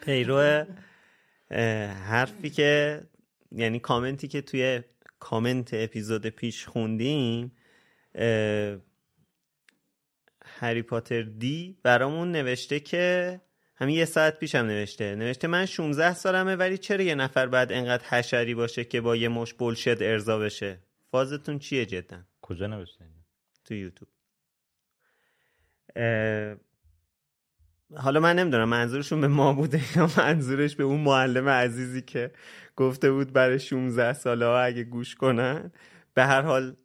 [0.00, 0.64] پیرو
[1.90, 3.00] حرفی که
[3.50, 4.82] یعنی کامنتی که توی
[5.22, 7.52] کامنت اپیزود پیش خوندیم
[10.44, 13.40] هری پاتر دی برامون نوشته که
[13.76, 15.14] همین یه ساعت پیشم نوشته.
[15.14, 19.28] نوشته من 16 سالمه ولی چرا یه نفر بعد انقدر حشری باشه که با یه
[19.28, 20.78] مش بولشد ارضا بشه؟
[21.10, 23.04] فازتون چیه جدا؟ کجا نوشته
[23.64, 24.08] تو یوتیوب.
[27.96, 32.30] حالا من نمی‌دونم منظورشون به ما بوده یا منظورش به اون معلم عزیزی که
[32.76, 35.72] گفته بود برای 16 ساله ها اگه گوش کنن.
[36.14, 36.76] به هر حال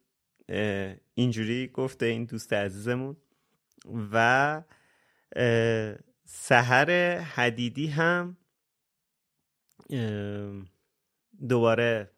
[1.14, 3.16] اینجوری گفته این دوست عزیزمون.
[4.12, 4.62] و
[6.24, 8.36] سهر حدیدی هم
[11.48, 12.10] دوباره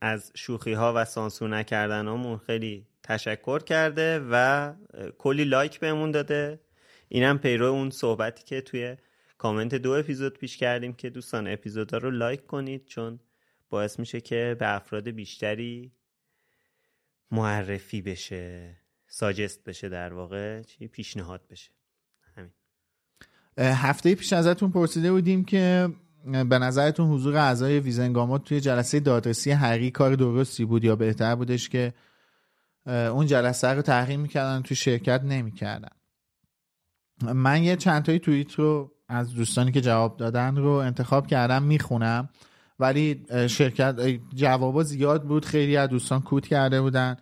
[0.00, 4.72] از شوخی ها و سانسور نکردن خیلی تشکر کرده و
[5.18, 6.60] کلی لایک بهمون داده.
[7.08, 8.96] اینم پیرو اون صحبتی که توی
[9.38, 13.20] کامنت دو اپیزود پیش کردیم که دوستان اپیزودا رو لایک کنید چون
[13.70, 15.92] باعث میشه که به افراد بیشتری
[17.30, 18.76] معرفی بشه
[19.06, 21.70] ساجست بشه در واقع چی؟ پیشنهاد بشه.
[22.36, 22.50] همین.
[23.58, 25.88] هفته پیش ازتون پرسیده بودیم که
[26.24, 31.68] به نظرتون حضور اعضای ویزنگامات توی جلسه دادرسی حقی کار درستی بود یا بهتر بودش
[31.68, 31.94] که
[32.86, 35.96] اون جلسه رو تحقیم می‌کردن توی شرکت نمی‌کردن؟
[37.22, 42.28] من یه چند تایی توییت رو از دوستانی که جواب دادن رو انتخاب کردم می‌خونم.
[42.80, 44.00] ولی شرکت
[44.34, 45.44] جوابا زیاد بود.
[45.44, 47.16] خیلی از دوستان quote کرده بودن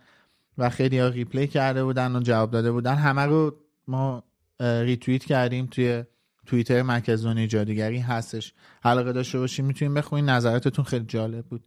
[0.57, 2.95] و خیلی ها reply کرده بودن و جواب داده بودن.
[2.95, 3.55] همه رو
[3.87, 4.23] ما
[4.59, 6.03] ریتویت کردیم توی
[6.45, 8.53] توییتر مرکز دنیای جادوگری هستش.
[8.83, 11.63] علاقه داشته باشین می‌تونین بخونین نظراتتون خیلی جالب بود.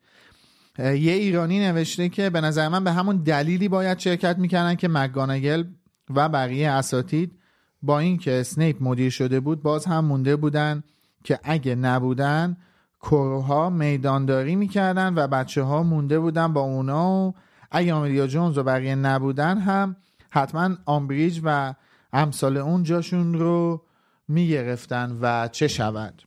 [0.79, 5.65] یه ایرانی نوشته که به نظر من به همون دلیلی باید شرکت می‌کردن که مک‌گونگال
[6.11, 7.39] و بقیه اساتید
[7.83, 10.83] با اینکه اسنیپ مدیر شده بود باز هم مونده بودن
[11.25, 12.57] که اگه نبودن
[13.01, 17.35] کروها میدانداری می‌کردن و بچه ها مونده بودن با اونا و
[17.71, 19.97] اگه جونز و بقیه نبودن هم
[20.31, 21.75] حتما آمبریج و
[22.13, 23.85] امثال اون جاشون رو
[24.29, 26.23] می‌گرفتن و چه شود.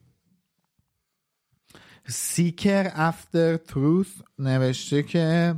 [2.07, 4.07] Seeker After Truth
[4.40, 5.56] نوشته که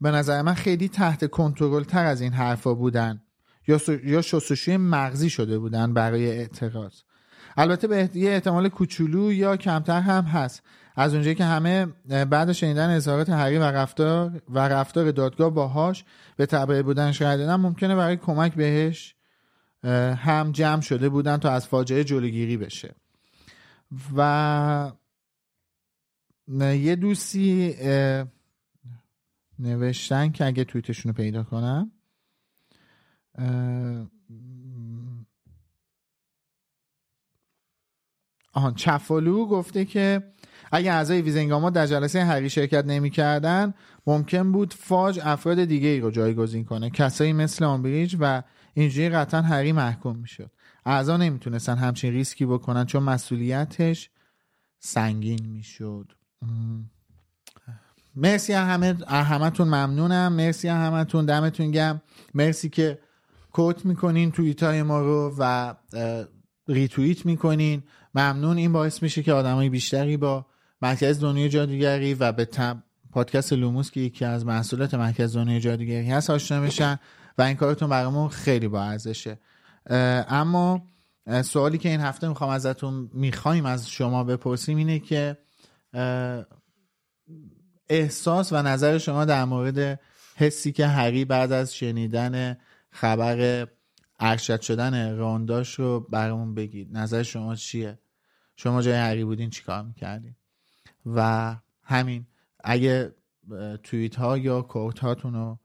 [0.00, 3.22] به نظر من خیلی تحت کنترل تر از این حرفا بودن.
[3.66, 6.94] یا, یا شستشوی مغزی شده بودن برای اعتراض.
[7.56, 10.62] البته به یه احتمال کوچولو یا کمتر هم هست.
[10.96, 11.86] از اونجایی که همه
[12.24, 16.04] بعد شنیدن اظهارات هری و رفتار و رفتار دادگاه باهاش
[16.36, 19.14] به تبعه بودن شاید ممکنه برای کمک بهش
[20.16, 22.94] هم جمع شده بودن تا از فاجعه جلوگیری بشه.
[24.16, 24.92] و
[26.60, 27.74] یه دوستی
[29.58, 31.92] نوشتن که اگه تویتشون رو پیدا کنم.
[38.52, 40.34] آهان چفالو گفته که
[40.72, 43.74] اگه اعضای ویزنگاما در جلسه هری شرکت نمی‌کردن
[44.06, 48.42] ممکن بود فاج افراد دیگه ای رو جایگزین کنه کسایی مثل آمبریج و
[48.74, 50.50] اینجوری قطعا هری محکوم می‌شد.
[50.86, 54.10] اعضا نمی‌تونستن همچین ریسکی بکنن چون مسئولیتش
[54.78, 56.12] سنگین می‌شد.
[58.16, 60.32] مرسی همه همتون ممنونم.
[60.32, 62.00] مرسی همتون دمتون گرم
[62.34, 62.98] مرسی که
[63.54, 65.74] quote می‌کنین توییت های ما رو و
[66.68, 67.82] ریتوییت می‌کنین.
[68.14, 68.56] ممنون.
[68.56, 70.46] این باعث میشه که آدمای بیشتری با
[70.82, 72.82] مرکز دنیای جادوگری و به تبع
[73.12, 76.98] پادکست لوموس که یکی از محصولات مرکز دنیای جادوگری هست آشنا بشن
[77.38, 79.38] و این کارتون برامون خیلی با ارزشه.
[80.28, 80.86] اما
[81.44, 85.38] سوالی که این هفته می‌خوام ازتون می‌خوایم از شما بپرسیم اینه که
[87.88, 90.00] احساس و نظر شما در مورد
[90.36, 92.56] حسی که هری بعد از شنیدن
[92.94, 93.68] خبر
[94.20, 96.96] ارشد شدن رانداش رو برامون بگید.
[96.96, 97.98] نظر شما چیه؟
[98.56, 100.36] شما جای هری بودین چیکار می‌کردین؟
[101.06, 102.26] و همین
[102.64, 103.14] اگه
[103.82, 105.58] توییت ها یا کوت هاتون رو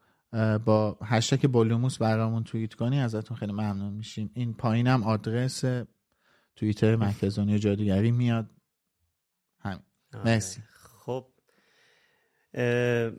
[0.60, 4.32] با هشتک بولوموس برامون توییت کنی ازتون خیلی ممنون میشیم.
[4.34, 5.64] این پایینم آدرس
[6.56, 8.50] توییتر مرکز جادوگری میاد.
[9.60, 9.80] همین.
[10.26, 10.62] مرسی.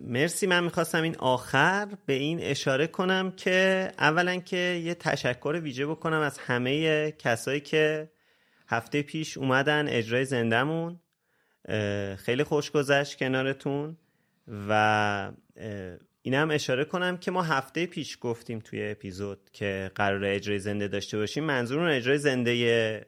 [0.00, 5.86] مرسی من می‌خواستم این آخر به این اشاره کنم که اولا که یه تشکر ویژه
[5.86, 8.10] بکنم از همه کسایی که
[8.68, 11.00] هفته پیش اومدن اجرای زندهمون.
[12.16, 13.96] خیلی خوش گذشت کنارتون
[14.68, 15.32] و
[16.22, 21.18] اینم اشاره کنم که ما هفته پیش گفتیم توی اپیزود که قرار اجرای زنده داشته
[21.18, 21.44] باشیم.
[21.44, 23.06] منظور اجرای زنده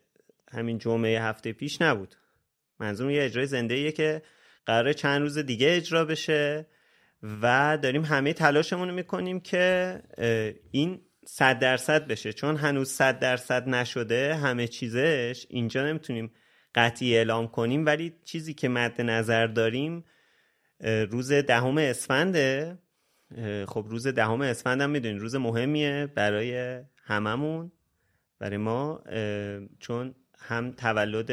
[0.52, 2.14] همین جمعه هفته پیش نبود.
[2.80, 4.22] منظور یه اجرای زنده که
[4.66, 6.66] قرار چند روز دیگه اجرا بشه
[7.42, 10.02] و داریم همه تلاشمون رو می‌کنیم که
[10.70, 12.32] این صد درصد بشه.
[12.32, 16.32] چون هنوز صد درصد نشده همه چیزش اینجا نمی‌تونیم
[16.74, 17.86] قطعی اعلام کنیم.
[17.86, 20.04] ولی چیزی که مد نظر داریم
[21.10, 22.78] روز دهم اسفنده.
[23.68, 27.72] خب روز دهم اسفند هم می‌دونید روز مهمیه برای هممون
[28.38, 29.02] برای ما
[29.78, 31.30] چون هم تولد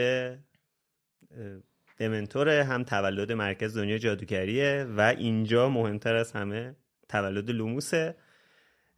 [1.99, 6.75] دمنتوره هم تولد مرکز دنیا جادوگریه و اینجا مهمتر از همه
[7.09, 8.15] تولد لوموسه.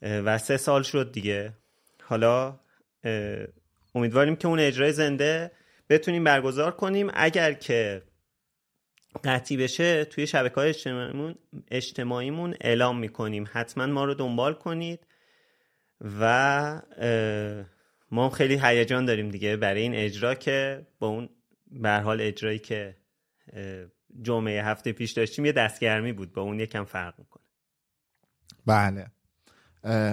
[0.02, 1.54] و سه سال شد دیگه.
[2.04, 2.60] حالا
[3.96, 5.52] امیدواریم که اون اجرای زنده
[5.90, 7.12] بتونیم برگزار کنیم.
[7.14, 8.02] اگر که
[9.24, 11.36] قطعی بشه توی شبکه های اجتماعیمون,
[11.72, 13.50] اجتماعیمون اعلام می‌کنیم.
[13.52, 15.08] حتما ما رو دنبال کنید
[16.20, 16.82] و
[18.12, 21.30] ما خیلی هیجان داریم دیگه برای این اجرا که با اون
[21.72, 22.98] به حال اجرایی که
[24.22, 26.34] جمعه هفته پیش داشتیم یه دستگرمی بود.
[26.34, 27.44] با اون یکم فرق می‌کنه.
[28.66, 29.12] بله.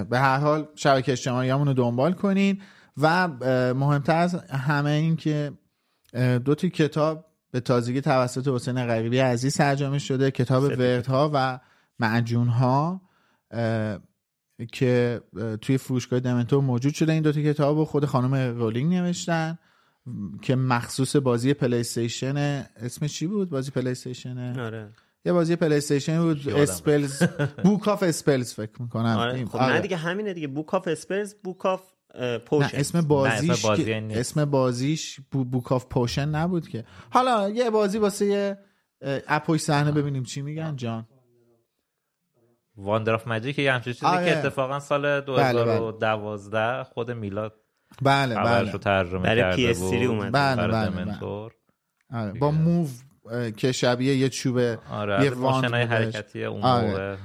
[0.05, 2.63] به هر حال شبکه اجتماعی رو دنبال کنین.
[2.97, 3.29] و
[3.75, 5.53] مهمتر از همه این که
[6.45, 10.31] دو تا کتاب به تازگی توسط حسین غریبی عزیز ترجمه شده.
[10.31, 11.61] کتاب وردها و
[11.99, 13.01] معجونها
[14.73, 15.21] که
[15.61, 19.59] توی فروشگاه دمنتور موجود شده این دوتا کتاب و خود خانم رولینگ نوشتن.
[20.43, 22.37] که مخصوص بازی پلی استیشن
[22.77, 24.91] اسمش چی بود؟ بازی پلی استیشن آره.
[25.25, 26.49] یه بازی پلی استیشن بود.
[26.49, 27.23] اسپلز.
[27.65, 29.17] بوک آف اسپلز فکر می‌کنم.
[29.19, 29.45] آره.
[29.45, 29.75] خب آره.
[29.75, 30.49] نه دیگه همینه دیگه.
[30.49, 31.83] بوک آف اسپلز بوک آف
[32.47, 36.85] پوشن نه اسم بازیش بازی اسم بازیش بوک آف پوشن نبود که.
[37.11, 38.59] حالا یه بازی واسه یه
[39.29, 41.07] اپوی صحنه ببینیم چی میگن جان.
[42.77, 44.25] واندر آف ماجیک یه همچین چیزی آره.
[44.25, 46.51] که اتفاقا سال 2012 بله.
[46.51, 46.85] بله.
[46.85, 47.55] خود میلاد
[48.03, 50.31] بله بله رو ترجمه برای PS3 بود اومده.
[50.31, 51.05] بله، برای بله، بله.
[51.05, 51.53] دمنتور.
[52.13, 52.33] آره.
[52.33, 52.89] با Move
[53.57, 54.59] که شبیه یه چوب
[54.91, 55.89] آره یه wand بودش.
[55.91, 57.19] حرکتی اون آره.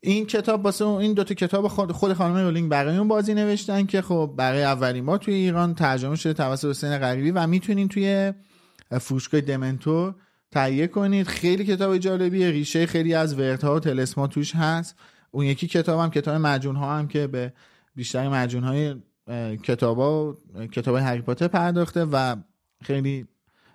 [0.00, 4.02] این کتاب واسه این دوتا کتاب خود, خود خانم رولینگ برای اون بازی نوشتن که
[4.02, 8.32] خب برای اولین بار توی ایران ترجمه شده توسط حسین غریبی و می‌تونین توی
[9.00, 10.14] فروشگاه دمنتور
[10.50, 14.96] تهیه کنید خیلی کتاب جالبیه ریشه خیلی از وردها و تلسما توش هست
[15.30, 17.52] اون یکی کتاب هم کتاب معجون ها هم که به
[17.94, 18.94] بیشتر معجون های
[19.62, 22.36] کتاب ها و کتاب هری پاتر پرداخته و
[22.82, 23.26] خیلی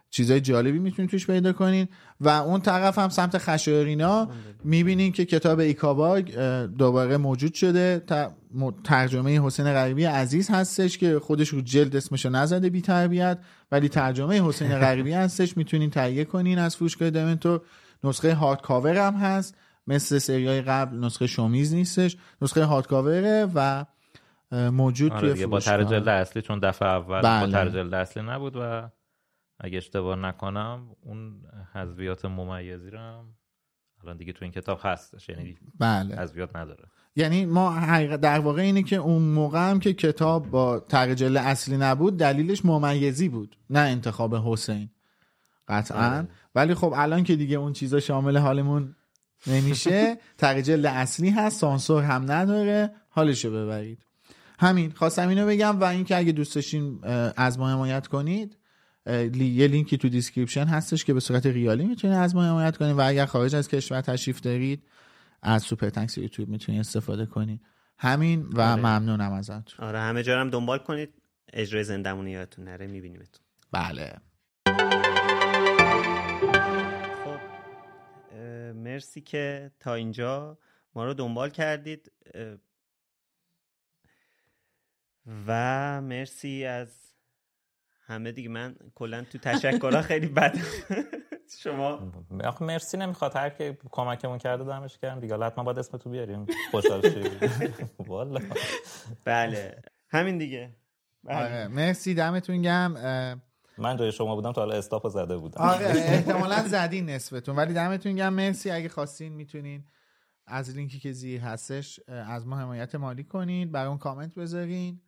[0.09, 1.87] چیزای جالبی می‌تونید توش پیدا کنین.
[2.21, 4.29] و اون طرف هم سمت خشایرینا
[4.63, 6.35] می‌بینین که کتاب ایکاباگ
[6.77, 8.03] دوباره موجود شده.
[8.83, 13.37] ترجمه حسین غریبی عزیز هستش که خودش رو جلد اسمشو نزده بی تربیت
[13.71, 15.57] ولی ترجمه حسین غریبی هستش.
[15.57, 17.61] می‌تونین تهیه کنین از فروشگاه دمنتور.
[18.03, 19.55] نسخه hardcover هم هست.
[19.87, 22.17] مثل سریای قبل نسخه شومیز نیستش.
[22.41, 23.85] نسخه hardcover ه و
[24.51, 27.45] موجود آره توی با فروشگاه تر جلد اصلی چون دفعه اول بله.
[27.45, 28.89] با تر جلد اصلی نبود و
[29.59, 31.41] اگه اشتباه نکنم اون
[31.73, 33.25] حذویات ممیزی رو هم
[34.03, 36.15] الان دیگه تو این کتاب هستش یعنی بله.
[36.15, 36.83] حذویات نداره.
[37.15, 41.37] یعنی ما حقیقت در واقع اینه که اون موقع هم که کتاب با تغییر جلد
[41.37, 44.89] اصلی نبود دلیلش ممیزی بود نه انتخاب حسین.
[45.67, 46.17] قطعا.
[46.17, 46.27] آره.
[46.55, 48.95] ولی خب الان که دیگه اون چیزا شامل حالمون
[49.47, 54.05] نمیشه تغییر جلد اصلی هست سانسور هم نداره حالشو ببرید.
[54.61, 54.91] همین.
[54.91, 56.99] خواستم اینو بگم و اینکه اگه دوست داشتین
[57.37, 58.57] از ما حمایت کنید
[59.05, 63.07] یه لینکی تو description هستش که به صورت ریالی می‌تونید از ما حمایت کنید و
[63.07, 64.83] اگر خارج از کشور تشریف دارید
[65.41, 67.61] از Super Thanks یوتیوب می‌تونید استفاده کنید.
[67.97, 68.81] همین و آره.
[68.81, 69.87] ممنونم ازتون.
[69.87, 71.13] آره همه جا هم دنبال کنید.
[71.53, 74.13] اجرای زندمون یادتون نره میبینیمتون بله.
[77.23, 77.39] خب
[78.75, 80.57] مرسی که تا اینجا
[80.95, 82.11] ما رو دنبال کردید.
[85.47, 86.87] و مرسی از
[88.05, 88.49] همه دیگه.
[88.49, 90.57] من کلا تو تشکرها خیلی بد
[91.59, 92.11] شما
[92.43, 93.35] آخه مرسی نمی‌خواد.
[93.35, 95.33] هر که کمکمون کرده دمش گرم دیگه.
[95.33, 96.45] حالا حتما باید اسم تو بیاریم.
[96.71, 97.39] خوشحال شدیم
[98.07, 98.41] والا.
[99.25, 99.81] بله.
[100.09, 100.75] همین دیگه.
[101.23, 101.35] بله.
[101.37, 101.67] آره.
[101.67, 102.13] مرسی.
[102.13, 102.91] دمتون گم
[103.77, 105.61] من جای شما بودم تا حالا استاپو زده بودم.
[105.61, 105.85] آره.
[105.85, 107.55] احتمالا زدین نصفتون.
[107.55, 108.71] ولی دمتون گم مرسی.
[108.71, 109.85] اگه خواستین می‌تونین
[110.47, 113.71] از لینکی که زیر هستش از ما حمایت مالی کنین.
[113.71, 115.01] برای اون کامنت بذارین.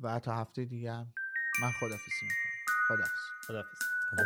[0.00, 1.14] و تا هفته دیگه هم
[1.62, 2.50] من خدافیسی می‌کنم.
[2.88, 3.78] خدافیز خدافظ
[4.14, 4.24] Knox.